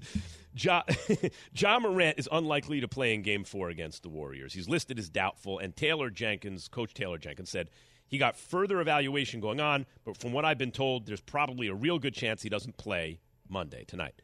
Ja, 0.56 0.84
ja 1.54 1.80
Morant 1.80 2.18
is 2.18 2.30
unlikely 2.32 2.80
to 2.80 2.88
play 2.88 3.14
in 3.14 3.22
Game 3.22 3.44
Four 3.44 3.70
against 3.70 4.04
the 4.04 4.10
Warriors. 4.10 4.54
He's 4.54 4.70
listed 4.70 4.98
as 4.98 5.10
doubtful, 5.10 5.60
and 5.60 5.76
Taylor 5.76 6.10
Jenkins, 6.10 6.70
Coach 6.70 6.94
Taylor 6.94 7.18
Jenkins, 7.18 7.50
said 7.50 7.70
he 8.08 8.18
got 8.18 8.38
further 8.38 8.80
evaluation 8.80 9.42
going 9.42 9.60
on, 9.60 9.86
but 10.06 10.18
from 10.18 10.32
what 10.32 10.46
I've 10.46 10.58
been 10.58 10.72
told, 10.72 11.06
there's 11.06 11.22
probably 11.22 11.68
a 11.68 11.76
real 11.76 12.00
good 12.00 12.14
chance 12.14 12.42
he 12.42 12.50
doesn't 12.50 12.78
play 12.78 13.20
Monday 13.48 13.84
tonight. 13.84 14.22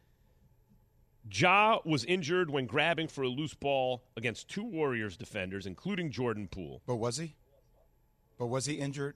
Ja 1.32 1.80
was 1.86 2.06
injured 2.06 2.50
when 2.50 2.66
grabbing 2.66 3.08
for 3.08 3.24
a 3.24 3.28
loose 3.28 3.54
ball 3.54 4.04
against 4.16 4.48
two 4.48 4.64
Warriors 4.64 5.18
defenders, 5.18 5.66
including 5.66 6.12
Jordan 6.12 6.48
Poole. 6.48 6.82
But 6.88 6.96
was 6.96 7.18
he? 7.18 7.36
But 8.38 8.48
was 8.48 8.66
he 8.66 8.76
injured? 8.76 9.16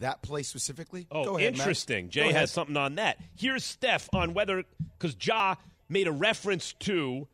That 0.00 0.22
play 0.22 0.42
specifically? 0.42 1.06
Oh, 1.10 1.24
Go 1.24 1.36
ahead, 1.38 1.52
Matt. 1.52 1.60
interesting. 1.60 2.06
Go 2.06 2.10
Jay 2.10 2.20
ahead. 2.22 2.34
has 2.36 2.50
something 2.50 2.76
on 2.76 2.96
that. 2.96 3.18
Here's 3.36 3.64
Steph 3.64 4.08
on 4.12 4.34
whether 4.34 4.64
because 4.98 5.16
Ja 5.20 5.56
made 5.88 6.06
a 6.08 6.12
reference 6.12 6.72
to 6.80 7.28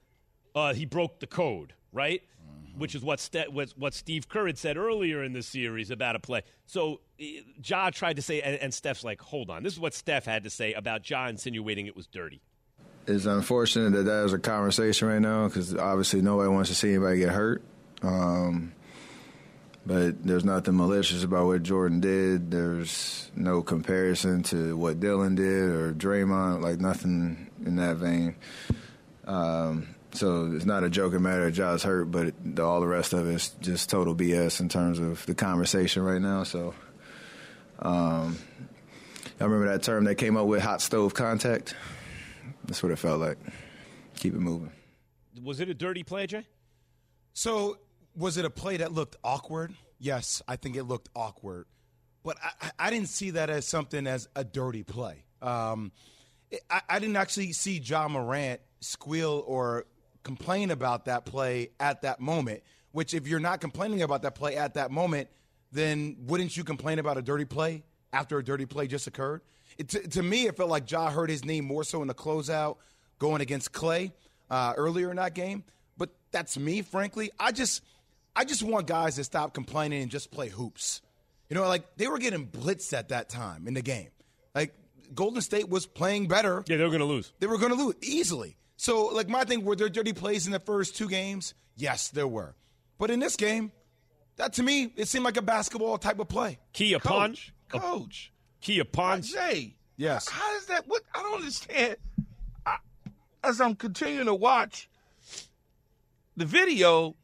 uh, 0.55 0.75
he 0.75 0.85
broke 0.85 1.21
the 1.21 1.27
code, 1.27 1.73
right? 1.93 2.23
Mm-hmm. 2.23 2.79
Which 2.81 2.95
is 2.95 3.03
what 3.03 3.21
Ste- 3.21 3.51
what 3.51 3.71
what 3.77 3.95
Steve 3.95 4.29
Kerr 4.29 4.47
had 4.47 4.59
said 4.59 4.77
earlier 4.77 5.23
in 5.23 5.33
the 5.33 5.43
series 5.43 5.91
about 5.91 6.17
a 6.17 6.19
play. 6.19 6.43
So 6.67 7.01
eh, 7.21 7.41
Ja 7.65 7.91
tried 7.91 8.17
to 8.17 8.23
say, 8.23 8.41
and, 8.43 8.57
and 8.57 8.75
Steph's 8.75 9.05
like, 9.05 9.21
"Hold 9.23 9.51
on." 9.51 9.63
This 9.63 9.73
is 9.75 9.81
what 9.81 9.95
Steph 9.95 10.25
had 10.27 10.45
to 10.45 10.51
say 10.51 10.73
about 10.75 11.09
Ja 11.09 11.27
insinuating 11.29 11.87
it 11.87 11.95
was 11.97 12.07
dirty. 12.07 12.41
It's 13.07 13.25
unfortunate 13.25 13.93
that 13.93 14.03
that 14.03 14.25
is 14.27 14.33
a 14.35 14.39
conversation 14.39 15.09
right 15.09 15.19
now 15.21 15.49
because 15.49 15.75
obviously 15.75 16.21
nobody 16.21 16.51
wants 16.51 16.69
to 16.69 16.75
see 16.75 16.91
anybody 16.91 17.21
get 17.21 17.31
hurt. 17.31 17.63
Um, 18.03 18.73
but 19.89 20.23
there's 20.23 20.45
nothing 20.45 20.77
malicious 20.77 21.25
about 21.25 21.47
what 21.47 21.63
Jordan 21.63 22.01
did. 22.01 22.51
There's 22.51 23.31
no 23.35 23.63
comparison 23.63 24.43
to 24.45 24.77
what 24.77 25.01
Dylan 25.01 25.35
did 25.35 25.47
or 25.47 25.95
Draymond, 25.95 26.61
like 26.61 26.79
nothing 26.79 27.51
in 27.65 27.77
that 27.77 27.97
vein. 27.97 28.37
Um, 29.27 29.95
so 30.13 30.53
it's 30.55 30.67
not 30.67 30.85
a 30.85 30.91
joking 30.91 31.23
matter. 31.23 31.51
Ja's 31.51 31.83
hurt, 31.83 32.11
but 32.11 32.35
the, 32.45 32.63
all 32.63 32.81
the 32.83 32.87
rest 32.87 33.15
of 33.15 33.27
it 33.29 33.35
is 33.35 33.49
just 33.63 33.89
total 33.89 34.15
BS 34.15 34.61
in 34.61 34.69
terms 34.69 34.99
of 34.99 35.25
the 35.25 35.35
conversation 35.35 36.03
right 36.03 36.21
now. 36.21 36.43
So 36.43 36.75
um, 37.79 38.37
I 39.41 39.45
remember 39.45 39.69
that 39.69 39.83
term 39.83 40.05
they 40.05 40.15
came 40.15 40.37
up 40.37 40.47
with, 40.47 40.61
hot 40.61 40.83
stove 40.83 41.15
contact. 41.15 41.75
That's 42.67 42.83
what 42.83 42.93
it 42.93 42.97
felt 42.97 43.21
like. 43.21 43.39
Keep 44.17 44.35
it 44.35 44.41
moving. 44.41 44.71
Was 45.43 45.61
it 45.61 45.71
a 45.71 45.75
dirty 45.75 46.03
play, 46.03 46.27
Jay? 46.27 46.47
So 47.33 47.79
was 48.19 48.37
it 48.37 48.45
a 48.45 48.51
play 48.51 48.79
that 48.79 48.93
looked 48.93 49.17
awkward? 49.23 49.73
Yes, 49.99 50.43
I 50.47 50.57
think 50.57 50.77
it 50.77 50.85
looked 50.85 51.09
awkward, 51.15 51.67
but 52.23 52.37
I, 52.43 52.71
I 52.79 52.91
didn't 52.91 53.09
see 53.09 53.31
that 53.31 53.49
as 53.51 53.67
something 53.67 54.07
as 54.07 54.29
a 54.35 54.45
dirty 54.45 54.83
play. 54.83 55.25
Um, 55.41 55.93
I, 56.71 56.81
I 56.89 56.99
didn't 56.99 57.17
actually 57.17 57.53
see 57.53 57.79
Ja 57.79 58.09
Morant 58.09 58.61
squeal 58.81 59.45
or 59.47 59.87
complain 60.23 60.71
about 60.71 61.07
that 61.07 61.25
play 61.25 61.71
at 61.81 62.03
that 62.03 62.21
moment. 62.21 62.63
Which, 62.93 63.15
if 63.15 63.29
you're 63.29 63.41
not 63.41 63.61
complaining 63.61 64.03
about 64.03 64.23
that 64.23 64.35
play 64.35 64.57
at 64.57 64.75
that 64.75 64.91
moment, 64.91 65.29
then 65.73 66.17
wouldn't 66.27 66.57
you 66.57 66.65
complain 66.65 66.99
about 66.99 67.19
a 67.19 67.23
dirty 67.23 67.45
play 67.45 67.85
after 68.13 68.39
a 68.39 68.45
dirty 68.45 68.67
play 68.67 68.87
just 68.87 69.07
occurred? 69.07 69.43
It, 69.77 69.91
to, 69.91 70.09
to 70.09 70.23
me, 70.23 70.47
it 70.47 70.57
felt 70.57 70.71
like 70.71 70.91
Ja 70.91 71.11
hurt 71.11 71.31
his 71.31 71.45
knee 71.45 71.61
more 71.61 71.85
so 71.85 72.01
in 72.03 72.09
the 72.09 72.15
closeout 72.15 72.77
going 73.19 73.43
against 73.43 73.73
Clay 73.73 74.13
uh, 74.51 74.73
earlier 74.77 75.11
in 75.11 75.17
that 75.17 75.35
game. 75.35 75.65
But 75.99 76.11
that's 76.31 76.59
me, 76.59 76.83
frankly. 76.83 77.31
I 77.39 77.53
just, 77.53 77.83
I 78.39 78.45
just 78.45 78.63
want 78.63 78.87
guys 78.87 79.17
to 79.17 79.25
stop 79.25 79.53
complaining 79.53 80.01
and 80.01 80.13
just 80.13 80.31
play 80.31 80.49
hoops. 80.49 81.03
You 81.49 81.57
know, 81.57 81.67
like 81.67 81.97
they 81.97 82.07
were 82.07 82.19
getting 82.19 82.47
blitzed 82.47 82.93
at 82.93 83.09
that 83.09 83.29
time 83.29 83.67
in 83.67 83.75
the 83.75 83.83
game. 83.83 84.11
Like 84.55 84.75
Golden 85.13 85.43
State 85.43 85.69
was 85.69 85.87
playing 85.87 86.29
better. 86.29 86.63
Yeah, 86.69 86.77
they 86.77 86.85
were 86.85 86.91
going 86.91 87.01
to 87.01 87.05
lose. 87.05 87.33
They 87.41 87.49
were 87.49 87.59
going 87.59 87.77
to 87.77 87.85
lose 87.85 87.97
easily. 88.01 88.57
So, 88.77 89.07
like 89.07 89.29
my 89.29 89.43
thing, 89.43 89.65
were 89.65 89.75
there 89.75 89.89
dirty 89.89 90.13
plays 90.13 90.47
in 90.47 90.53
the 90.53 90.61
first 90.61 90.97
two 90.97 91.09
games? 91.09 91.55
Yes, 91.77 92.11
there 92.11 92.29
were. 92.29 92.55
But 92.97 93.11
in 93.11 93.19
this 93.19 93.35
game, 93.35 93.73
that 94.37 94.53
to 94.53 94.63
me, 94.63 94.93
it 94.95 95.09
seemed 95.09 95.25
like 95.25 95.37
a 95.37 95.43
basketball 95.43 95.99
type 95.99 96.21
of 96.21 96.29
play. 96.29 96.61
Key 96.73 96.91
Kia 96.91 97.01
Coach, 97.01 97.53
Coach, 97.69 98.33
Kia 98.61 98.85
Pons. 98.85 99.33
Jay. 99.33 99.75
Yes. 99.97 100.29
How 100.29 100.57
is 100.57 100.67
that? 100.67 100.87
What 100.87 101.03
I 101.13 101.23
don't 101.25 101.41
understand. 101.41 101.97
I, 102.65 102.77
as 103.43 103.61
I'm 103.61 103.75
continuing 103.75 104.27
to 104.27 104.35
watch 104.35 104.89
the 106.37 106.45
video, 106.45 107.17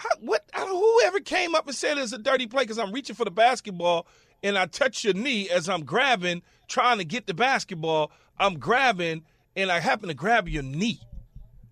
how, 0.00 0.08
what? 0.20 0.44
Whoever 0.56 1.20
came 1.20 1.54
up 1.54 1.66
and 1.66 1.76
said 1.76 1.98
it's 1.98 2.12
a 2.12 2.18
dirty 2.18 2.46
play 2.46 2.62
because 2.62 2.78
I'm 2.78 2.92
reaching 2.92 3.14
for 3.14 3.24
the 3.24 3.30
basketball 3.30 4.06
and 4.42 4.56
I 4.56 4.64
touch 4.66 5.04
your 5.04 5.12
knee 5.14 5.48
as 5.50 5.68
I'm 5.68 5.84
grabbing, 5.84 6.42
trying 6.68 6.98
to 6.98 7.04
get 7.04 7.26
the 7.26 7.34
basketball. 7.34 8.10
I'm 8.38 8.58
grabbing 8.58 9.24
and 9.54 9.70
I 9.70 9.80
happen 9.80 10.08
to 10.08 10.14
grab 10.14 10.48
your 10.48 10.62
knee. 10.62 11.00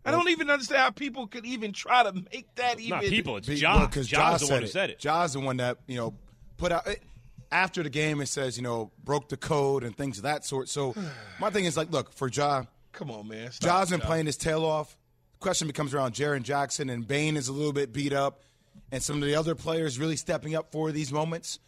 I 0.04 0.10
don't 0.10 0.28
even 0.28 0.50
understand 0.50 0.80
how 0.82 0.90
people 0.90 1.26
could 1.26 1.44
even 1.46 1.72
try 1.72 2.02
to 2.02 2.12
make 2.12 2.54
that 2.56 2.78
even. 2.80 2.90
Not 2.90 3.02
people, 3.04 3.36
it's 3.38 3.48
Be- 3.48 3.56
Ja. 3.56 3.86
because 3.86 4.06
Ja's 4.08 4.18
Ja 4.18 4.46
the 4.46 4.52
one 4.52 4.62
who 4.62 4.68
said 4.68 4.90
it. 4.90 4.98
Ja's 4.98 5.32
the 5.34 5.40
one 5.40 5.56
that 5.58 5.78
you 5.86 5.96
know 5.96 6.14
put 6.56 6.72
out 6.72 6.86
it, 6.86 7.02
after 7.50 7.82
the 7.82 7.90
game. 7.90 8.20
It 8.20 8.26
says 8.26 8.56
you 8.58 8.62
know 8.62 8.90
broke 9.04 9.28
the 9.30 9.36
code 9.38 9.84
and 9.84 9.96
things 9.96 10.18
of 10.18 10.24
that 10.24 10.44
sort. 10.44 10.68
So 10.68 10.94
my 11.40 11.48
thing 11.50 11.64
is 11.64 11.76
like, 11.76 11.90
look 11.90 12.12
for 12.12 12.28
Ja. 12.28 12.64
Come 12.92 13.10
on, 13.10 13.28
man. 13.28 13.52
Stop, 13.52 13.80
Ja's 13.80 13.90
been 13.90 14.00
Ja. 14.00 14.06
playing 14.06 14.26
his 14.26 14.36
tail 14.36 14.64
off. 14.64 14.97
Question 15.40 15.68
becomes 15.68 15.94
around 15.94 16.14
Jaren 16.14 16.42
Jackson 16.42 16.90
and 16.90 17.06
Bane 17.06 17.36
is 17.36 17.48
a 17.48 17.52
little 17.52 17.72
bit 17.72 17.92
beat 17.92 18.12
up, 18.12 18.42
and 18.90 19.02
some 19.02 19.16
of 19.16 19.22
the 19.22 19.36
other 19.36 19.54
players 19.54 19.98
really 19.98 20.16
stepping 20.16 20.54
up 20.54 20.72
for 20.72 20.90
these 20.90 21.12
moments. 21.12 21.60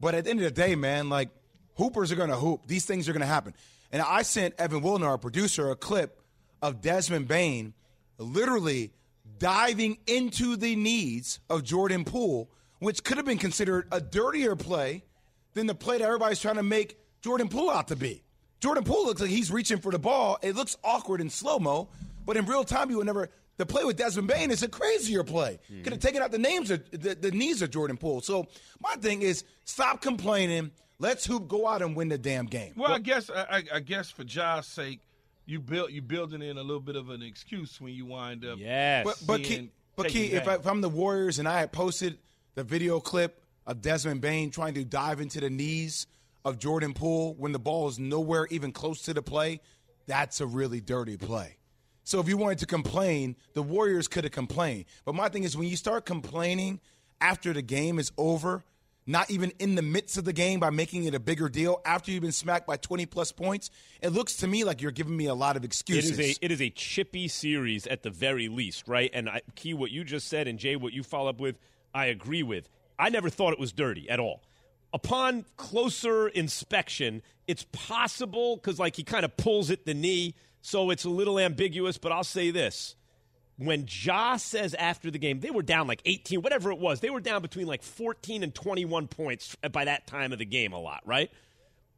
But 0.00 0.14
at 0.14 0.24
the 0.24 0.30
end 0.30 0.40
of 0.40 0.44
the 0.44 0.50
day, 0.50 0.74
man, 0.74 1.08
like 1.08 1.30
hoopers 1.74 2.12
are 2.12 2.16
going 2.16 2.30
to 2.30 2.36
hoop. 2.36 2.66
These 2.66 2.84
things 2.84 3.08
are 3.08 3.12
going 3.12 3.20
to 3.22 3.26
happen. 3.26 3.54
And 3.90 4.02
I 4.02 4.22
sent 4.22 4.54
Evan 4.58 4.82
Wilner, 4.82 5.06
our 5.06 5.18
producer, 5.18 5.70
a 5.70 5.76
clip 5.76 6.20
of 6.60 6.80
Desmond 6.80 7.28
Bane 7.28 7.72
literally 8.18 8.92
diving 9.38 9.98
into 10.06 10.56
the 10.56 10.76
needs 10.76 11.40
of 11.48 11.62
Jordan 11.62 12.04
Poole, 12.04 12.50
which 12.80 13.04
could 13.04 13.16
have 13.16 13.26
been 13.26 13.38
considered 13.38 13.86
a 13.92 14.00
dirtier 14.00 14.56
play 14.56 15.04
than 15.54 15.66
the 15.66 15.74
play 15.74 15.98
that 15.98 16.04
everybody's 16.04 16.40
trying 16.40 16.56
to 16.56 16.62
make 16.62 16.98
Jordan 17.22 17.48
Poole 17.48 17.70
out 17.70 17.88
to 17.88 17.96
be. 17.96 18.22
Jordan 18.60 18.84
Poole 18.84 19.06
looks 19.06 19.20
like 19.20 19.30
he's 19.30 19.50
reaching 19.50 19.78
for 19.78 19.92
the 19.92 19.98
ball. 19.98 20.38
It 20.42 20.56
looks 20.56 20.76
awkward 20.82 21.20
in 21.20 21.30
slow 21.30 21.58
mo, 21.58 21.88
but 22.26 22.36
in 22.36 22.44
real 22.46 22.64
time, 22.64 22.90
you 22.90 22.98
would 22.98 23.06
never. 23.06 23.30
The 23.56 23.64
play 23.64 23.84
with 23.84 23.96
Desmond 23.96 24.28
Bane 24.28 24.50
is 24.50 24.62
a 24.62 24.68
crazier 24.68 25.24
play. 25.24 25.58
Hmm. 25.68 25.82
Could 25.82 25.94
have 25.94 26.02
taken 26.02 26.20
out 26.20 26.30
the 26.30 26.38
names 26.38 26.70
of 26.70 26.82
the, 26.90 27.14
the 27.14 27.30
knees 27.30 27.62
of 27.62 27.70
Jordan 27.70 27.96
Poole. 27.96 28.20
So 28.20 28.48
my 28.82 28.96
thing 28.96 29.22
is, 29.22 29.44
stop 29.64 30.02
complaining. 30.02 30.72
Let's 30.98 31.24
hoop, 31.24 31.48
go 31.48 31.66
out 31.66 31.80
and 31.80 31.96
win 31.96 32.08
the 32.10 32.18
damn 32.18 32.44
game. 32.46 32.74
Well, 32.76 32.92
I 32.92 32.98
guess 32.98 33.30
I, 33.30 33.46
I- 33.50 33.76
I 33.76 33.80
guess 33.80 34.10
for 34.10 34.24
Ja's 34.24 34.66
sake, 34.66 35.00
you 35.46 35.60
build 35.60 35.90
you 35.92 36.02
building 36.02 36.42
in 36.42 36.58
a 36.58 36.62
little 36.62 36.80
bit 36.82 36.96
of 36.96 37.08
an 37.08 37.22
excuse 37.22 37.80
when 37.80 37.94
you 37.94 38.04
wind 38.04 38.44
up. 38.44 38.58
Yes. 38.58 39.04
But 39.06 39.22
but 39.26 39.42
Key, 39.42 39.70
but 39.94 40.08
Key, 40.08 40.32
if, 40.32 40.46
I, 40.48 40.56
if 40.56 40.66
I'm 40.66 40.80
the 40.82 40.88
Warriors 40.90 41.38
and 41.38 41.48
I 41.48 41.60
had 41.60 41.72
posted 41.72 42.18
the 42.56 42.64
video 42.64 43.00
clip 43.00 43.42
of 43.66 43.80
Desmond 43.80 44.20
Bane 44.20 44.50
trying 44.50 44.74
to 44.74 44.84
dive 44.84 45.20
into 45.20 45.40
the 45.40 45.48
knees 45.50 46.06
of 46.44 46.58
Jordan 46.58 46.92
Poole 46.94 47.34
when 47.34 47.52
the 47.52 47.58
ball 47.58 47.88
is 47.88 47.98
nowhere 47.98 48.46
even 48.50 48.70
close 48.72 49.02
to 49.02 49.14
the 49.14 49.22
play, 49.22 49.60
that's 50.06 50.40
a 50.40 50.46
really 50.46 50.80
dirty 50.80 51.16
play. 51.16 51.56
So 52.06 52.20
if 52.20 52.28
you 52.28 52.36
wanted 52.36 52.58
to 52.58 52.66
complain, 52.66 53.34
the 53.54 53.64
Warriors 53.64 54.06
could 54.06 54.22
have 54.22 54.32
complained. 54.32 54.84
But 55.04 55.16
my 55.16 55.28
thing 55.28 55.42
is 55.42 55.56
when 55.56 55.66
you 55.66 55.76
start 55.76 56.06
complaining 56.06 56.80
after 57.20 57.52
the 57.52 57.62
game 57.62 57.98
is 57.98 58.12
over, 58.16 58.62
not 59.08 59.28
even 59.28 59.52
in 59.58 59.74
the 59.74 59.82
midst 59.82 60.16
of 60.16 60.24
the 60.24 60.32
game 60.32 60.60
by 60.60 60.70
making 60.70 61.06
it 61.06 61.16
a 61.16 61.18
bigger 61.18 61.48
deal 61.48 61.80
after 61.84 62.12
you've 62.12 62.22
been 62.22 62.30
smacked 62.30 62.64
by 62.64 62.76
20 62.76 63.06
plus 63.06 63.32
points, 63.32 63.70
it 64.00 64.10
looks 64.10 64.36
to 64.36 64.46
me 64.46 64.62
like 64.62 64.80
you're 64.80 64.92
giving 64.92 65.16
me 65.16 65.26
a 65.26 65.34
lot 65.34 65.56
of 65.56 65.64
excuses. 65.64 66.16
is 66.16 66.38
a 66.38 66.44
it 66.44 66.52
is 66.52 66.62
a 66.62 66.70
chippy 66.70 67.26
series 67.26 67.88
at 67.88 68.04
the 68.04 68.10
very 68.10 68.46
least, 68.46 68.86
right? 68.86 69.10
And 69.12 69.28
I, 69.28 69.40
Key, 69.56 69.74
what 69.74 69.90
you 69.90 70.04
just 70.04 70.28
said, 70.28 70.46
and 70.46 70.60
Jay, 70.60 70.76
what 70.76 70.92
you 70.92 71.02
follow 71.02 71.30
up 71.30 71.40
with, 71.40 71.58
I 71.92 72.06
agree 72.06 72.44
with. 72.44 72.68
I 73.00 73.08
never 73.08 73.30
thought 73.30 73.52
it 73.52 73.58
was 73.58 73.72
dirty 73.72 74.08
at 74.08 74.20
all. 74.20 74.44
Upon 74.92 75.44
closer 75.56 76.28
inspection, 76.28 77.20
it's 77.48 77.66
possible 77.72 78.54
because 78.54 78.78
like 78.78 78.94
he 78.94 79.02
kind 79.02 79.24
of 79.24 79.36
pulls 79.36 79.72
at 79.72 79.86
the 79.86 79.94
knee, 79.94 80.36
so 80.62 80.90
it's 80.90 81.04
a 81.04 81.10
little 81.10 81.38
ambiguous. 81.38 81.98
But 81.98 82.12
I'll 82.12 82.24
say 82.24 82.50
this: 82.50 82.96
when 83.58 83.86
Ja 83.88 84.36
says 84.36 84.74
after 84.74 85.10
the 85.10 85.18
game, 85.18 85.40
they 85.40 85.50
were 85.50 85.62
down 85.62 85.86
like 85.86 86.02
18, 86.04 86.42
whatever 86.42 86.70
it 86.70 86.78
was. 86.78 87.00
They 87.00 87.10
were 87.10 87.20
down 87.20 87.42
between 87.42 87.66
like 87.66 87.82
14 87.82 88.42
and 88.42 88.54
21 88.54 89.08
points 89.08 89.56
by 89.72 89.84
that 89.84 90.06
time 90.06 90.32
of 90.32 90.38
the 90.38 90.44
game 90.44 90.72
a 90.72 90.78
lot, 90.78 91.02
right? 91.04 91.30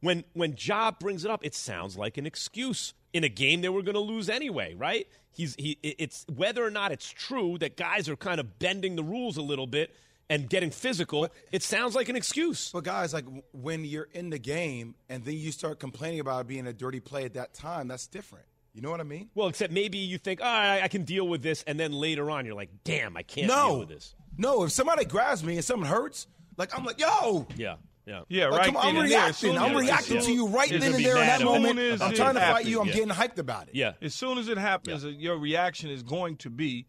When 0.01 0.23
when 0.33 0.55
Ja 0.57 0.91
brings 0.91 1.25
it 1.25 1.31
up, 1.31 1.45
it 1.45 1.53
sounds 1.53 1.97
like 1.97 2.17
an 2.17 2.25
excuse 2.25 2.93
in 3.11 3.23
a 3.23 3.29
game 3.29 3.61
they 3.61 3.69
were 3.69 3.81
going 3.81 3.95
to 3.95 4.01
lose 4.01 4.29
anyway, 4.29 4.73
right? 4.75 5.07
He's 5.31 5.55
he 5.55 5.77
it's 5.83 6.25
whether 6.33 6.65
or 6.65 6.71
not 6.71 6.91
it's 6.91 7.09
true 7.09 7.57
that 7.57 7.75
guys 7.75 8.07
are 8.07 8.15
kind 8.15 8.39
of 8.39 8.59
bending 8.59 8.95
the 8.95 9.03
rules 9.03 9.37
a 9.37 9.41
little 9.41 9.67
bit 9.67 9.93
and 10.29 10.49
getting 10.49 10.69
physical, 10.71 11.27
it 11.51 11.63
sounds 11.63 11.95
like 11.95 12.09
an 12.09 12.15
excuse. 12.15 12.69
But 12.71 12.83
guys, 12.83 13.13
like 13.13 13.25
when 13.51 13.83
you're 13.85 14.07
in 14.13 14.29
the 14.29 14.39
game 14.39 14.95
and 15.09 15.23
then 15.25 15.35
you 15.35 15.51
start 15.51 15.79
complaining 15.79 16.19
about 16.19 16.41
it 16.41 16.47
being 16.47 16.67
a 16.67 16.73
dirty 16.73 16.99
play 16.99 17.25
at 17.25 17.33
that 17.33 17.53
time, 17.53 17.87
that's 17.87 18.07
different. 18.07 18.45
You 18.73 18.81
know 18.81 18.91
what 18.91 18.99
I 18.99 19.03
mean? 19.03 19.29
Well, 19.33 19.47
except 19.47 19.73
maybe 19.73 19.97
you 19.97 20.17
think, 20.19 20.39
oh, 20.41 20.45
I, 20.45 20.81
I 20.83 20.87
can 20.87 21.03
deal 21.03 21.27
with 21.27 21.41
this, 21.41 21.63
and 21.65 21.79
then 21.79 21.91
later 21.91 22.29
on 22.29 22.45
you're 22.45 22.55
like, 22.55 22.69
damn, 22.83 23.17
I 23.17 23.23
can't 23.23 23.47
no, 23.47 23.67
deal 23.67 23.79
with 23.79 23.89
this. 23.89 24.15
no. 24.37 24.63
If 24.63 24.71
somebody 24.71 25.05
grabs 25.05 25.43
me 25.43 25.55
and 25.55 25.65
something 25.65 25.89
hurts, 25.89 26.27
like 26.55 26.77
I'm 26.77 26.85
like, 26.85 26.99
yo, 26.99 27.47
Yeah, 27.57 27.77
yeah, 28.05 28.21
Yeah, 28.29 28.47
like, 28.49 28.59
right. 28.59 28.65
come 28.67 28.77
on, 28.77 28.85
I'm 28.85 28.95
then 28.95 29.09
there, 29.09 29.19
reacting. 29.21 29.57
I'm 29.57 29.75
reacting 29.75 30.17
as 30.17 30.25
to 30.27 30.31
you 30.33 30.47
right 30.47 30.69
then 30.69 30.83
and 30.83 31.03
there 31.03 31.17
in 31.17 31.25
that 31.25 31.41
moment. 31.41 31.79
As 31.79 31.99
soon 31.99 32.07
I'm 32.07 32.13
trying 32.15 32.37
it 32.37 32.39
to 32.39 32.45
fight 32.45 32.65
you. 32.67 32.79
I'm 32.79 32.87
yeah. 32.87 32.93
getting 32.93 33.09
hyped 33.09 33.39
about 33.39 33.69
it. 33.69 33.75
Yeah. 33.75 33.93
As 34.01 34.13
soon 34.13 34.37
as 34.37 34.47
it 34.47 34.57
happens, 34.59 35.03
uh, 35.03 35.09
your 35.09 35.37
reaction 35.37 35.89
is 35.89 36.03
going 36.03 36.37
to 36.37 36.49
be, 36.51 36.85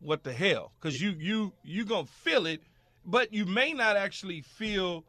"What 0.00 0.24
the 0.24 0.32
hell?" 0.32 0.72
Because 0.80 1.00
you 1.00 1.10
you 1.18 1.52
you 1.62 1.84
gonna 1.84 2.06
feel 2.06 2.46
it, 2.46 2.62
but 3.04 3.32
you 3.32 3.46
may 3.46 3.72
not 3.72 3.96
actually 3.96 4.40
feel 4.42 5.04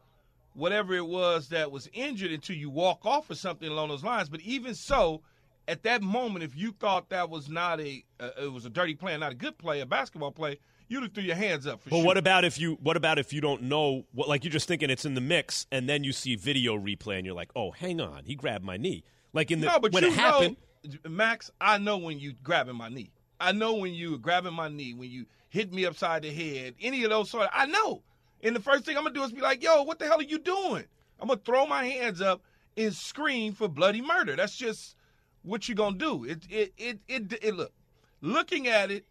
whatever 0.54 0.94
it 0.94 1.06
was 1.06 1.48
that 1.48 1.70
was 1.70 1.88
injured 1.92 2.30
until 2.30 2.56
you 2.56 2.70
walk 2.70 3.06
off 3.06 3.30
or 3.30 3.34
something 3.34 3.68
along 3.68 3.88
those 3.88 4.04
lines. 4.04 4.28
But 4.28 4.40
even 4.40 4.74
so, 4.74 5.22
at 5.66 5.82
that 5.84 6.02
moment, 6.02 6.44
if 6.44 6.56
you 6.56 6.72
thought 6.72 7.08
that 7.10 7.30
was 7.30 7.48
not 7.48 7.80
a 7.80 8.04
uh, 8.20 8.30
it 8.42 8.52
was 8.52 8.64
a 8.66 8.70
dirty 8.70 8.94
play, 8.94 9.16
not 9.16 9.32
a 9.32 9.36
good 9.36 9.58
play, 9.58 9.80
a 9.80 9.86
basketball 9.86 10.32
play, 10.32 10.58
you'd 10.88 11.02
have 11.02 11.12
threw 11.12 11.22
your 11.22 11.36
hands 11.36 11.66
up 11.66 11.80
for 11.82 11.90
But 11.90 11.96
sure. 11.96 12.04
what 12.04 12.18
about 12.18 12.44
if 12.44 12.58
you 12.58 12.78
what 12.82 12.96
about 12.96 13.18
if 13.18 13.32
you 13.32 13.40
don't 13.40 13.62
know 13.62 14.04
what 14.12 14.28
like 14.28 14.44
you're 14.44 14.52
just 14.52 14.68
thinking 14.68 14.90
it's 14.90 15.04
in 15.04 15.14
the 15.14 15.20
mix 15.20 15.66
and 15.72 15.88
then 15.88 16.04
you 16.04 16.12
see 16.12 16.36
video 16.36 16.76
replay 16.76 17.16
and 17.16 17.24
you're 17.26 17.34
like, 17.34 17.50
"Oh, 17.56 17.70
hang 17.70 18.00
on, 18.00 18.24
he 18.24 18.34
grabbed 18.34 18.64
my 18.64 18.76
knee." 18.76 19.04
Like 19.32 19.50
in 19.50 19.60
the 19.60 19.66
no, 19.68 19.80
but 19.80 19.92
when 19.92 20.04
you 20.04 20.10
it 20.10 20.14
happened, 20.14 20.56
know, 20.84 21.10
Max, 21.10 21.50
I 21.60 21.78
know 21.78 21.96
when 21.96 22.20
you 22.20 22.34
grabbing 22.42 22.76
my 22.76 22.90
knee. 22.90 23.10
I 23.42 23.52
know 23.52 23.74
when 23.74 23.92
you 23.92 24.12
were 24.12 24.18
grabbing 24.18 24.54
my 24.54 24.68
knee, 24.68 24.94
when 24.94 25.10
you 25.10 25.26
hit 25.48 25.72
me 25.72 25.84
upside 25.84 26.22
the 26.22 26.32
head, 26.32 26.74
any 26.80 27.02
of 27.04 27.10
those 27.10 27.30
sort 27.30 27.44
of, 27.44 27.50
I 27.52 27.66
know. 27.66 28.02
And 28.42 28.54
the 28.56 28.60
first 28.60 28.84
thing 28.84 28.96
I'm 28.96 29.02
gonna 29.02 29.14
do 29.14 29.22
is 29.22 29.32
be 29.32 29.40
like, 29.40 29.62
"Yo, 29.62 29.82
what 29.82 29.98
the 29.98 30.06
hell 30.06 30.20
are 30.20 30.22
you 30.22 30.38
doing?" 30.38 30.84
I'm 31.20 31.28
gonna 31.28 31.40
throw 31.44 31.66
my 31.66 31.84
hands 31.84 32.20
up 32.20 32.42
and 32.76 32.94
scream 32.94 33.52
for 33.52 33.68
bloody 33.68 34.00
murder. 34.00 34.36
That's 34.36 34.56
just 34.56 34.96
what 35.42 35.68
you're 35.68 35.76
gonna 35.76 35.98
do. 35.98 36.24
It, 36.24 36.44
it, 36.48 36.72
it, 36.76 36.98
it, 37.08 37.32
it. 37.42 37.54
Look, 37.54 37.72
looking 38.20 38.68
at 38.68 38.90
it, 38.90 39.04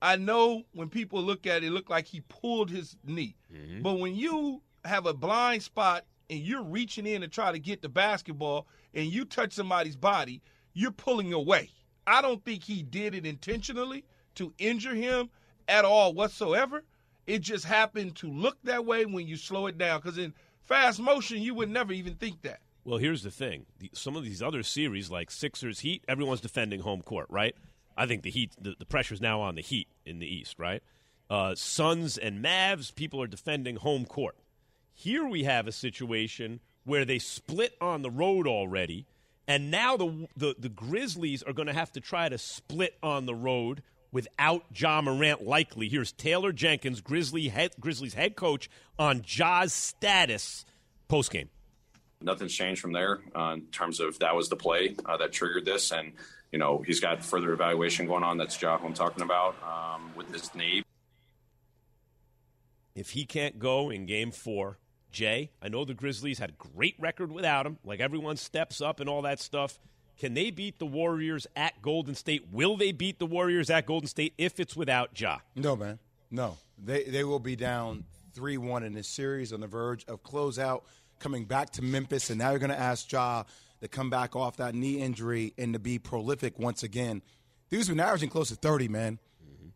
I 0.00 0.16
know 0.16 0.64
when 0.72 0.88
people 0.88 1.22
look 1.22 1.46
at 1.46 1.62
it, 1.62 1.66
it 1.66 1.70
look 1.70 1.90
like 1.90 2.06
he 2.06 2.22
pulled 2.22 2.70
his 2.70 2.96
knee. 3.04 3.36
Mm-hmm. 3.52 3.82
But 3.82 3.98
when 3.98 4.16
you 4.16 4.62
have 4.84 5.06
a 5.06 5.14
blind 5.14 5.62
spot 5.62 6.04
and 6.28 6.40
you're 6.40 6.64
reaching 6.64 7.06
in 7.06 7.20
to 7.20 7.28
try 7.28 7.52
to 7.52 7.58
get 7.58 7.82
the 7.82 7.88
basketball 7.88 8.66
and 8.94 9.06
you 9.06 9.24
touch 9.24 9.52
somebody's 9.52 9.96
body, 9.96 10.42
you're 10.72 10.90
pulling 10.90 11.32
away. 11.32 11.70
I 12.06 12.22
don't 12.22 12.44
think 12.44 12.64
he 12.64 12.82
did 12.82 13.14
it 13.14 13.26
intentionally 13.26 14.04
to 14.36 14.52
injure 14.58 14.94
him 14.94 15.30
at 15.68 15.84
all 15.84 16.12
whatsoever. 16.12 16.84
It 17.26 17.40
just 17.40 17.64
happened 17.64 18.16
to 18.16 18.30
look 18.30 18.58
that 18.64 18.84
way 18.84 19.06
when 19.06 19.26
you 19.26 19.36
slow 19.36 19.66
it 19.66 19.78
down. 19.78 20.00
Because 20.00 20.18
in 20.18 20.34
fast 20.62 21.00
motion, 21.00 21.40
you 21.40 21.54
would 21.54 21.70
never 21.70 21.92
even 21.92 22.14
think 22.14 22.42
that. 22.42 22.60
Well, 22.84 22.98
here's 22.98 23.22
the 23.22 23.30
thing: 23.30 23.66
some 23.92 24.16
of 24.16 24.24
these 24.24 24.42
other 24.42 24.62
series, 24.62 25.10
like 25.10 25.30
Sixers 25.30 25.80
Heat, 25.80 26.04
everyone's 26.08 26.40
defending 26.40 26.80
home 26.80 27.02
court, 27.02 27.26
right? 27.30 27.54
I 27.96 28.06
think 28.06 28.22
the 28.22 28.30
Heat, 28.30 28.52
the, 28.60 28.74
the 28.78 28.86
pressure's 28.86 29.20
now 29.20 29.40
on 29.40 29.54
the 29.54 29.60
Heat 29.62 29.86
in 30.04 30.18
the 30.18 30.26
East, 30.26 30.58
right? 30.58 30.82
uh, 31.32 31.54
Suns 31.54 32.18
and 32.18 32.44
Mavs, 32.44 32.94
people 32.94 33.22
are 33.22 33.26
defending 33.26 33.76
home 33.76 34.04
court. 34.04 34.36
Here 34.92 35.26
we 35.26 35.44
have 35.44 35.66
a 35.66 35.72
situation 35.72 36.60
where 36.84 37.06
they 37.06 37.18
split 37.18 37.74
on 37.80 38.02
the 38.02 38.10
road 38.10 38.46
already, 38.46 39.06
and 39.48 39.70
now 39.70 39.96
the 39.96 40.28
the, 40.36 40.54
the 40.58 40.68
Grizzlies 40.68 41.42
are 41.42 41.52
going 41.52 41.68
to 41.68 41.74
have 41.74 41.92
to 41.92 42.00
try 42.00 42.28
to 42.28 42.38
split 42.38 42.96
on 43.02 43.26
the 43.26 43.34
road 43.34 43.82
without 44.12 44.64
Ja 44.74 45.00
Morant 45.00 45.42
likely. 45.42 45.88
Here's 45.88 46.12
Taylor 46.12 46.52
Jenkins, 46.52 47.00
Grizzly 47.00 47.48
head, 47.48 47.72
Grizzlies 47.80 48.14
head 48.14 48.36
coach, 48.36 48.68
on 48.98 49.22
Ja's 49.22 49.72
status 49.72 50.64
post 51.08 51.30
game. 51.30 51.48
Nothing's 52.20 52.54
changed 52.54 52.80
from 52.80 52.92
there 52.92 53.20
uh, 53.34 53.54
in 53.54 53.62
terms 53.72 53.98
of 53.98 54.18
that 54.20 54.36
was 54.36 54.48
the 54.48 54.56
play 54.56 54.94
uh, 55.06 55.16
that 55.16 55.32
triggered 55.32 55.64
this, 55.64 55.90
and 55.90 56.12
you 56.52 56.58
know 56.58 56.82
he's 56.86 57.00
got 57.00 57.24
further 57.24 57.52
evaluation 57.52 58.06
going 58.06 58.22
on. 58.22 58.36
That's 58.36 58.60
Ja 58.60 58.78
who 58.78 58.86
I'm 58.86 58.94
talking 58.94 59.22
about 59.22 59.56
um, 59.64 60.12
with 60.14 60.32
his 60.32 60.54
knee. 60.54 60.84
If 62.94 63.10
he 63.10 63.24
can't 63.24 63.58
go 63.58 63.90
in 63.90 64.06
Game 64.06 64.30
Four, 64.30 64.78
Jay, 65.12 65.50
I 65.62 65.68
know 65.68 65.84
the 65.84 65.94
Grizzlies 65.94 66.38
had 66.38 66.58
great 66.58 66.96
record 66.98 67.30
without 67.30 67.66
him. 67.66 67.78
Like 67.84 68.00
everyone 68.00 68.36
steps 68.36 68.80
up 68.80 68.98
and 69.00 69.08
all 69.08 69.22
that 69.22 69.40
stuff. 69.40 69.78
Can 70.18 70.34
they 70.34 70.50
beat 70.50 70.78
the 70.78 70.86
Warriors 70.86 71.46
at 71.56 71.80
Golden 71.82 72.14
State? 72.14 72.48
Will 72.52 72.76
they 72.76 72.92
beat 72.92 73.18
the 73.18 73.26
Warriors 73.26 73.70
at 73.70 73.86
Golden 73.86 74.08
State 74.08 74.34
if 74.38 74.60
it's 74.60 74.76
without 74.76 75.18
Ja? 75.18 75.38
No, 75.56 75.76
man. 75.76 75.98
No. 76.30 76.58
They 76.82 77.04
they 77.04 77.24
will 77.24 77.38
be 77.38 77.56
down 77.56 78.04
3 78.34 78.56
1 78.56 78.82
in 78.82 78.94
this 78.94 79.08
series 79.08 79.52
on 79.52 79.60
the 79.60 79.66
verge 79.66 80.04
of 80.06 80.22
closeout, 80.22 80.82
coming 81.18 81.44
back 81.44 81.70
to 81.70 81.82
Memphis. 81.82 82.30
And 82.30 82.38
now 82.38 82.50
you're 82.50 82.58
going 82.58 82.70
to 82.70 82.78
ask 82.78 83.10
Ja 83.10 83.44
to 83.80 83.88
come 83.88 84.10
back 84.10 84.34
off 84.36 84.56
that 84.56 84.74
knee 84.74 85.00
injury 85.00 85.54
and 85.58 85.72
to 85.74 85.78
be 85.78 85.98
prolific 85.98 86.58
once 86.58 86.82
again. 86.82 87.22
Dude's 87.70 87.88
been 87.88 88.00
averaging 88.00 88.28
close 88.28 88.48
to 88.48 88.54
30, 88.54 88.88
man, 88.88 89.18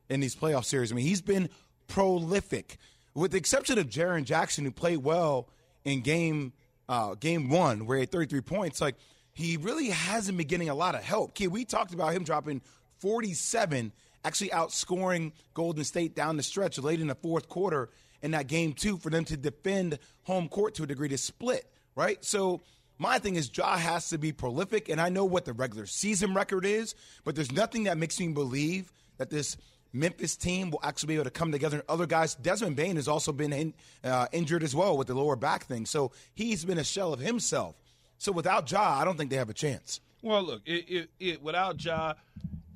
in 0.09 0.21
these 0.21 0.37
playoff 0.37 0.65
series. 0.65 0.93
I 0.93 0.95
mean, 0.95 1.07
he's 1.07 1.23
been 1.23 1.49
prolific, 1.89 2.79
with 3.17 3.33
the 3.33 3.39
exception 3.39 3.79
of 3.79 3.89
Jaren 3.89 4.25
Jackson, 4.25 4.65
who 4.65 4.71
played 4.71 4.99
well 4.99 5.49
in 5.85 6.03
game 6.03 6.53
uh, 6.89 7.15
game 7.15 7.49
one, 7.49 7.87
where 7.87 7.97
he 7.97 8.03
had 8.03 8.13
33 8.13 8.43
points. 8.43 8.81
Like, 8.81 8.95
he 9.33 9.57
really 9.57 9.91
hasn't 9.91 10.39
been 10.39 10.47
getting 10.47 10.69
a 10.69 10.75
lot 10.75 10.95
of 10.95 11.03
help. 11.03 11.35
Kid, 11.35 11.49
we 11.49 11.65
talked 11.65 11.93
about 11.93 12.13
him 12.13 12.23
dropping 12.23 12.63
47, 13.01 13.93
actually 14.25 14.51
outscoring 14.51 15.33
Golden 15.55 15.83
State 15.83 16.15
down 16.15 16.37
the 16.37 16.43
stretch 16.43 16.79
late 16.79 17.01
in 17.01 17.09
the 17.09 17.15
fourth 17.17 17.49
quarter 17.49 17.91
in 18.23 18.31
that 18.33 18.47
game 18.47 18.73
two 18.73 18.99
for 18.99 19.11
them 19.11 19.25
to 19.25 19.37
defend 19.37 19.99
home 20.23 20.49
court 20.49 20.75
to 20.75 20.85
a 20.85 20.87
degree 20.87 21.09
to 21.09 21.19
split, 21.19 21.69
right? 21.95 22.25
So 22.25 22.63
my 22.99 23.19
thing 23.19 23.37
is 23.37 23.51
Ja 23.55 23.77
has 23.77 24.09
to 24.11 24.19
be 24.19 24.33
prolific, 24.33 24.89
and 24.89 25.01
I 25.01 25.09
know 25.09 25.25
what 25.25 25.45
the 25.45 25.53
regular 25.53 25.87
season 25.87 26.35
record 26.35 26.65
is, 26.65 26.95
but 27.25 27.35
there's 27.35 27.53
nothing 27.53 27.85
that 27.85 27.99
makes 27.99 28.19
me 28.21 28.29
believe 28.29 28.93
that 29.19 29.31
this 29.31 29.57
Memphis 29.99 30.37
team 30.37 30.71
will 30.71 30.81
actually 30.83 31.09
be 31.09 31.15
able 31.15 31.25
to 31.25 31.31
come 31.31 31.53
together. 31.53 31.79
And 31.79 31.87
other 31.89 32.07
guys, 32.07 32.35
Desmond 32.35 32.77
Bane 32.77 32.97
has 32.97 33.09
also 33.09 33.33
been 33.33 33.53
in, 33.53 33.75
uh, 34.05 34.27
injured 34.33 34.63
as 34.63 34.75
well 34.75 34.97
with 34.97 35.07
the 35.07 35.15
lower 35.15 35.37
back 35.37 35.65
thing, 35.65 35.87
so 35.87 36.13
he's 36.35 36.65
been 36.65 36.79
a 36.79 36.85
shell 36.85 37.13
of 37.13 37.21
himself. 37.21 37.77
So 38.19 38.33
without 38.33 38.71
Ja, 38.71 38.99
I 39.01 39.05
don't 39.05 39.17
think 39.19 39.31
they 39.31 39.37
have 39.37 39.51
a 39.51 39.55
chance. 39.55 40.01
Well, 40.23 40.43
look, 40.43 40.63
it, 40.65 40.89
it, 40.89 41.11
it, 41.21 41.43
without 41.43 41.83
Ja, 41.85 42.15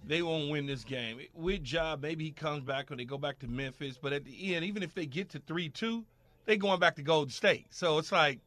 they 0.05 0.23
won't 0.23 0.51
win 0.51 0.67
this 0.67 0.85
game. 0.85 1.21
With 1.35 1.63
Ja, 1.65 1.97
maybe 2.01 2.25
he 2.25 2.31
comes 2.31 2.65
back 2.65 2.91
or 2.91 2.97
they 2.97 3.05
go 3.05 3.19
back 3.19 3.39
to 3.41 3.49
Memphis. 3.49 3.99
But 4.01 4.13
at 4.13 4.25
the 4.25 4.55
end, 4.55 4.65
even 4.65 4.83
if 4.83 4.95
they 4.95 5.07
get 5.07 5.31
to 5.31 5.39
3 5.39 5.69
2, 5.69 6.05
they're 6.45 6.57
going 6.57 6.81
back 6.81 6.97
to 6.97 7.03
Golden 7.03 7.31
State. 7.31 7.67
So 7.71 7.99
it's 7.99 8.13
like, 8.13 8.41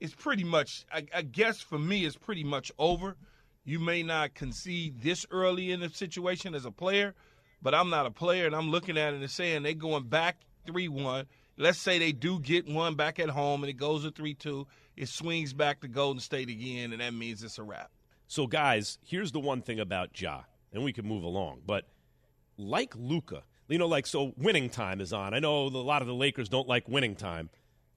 it's 0.00 0.14
pretty 0.14 0.44
much, 0.44 0.84
I, 0.92 1.06
I 1.14 1.22
guess 1.22 1.60
for 1.60 1.78
me, 1.78 2.04
it's 2.04 2.16
pretty 2.16 2.44
much 2.44 2.72
over. 2.78 3.16
You 3.64 3.78
may 3.80 4.02
not 4.02 4.34
concede 4.34 5.02
this 5.02 5.26
early 5.30 5.72
in 5.72 5.80
the 5.80 5.90
situation 5.90 6.54
as 6.54 6.64
a 6.64 6.70
player, 6.70 7.14
but 7.62 7.74
I'm 7.74 7.90
not 7.90 8.06
a 8.06 8.10
player, 8.10 8.46
and 8.46 8.54
I'm 8.54 8.70
looking 8.70 8.96
at 8.96 9.14
it 9.14 9.20
and 9.20 9.30
saying 9.30 9.62
they're 9.62 9.74
going 9.74 10.04
back 10.04 10.36
3 10.66 10.88
1. 10.88 11.26
Let's 11.56 11.78
say 11.78 11.98
they 11.98 12.12
do 12.12 12.38
get 12.38 12.68
one 12.68 12.94
back 12.94 13.18
at 13.18 13.28
home 13.30 13.64
and 13.64 13.70
it 13.70 13.74
goes 13.74 14.04
to 14.04 14.10
3 14.10 14.34
2. 14.34 14.66
It 14.96 15.08
swings 15.08 15.52
back 15.52 15.80
to 15.80 15.88
Golden 15.88 16.20
State 16.20 16.48
again, 16.48 16.92
and 16.92 17.00
that 17.00 17.14
means 17.14 17.42
it's 17.42 17.58
a 17.58 17.62
wrap. 17.62 17.90
So, 18.26 18.46
guys, 18.46 18.98
here's 19.04 19.32
the 19.32 19.40
one 19.40 19.62
thing 19.62 19.80
about 19.80 20.20
Ja, 20.20 20.42
and 20.72 20.84
we 20.84 20.92
can 20.92 21.06
move 21.06 21.24
along. 21.24 21.62
But 21.66 21.86
like 22.56 22.94
Luka, 22.96 23.42
you 23.68 23.78
know, 23.78 23.86
like 23.86 24.06
so 24.06 24.32
winning 24.36 24.70
time 24.70 25.00
is 25.00 25.12
on. 25.12 25.34
I 25.34 25.38
know 25.38 25.66
a 25.66 25.68
lot 25.68 26.02
of 26.02 26.08
the 26.08 26.14
Lakers 26.14 26.48
don't 26.48 26.68
like 26.68 26.88
winning 26.88 27.16
time, 27.16 27.50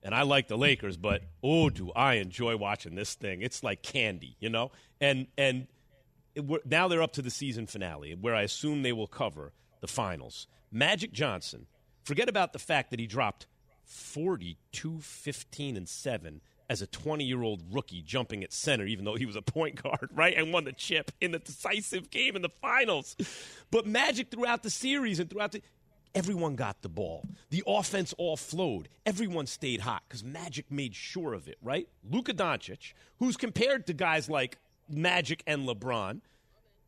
and 0.03 0.15
I 0.15 0.23
like 0.23 0.47
the 0.47 0.57
Lakers, 0.57 0.97
but 0.97 1.23
oh, 1.43 1.69
do 1.69 1.91
I 1.91 2.15
enjoy 2.15 2.57
watching 2.57 2.95
this 2.95 3.15
thing? 3.15 3.41
It's 3.41 3.63
like 3.63 3.83
candy, 3.83 4.37
you 4.39 4.49
know. 4.49 4.71
And 4.99 5.27
and 5.37 5.67
now 6.65 6.87
they're 6.87 7.01
up 7.01 7.13
to 7.13 7.21
the 7.21 7.29
season 7.29 7.67
finale, 7.67 8.15
where 8.19 8.35
I 8.35 8.43
assume 8.43 8.81
they 8.81 8.93
will 8.93 9.07
cover 9.07 9.53
the 9.81 9.87
finals. 9.87 10.47
Magic 10.71 11.11
Johnson, 11.11 11.67
forget 12.03 12.29
about 12.29 12.53
the 12.53 12.59
fact 12.59 12.91
that 12.91 12.99
he 12.99 13.07
dropped 13.07 13.47
42, 13.85 14.99
15, 14.99 15.77
and 15.77 15.89
7 15.89 16.41
as 16.69 16.81
a 16.81 16.87
20 16.87 17.25
year 17.25 17.43
old 17.43 17.61
rookie 17.73 18.01
jumping 18.01 18.43
at 18.43 18.53
center, 18.53 18.85
even 18.85 19.03
though 19.03 19.15
he 19.15 19.25
was 19.25 19.35
a 19.35 19.41
point 19.41 19.81
guard, 19.81 20.09
right? 20.13 20.35
And 20.37 20.53
won 20.53 20.63
the 20.63 20.71
chip 20.71 21.11
in 21.19 21.31
the 21.31 21.39
decisive 21.39 22.09
game 22.09 22.35
in 22.37 22.41
the 22.41 22.49
finals. 22.61 23.17
But 23.71 23.85
Magic 23.85 24.31
throughout 24.31 24.63
the 24.63 24.69
series 24.69 25.19
and 25.19 25.29
throughout 25.29 25.51
the. 25.51 25.61
Everyone 26.13 26.55
got 26.57 26.81
the 26.81 26.89
ball. 26.89 27.25
The 27.51 27.63
offense 27.65 28.13
all 28.17 28.35
flowed. 28.35 28.89
Everyone 29.05 29.47
stayed 29.47 29.79
hot 29.79 30.03
because 30.07 30.25
Magic 30.25 30.69
made 30.69 30.93
sure 30.93 31.33
of 31.33 31.47
it, 31.47 31.57
right? 31.61 31.87
Luka 32.09 32.33
Doncic, 32.33 32.93
who's 33.19 33.37
compared 33.37 33.87
to 33.87 33.93
guys 33.93 34.29
like 34.29 34.57
Magic 34.93 35.43
and 35.47 35.67
LeBron, 35.67 36.21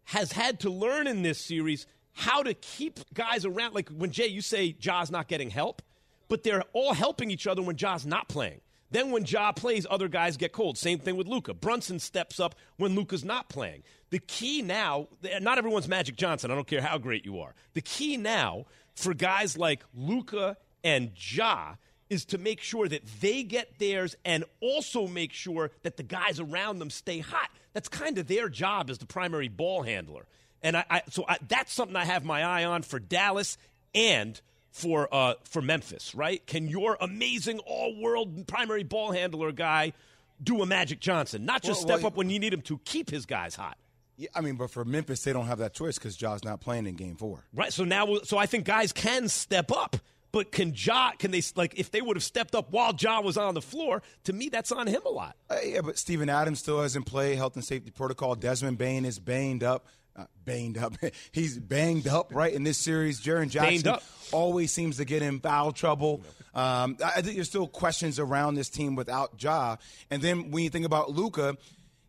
has 0.05 0.31
had 0.33 0.59
to 0.61 0.69
learn 0.69 1.07
in 1.07 1.21
this 1.21 1.39
series 1.39 1.85
how 2.13 2.43
to 2.43 2.53
keep 2.53 2.99
guys 3.13 3.45
around. 3.45 3.73
Like 3.73 3.89
when 3.89 4.11
Jay, 4.11 4.27
you 4.27 4.41
say 4.41 4.71
Ja's 4.73 5.09
not 5.09 5.27
getting 5.27 5.49
help, 5.49 5.81
but 6.27 6.43
they're 6.43 6.63
all 6.73 6.93
helping 6.93 7.31
each 7.31 7.47
other 7.47 7.61
when 7.61 7.75
Ja's 7.75 8.05
not 8.05 8.27
playing. 8.27 8.61
Then 8.91 9.09
when 9.09 9.25
Ja 9.25 9.51
plays, 9.51 9.87
other 9.89 10.07
guys 10.07 10.37
get 10.37 10.51
cold. 10.51 10.77
Same 10.77 10.99
thing 10.99 11.17
with 11.17 11.27
Luka. 11.27 11.55
Brunson 11.55 11.97
steps 11.97 12.39
up 12.39 12.53
when 12.77 12.93
Luka's 12.93 13.25
not 13.25 13.49
playing. 13.49 13.81
The 14.11 14.19
key 14.19 14.61
now, 14.61 15.07
not 15.41 15.57
everyone's 15.57 15.87
Magic 15.87 16.15
Johnson. 16.15 16.51
I 16.51 16.55
don't 16.55 16.67
care 16.67 16.81
how 16.81 16.99
great 16.99 17.25
you 17.25 17.39
are. 17.39 17.55
The 17.73 17.81
key 17.81 18.17
now 18.17 18.65
for 18.93 19.15
guys 19.15 19.57
like 19.57 19.83
Luka 19.95 20.57
and 20.83 21.11
Ja 21.15 21.75
is 22.11 22.25
to 22.25 22.37
make 22.37 22.61
sure 22.61 22.87
that 22.87 23.01
they 23.19 23.41
get 23.41 23.79
theirs 23.79 24.15
and 24.23 24.43
also 24.59 25.07
make 25.07 25.33
sure 25.33 25.71
that 25.81 25.97
the 25.97 26.03
guys 26.03 26.39
around 26.39 26.77
them 26.77 26.91
stay 26.91 27.17
hot. 27.17 27.49
That's 27.73 27.89
kind 27.89 28.17
of 28.17 28.27
their 28.27 28.49
job 28.49 28.89
as 28.89 28.99
the 28.99 29.05
primary 29.05 29.49
ball 29.49 29.83
handler. 29.83 30.25
And 30.61 30.77
I, 30.77 30.85
I 30.89 31.01
so 31.09 31.25
I, 31.27 31.37
that's 31.47 31.73
something 31.73 31.95
I 31.95 32.05
have 32.05 32.23
my 32.23 32.43
eye 32.43 32.65
on 32.65 32.83
for 32.83 32.99
Dallas 32.99 33.57
and– 33.93 34.39
for 34.73 35.07
uh, 35.13 35.35
for 35.43 35.61
Memphis, 35.61 36.13
right? 36.13 36.45
Can 36.45 36.67
your 36.67 36.97
amazing 36.99 37.59
all 37.59 37.95
world 38.01 38.47
primary 38.47 38.83
ball 38.83 39.11
handler 39.11 39.51
guy 39.51 39.93
do 40.41 40.61
a 40.61 40.65
Magic 40.65 40.99
Johnson? 40.99 41.45
Not 41.45 41.61
just 41.61 41.81
well, 41.81 41.87
step 41.87 41.99
well, 41.99 42.07
up 42.07 42.17
when 42.17 42.29
you 42.29 42.39
need 42.39 42.53
him 42.53 42.61
to 42.63 42.79
keep 42.83 43.09
his 43.09 43.25
guys 43.25 43.55
hot. 43.55 43.77
Yeah, 44.17 44.29
I 44.35 44.41
mean, 44.41 44.55
but 44.55 44.71
for 44.71 44.83
Memphis, 44.83 45.23
they 45.23 45.31
don't 45.31 45.45
have 45.45 45.59
that 45.59 45.73
choice 45.73 45.97
because 45.97 46.17
Ja's 46.17 46.43
not 46.43 46.59
playing 46.59 46.87
in 46.87 46.95
Game 46.95 47.15
Four. 47.15 47.45
Right. 47.53 47.71
So 47.71 47.83
now, 47.83 48.17
so 48.23 48.37
I 48.37 48.47
think 48.47 48.65
guys 48.65 48.91
can 48.91 49.29
step 49.29 49.71
up. 49.71 49.95
But 50.33 50.51
can 50.51 50.73
Ja? 50.75 51.11
Can 51.11 51.31
they 51.31 51.41
like 51.55 51.79
if 51.79 51.91
they 51.91 52.01
would 52.01 52.17
have 52.17 52.23
stepped 52.23 52.55
up 52.55 52.71
while 52.71 52.93
Ja 52.99 53.21
was 53.21 53.37
on 53.37 53.53
the 53.53 53.61
floor? 53.61 54.01
To 54.25 54.33
me, 54.33 54.49
that's 54.49 54.73
on 54.73 54.87
him 54.87 55.01
a 55.05 55.09
lot. 55.09 55.37
Uh, 55.49 55.57
yeah, 55.63 55.81
but 55.81 55.97
Steven 55.97 56.27
Adams 56.27 56.59
still 56.59 56.81
hasn't 56.81 57.05
played. 57.05 57.37
Health 57.37 57.55
and 57.55 57.63
safety 57.63 57.91
protocol. 57.91 58.35
Desmond 58.35 58.77
Bane 58.77 59.05
is 59.05 59.19
banged 59.19 59.63
up 59.63 59.87
uh, 60.15 60.25
banged 60.45 60.77
up. 60.77 60.95
He's 61.31 61.57
banged 61.57 62.07
up 62.07 62.33
right 62.33 62.53
in 62.53 62.63
this 62.63 62.77
series. 62.77 63.21
Jaren 63.21 63.49
Jackson 63.49 63.95
always 64.31 64.71
seems 64.71 64.97
to 64.97 65.05
get 65.05 65.21
in 65.21 65.39
foul 65.39 65.71
trouble. 65.71 66.21
Um, 66.53 66.97
I 67.03 67.21
think 67.21 67.35
there's 67.35 67.49
still 67.49 67.67
questions 67.67 68.19
around 68.19 68.55
this 68.55 68.69
team 68.69 68.95
without 68.95 69.41
Ja. 69.41 69.77
And 70.11 70.21
then 70.21 70.51
when 70.51 70.63
you 70.63 70.69
think 70.69 70.85
about 70.85 71.11
Luka, 71.11 71.57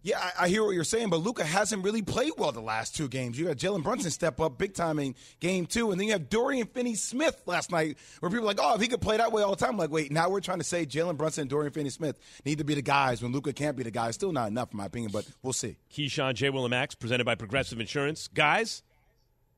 yeah, 0.04 0.18
I, 0.18 0.44
I, 0.44 0.48
hear 0.48 0.62
what 0.62 0.72
you're 0.72 0.84
saying, 0.84 1.08
but 1.08 1.20
Luka 1.20 1.44
hasn't 1.44 1.82
really 1.82 2.02
played 2.02 2.32
well 2.36 2.52
the 2.52 2.60
last 2.60 2.94
two 2.94 3.08
games. 3.08 3.38
You 3.38 3.46
got 3.46 3.56
Jalen 3.56 3.82
Brunson 3.82 4.10
step 4.10 4.38
up 4.38 4.58
big 4.58 4.74
time 4.74 4.98
in 4.98 5.14
game 5.40 5.64
two, 5.64 5.90
and 5.90 5.98
then 5.98 6.06
you 6.06 6.12
have 6.12 6.28
Dorian 6.28 6.66
Finney 6.66 6.94
Smith 6.94 7.40
last 7.46 7.72
night, 7.72 7.96
where 8.20 8.28
people 8.28 8.44
are 8.44 8.46
like, 8.46 8.60
oh, 8.60 8.74
if 8.74 8.82
he 8.82 8.86
could 8.86 9.00
play 9.00 9.16
that 9.16 9.32
way 9.32 9.42
all 9.42 9.52
the 9.52 9.56
time, 9.56 9.70
I'm 9.70 9.78
like, 9.78 9.90
wait, 9.90 10.12
now 10.12 10.28
we're 10.28 10.40
trying 10.40 10.58
to 10.58 10.64
say 10.64 10.84
Jalen 10.84 11.16
Brunson 11.16 11.42
and 11.42 11.50
Dorian 11.50 11.72
Finney 11.72 11.88
Smith 11.88 12.18
need 12.44 12.58
to 12.58 12.64
be 12.64 12.74
the 12.74 12.82
guys 12.82 13.22
when 13.22 13.32
Luka 13.32 13.54
can't 13.54 13.78
be 13.78 13.82
the 13.82 13.90
guy. 13.90 14.10
Still 14.10 14.30
not 14.30 14.48
enough, 14.48 14.72
in 14.72 14.76
my 14.76 14.84
opinion, 14.84 15.10
but 15.10 15.26
we'll 15.42 15.54
see. 15.54 15.78
Keyshawn 15.90 16.34
J. 16.34 16.50
Willimax, 16.50 16.98
presented 16.98 17.24
by 17.24 17.34
Progressive 17.34 17.80
Insurance. 17.80 18.28
Guys, 18.28 18.82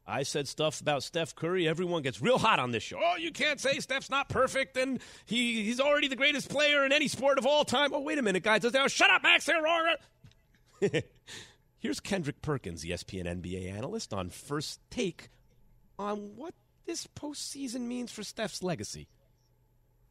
I 0.07 0.23
said 0.23 0.47
stuff 0.47 0.81
about 0.81 1.03
Steph 1.03 1.35
Curry. 1.35 1.67
Everyone 1.67 2.03
gets 2.03 2.23
real 2.23 2.39
hot 2.39 2.61
on 2.61 2.71
this 2.71 2.85
show. 2.85 3.01
Oh, 3.03 3.17
you 3.17 3.33
can't 3.33 3.61
say 3.61 3.81
Steph's 3.81 4.11
not 4.11 4.29
perfect 4.29 4.77
and 4.77 5.01
he, 5.25 5.65
he's 5.65 5.81
already 5.81 6.07
the 6.07 6.15
greatest 6.15 6.49
player 6.49 6.85
in 6.87 6.93
any 6.93 7.09
sport 7.09 7.39
of 7.39 7.47
all 7.47 7.65
time. 7.65 7.91
Oh, 7.93 8.01
wait 8.01 8.19
a 8.19 8.23
minute, 8.23 8.45
guys. 8.45 8.63
Shut 8.63 9.11
up, 9.11 9.25
Max. 9.25 9.47
They're 9.47 9.61
wrong. 9.61 9.97
Here's 11.79 12.01
Kendrick 12.01 12.43
Perkins, 12.43 12.85
ESPN 12.85 13.27
NBA 13.43 13.73
analyst, 13.73 14.13
on 14.13 14.29
first 14.29 14.81
take 14.91 15.31
on 15.99 16.37
what 16.37 16.55
this 16.87 17.07
postseason 17.07 17.83
means 17.83 18.13
for 18.13 18.23
Steph's 18.23 18.63
legacy. 18.63 19.09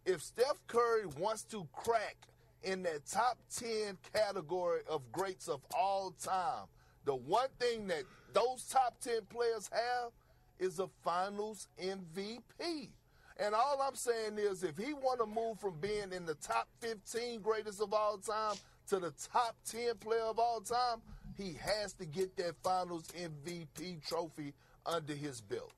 If 0.06 0.22
Steph 0.22 0.60
Curry 0.68 1.06
wants 1.20 1.44
to 1.46 1.68
crack 1.74 2.18
in 2.64 2.84
that 2.84 3.06
top 3.06 3.38
10 3.56 3.98
category 4.14 4.82
of 4.90 5.12
greats 5.12 5.48
of 5.48 5.62
all 5.76 6.12
time, 6.12 6.66
the 7.06 7.16
one 7.16 7.50
thing 7.60 7.88
that 7.88 8.04
those 8.34 8.68
top 8.68 9.00
10 9.02 9.22
players 9.30 9.70
have 9.72 10.12
is 10.60 10.80
a 10.80 10.88
finals 11.04 11.68
MVP. 11.82 12.90
And 13.38 13.54
all 13.54 13.82
I'm 13.82 13.96
saying 13.96 14.38
is, 14.38 14.64
if 14.64 14.78
he 14.78 14.94
want 14.94 15.20
to 15.20 15.26
move 15.26 15.60
from 15.60 15.80
being 15.80 16.14
in 16.14 16.26
the 16.26 16.36
top 16.36 16.68
15 16.80 17.42
greatest 17.42 17.82
of 17.82 17.94
all 17.94 18.18
time 18.18 18.56
to 18.90 19.00
the 19.00 19.14
top 19.32 19.56
10 19.70 19.96
player 20.00 20.24
of 20.24 20.40
all 20.40 20.62
time, 20.62 21.02
he 21.38 21.58
has 21.60 21.94
to 21.94 22.06
get 22.06 22.36
that 22.38 22.56
Finals 22.64 23.08
MVP 23.20 24.08
trophy 24.08 24.54
under 24.86 25.14
his 25.14 25.42
belt. 25.42 25.72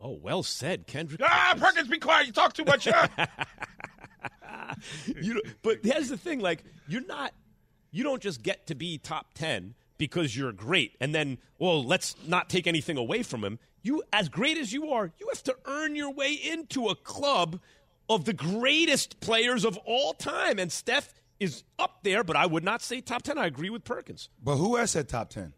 Oh, 0.00 0.18
well 0.20 0.42
said, 0.42 0.86
Kendrick. 0.86 1.20
Ah, 1.22 1.54
Perkins, 1.58 1.88
be 1.88 1.98
quiet. 1.98 2.26
You 2.26 2.32
talk 2.32 2.54
too 2.54 2.64
much. 2.64 2.86
you 5.06 5.34
know, 5.34 5.40
but 5.62 5.80
here's 5.82 6.08
the 6.08 6.16
thing: 6.16 6.40
like, 6.40 6.64
you're 6.88 7.04
not, 7.04 7.34
you 7.90 8.02
don't 8.02 8.22
just 8.22 8.42
get 8.42 8.66
to 8.68 8.74
be 8.74 8.96
top 8.96 9.34
ten 9.34 9.74
because 9.98 10.34
you're 10.34 10.52
great, 10.52 10.96
and 11.00 11.14
then, 11.14 11.36
well, 11.58 11.84
let's 11.84 12.16
not 12.26 12.48
take 12.48 12.66
anything 12.66 12.96
away 12.96 13.22
from 13.22 13.44
him. 13.44 13.58
You, 13.82 14.02
as 14.12 14.30
great 14.30 14.56
as 14.56 14.72
you 14.72 14.90
are, 14.90 15.10
you 15.18 15.28
have 15.32 15.42
to 15.44 15.56
earn 15.66 15.94
your 15.94 16.10
way 16.10 16.32
into 16.32 16.88
a 16.88 16.94
club 16.94 17.60
of 18.08 18.24
the 18.24 18.32
greatest 18.32 19.20
players 19.20 19.66
of 19.66 19.76
all 19.84 20.14
time, 20.14 20.58
and 20.58 20.72
Steph 20.72 21.12
is 21.40 21.64
up 21.78 22.02
there, 22.02 22.22
but 22.22 22.36
I 22.36 22.46
would 22.46 22.62
not 22.62 22.82
say 22.82 23.00
top 23.00 23.22
ten. 23.22 23.38
I 23.38 23.46
agree 23.46 23.70
with 23.70 23.84
Perkins. 23.84 24.28
But 24.42 24.56
who 24.56 24.76
has 24.76 24.92
said 24.92 25.08
top 25.08 25.30
ten? 25.30 25.54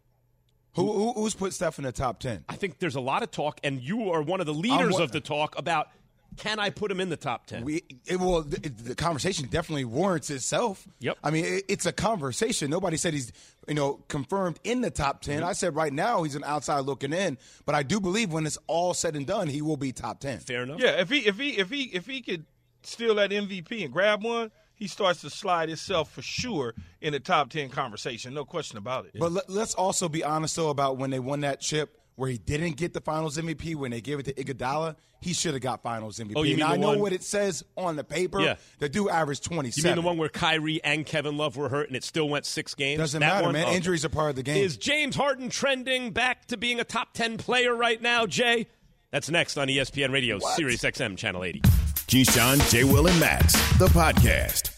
Who, 0.75 0.91
who 0.91 1.13
who's 1.13 1.35
put 1.35 1.53
Steph 1.53 1.77
in 1.77 1.83
the 1.83 1.91
top 1.91 2.19
ten? 2.19 2.45
I 2.49 2.55
think 2.55 2.79
there's 2.79 2.95
a 2.95 3.01
lot 3.01 3.21
of 3.21 3.29
talk, 3.29 3.59
and 3.63 3.81
you 3.81 4.11
are 4.11 4.23
one 4.23 4.39
of 4.39 4.47
the 4.47 4.53
leaders 4.53 4.97
of 4.97 5.11
the 5.11 5.19
talk 5.19 5.57
about 5.57 5.89
can 6.37 6.59
I 6.59 6.69
put 6.69 6.91
him 6.91 6.99
in 6.99 7.09
the 7.09 7.17
top 7.17 7.45
ten? 7.45 7.63
We 7.63 7.83
it, 8.05 8.19
well, 8.19 8.41
the, 8.41 8.69
the 8.69 8.95
conversation 8.95 9.47
definitely 9.47 9.85
warrants 9.85 10.29
itself. 10.29 10.87
Yep. 10.99 11.17
I 11.23 11.31
mean, 11.31 11.45
it, 11.45 11.65
it's 11.67 11.85
a 11.85 11.91
conversation. 11.91 12.69
Nobody 12.69 12.97
said 12.97 13.13
he's 13.13 13.31
you 13.67 13.75
know 13.75 14.03
confirmed 14.07 14.59
in 14.63 14.81
the 14.81 14.89
top 14.89 15.21
10 15.21 15.33
Mm-hmm. 15.33 15.45
I 15.45 15.53
said 15.53 15.75
right 15.75 15.91
now 15.91 16.23
he's 16.23 16.35
an 16.35 16.43
outside 16.43 16.81
looking 16.81 17.13
in, 17.13 17.37
but 17.65 17.75
I 17.75 17.83
do 17.83 17.99
believe 17.99 18.31
when 18.31 18.45
it's 18.45 18.57
all 18.67 18.93
said 18.93 19.15
and 19.15 19.25
done, 19.25 19.47
he 19.47 19.61
will 19.61 19.77
be 19.77 19.91
top 19.91 20.19
ten. 20.19 20.39
Fair 20.39 20.63
enough. 20.63 20.79
Yeah, 20.79 20.99
if 21.01 21.09
he 21.09 21.19
if 21.19 21.37
he 21.37 21.51
if 21.51 21.69
he 21.69 21.83
if 21.83 22.05
he 22.05 22.21
could 22.21 22.45
steal 22.83 23.15
that 23.15 23.31
MVP 23.31 23.83
and 23.83 23.93
grab 23.93 24.23
one, 24.23 24.51
he 24.83 24.89
starts 24.89 25.21
to 25.21 25.29
slide 25.29 25.69
himself 25.69 26.11
for 26.11 26.21
sure 26.21 26.73
in 26.99 27.13
the 27.13 27.19
top 27.21 27.49
ten 27.49 27.69
conversation. 27.69 28.33
No 28.33 28.43
question 28.43 28.77
about 28.77 29.05
it. 29.05 29.11
But 29.17 29.31
let, 29.31 29.49
let's 29.49 29.73
also 29.75 30.09
be 30.09 30.25
honest 30.25 30.57
though 30.57 30.69
about 30.69 30.97
when 30.97 31.09
they 31.09 31.19
won 31.19 31.39
that 31.39 31.61
chip 31.61 31.97
where 32.15 32.29
he 32.29 32.37
didn't 32.37 32.75
get 32.75 32.93
the 32.93 32.99
Finals 32.99 33.37
MVP 33.37 33.75
when 33.75 33.91
they 33.91 34.01
gave 34.01 34.19
it 34.19 34.23
to 34.25 34.33
Iguodala. 34.33 34.97
He 35.21 35.31
should 35.31 35.53
have 35.53 35.63
got 35.63 35.81
Finals 35.83 36.19
MVP. 36.19 36.33
Oh, 36.35 36.43
you 36.43 36.55
and 36.55 36.61
mean 36.63 36.69
I 36.69 36.75
know 36.75 36.89
one- 36.89 36.99
what 36.99 37.13
it 37.13 37.23
says 37.23 37.63
on 37.77 37.95
the 37.95 38.03
paper. 38.03 38.41
Yeah. 38.41 38.55
The 38.79 38.89
dude 38.89 39.07
averaged 39.09 39.45
twenty 39.45 39.71
You 39.73 39.83
mean 39.83 39.95
the 39.95 40.01
one 40.01 40.17
where 40.17 40.27
Kyrie 40.27 40.83
and 40.83 41.05
Kevin 41.05 41.37
Love 41.37 41.55
were 41.55 41.69
hurt 41.69 41.87
and 41.87 41.95
it 41.95 42.03
still 42.03 42.27
went 42.27 42.45
six 42.45 42.75
games? 42.75 42.99
Doesn't 42.99 43.21
That 43.21 43.35
matter, 43.35 43.45
one? 43.45 43.53
man. 43.53 43.67
Okay. 43.67 43.75
Injuries 43.77 44.03
are 44.03 44.09
part 44.09 44.31
of 44.31 44.35
the 44.35 44.43
game. 44.43 44.57
Is 44.57 44.75
James 44.75 45.15
Harden 45.15 45.47
trending 45.49 46.11
back 46.11 46.45
to 46.47 46.57
being 46.57 46.81
a 46.81 46.83
top 46.83 47.13
10 47.13 47.37
player 47.37 47.73
right 47.73 48.01
now, 48.01 48.25
Jay? 48.25 48.67
That's 49.11 49.29
next 49.29 49.57
on 49.57 49.69
ESPN 49.69 50.11
Radio, 50.11 50.39
Sirius 50.39 50.81
XM, 50.83 51.15
Channel 51.17 51.45
80. 51.45 51.61
Keyshawn, 51.61 52.69
J. 52.69 52.83
Will, 52.83 53.07
and 53.07 53.19
Max, 53.19 53.53
the 53.79 53.87
podcast. 53.87 54.72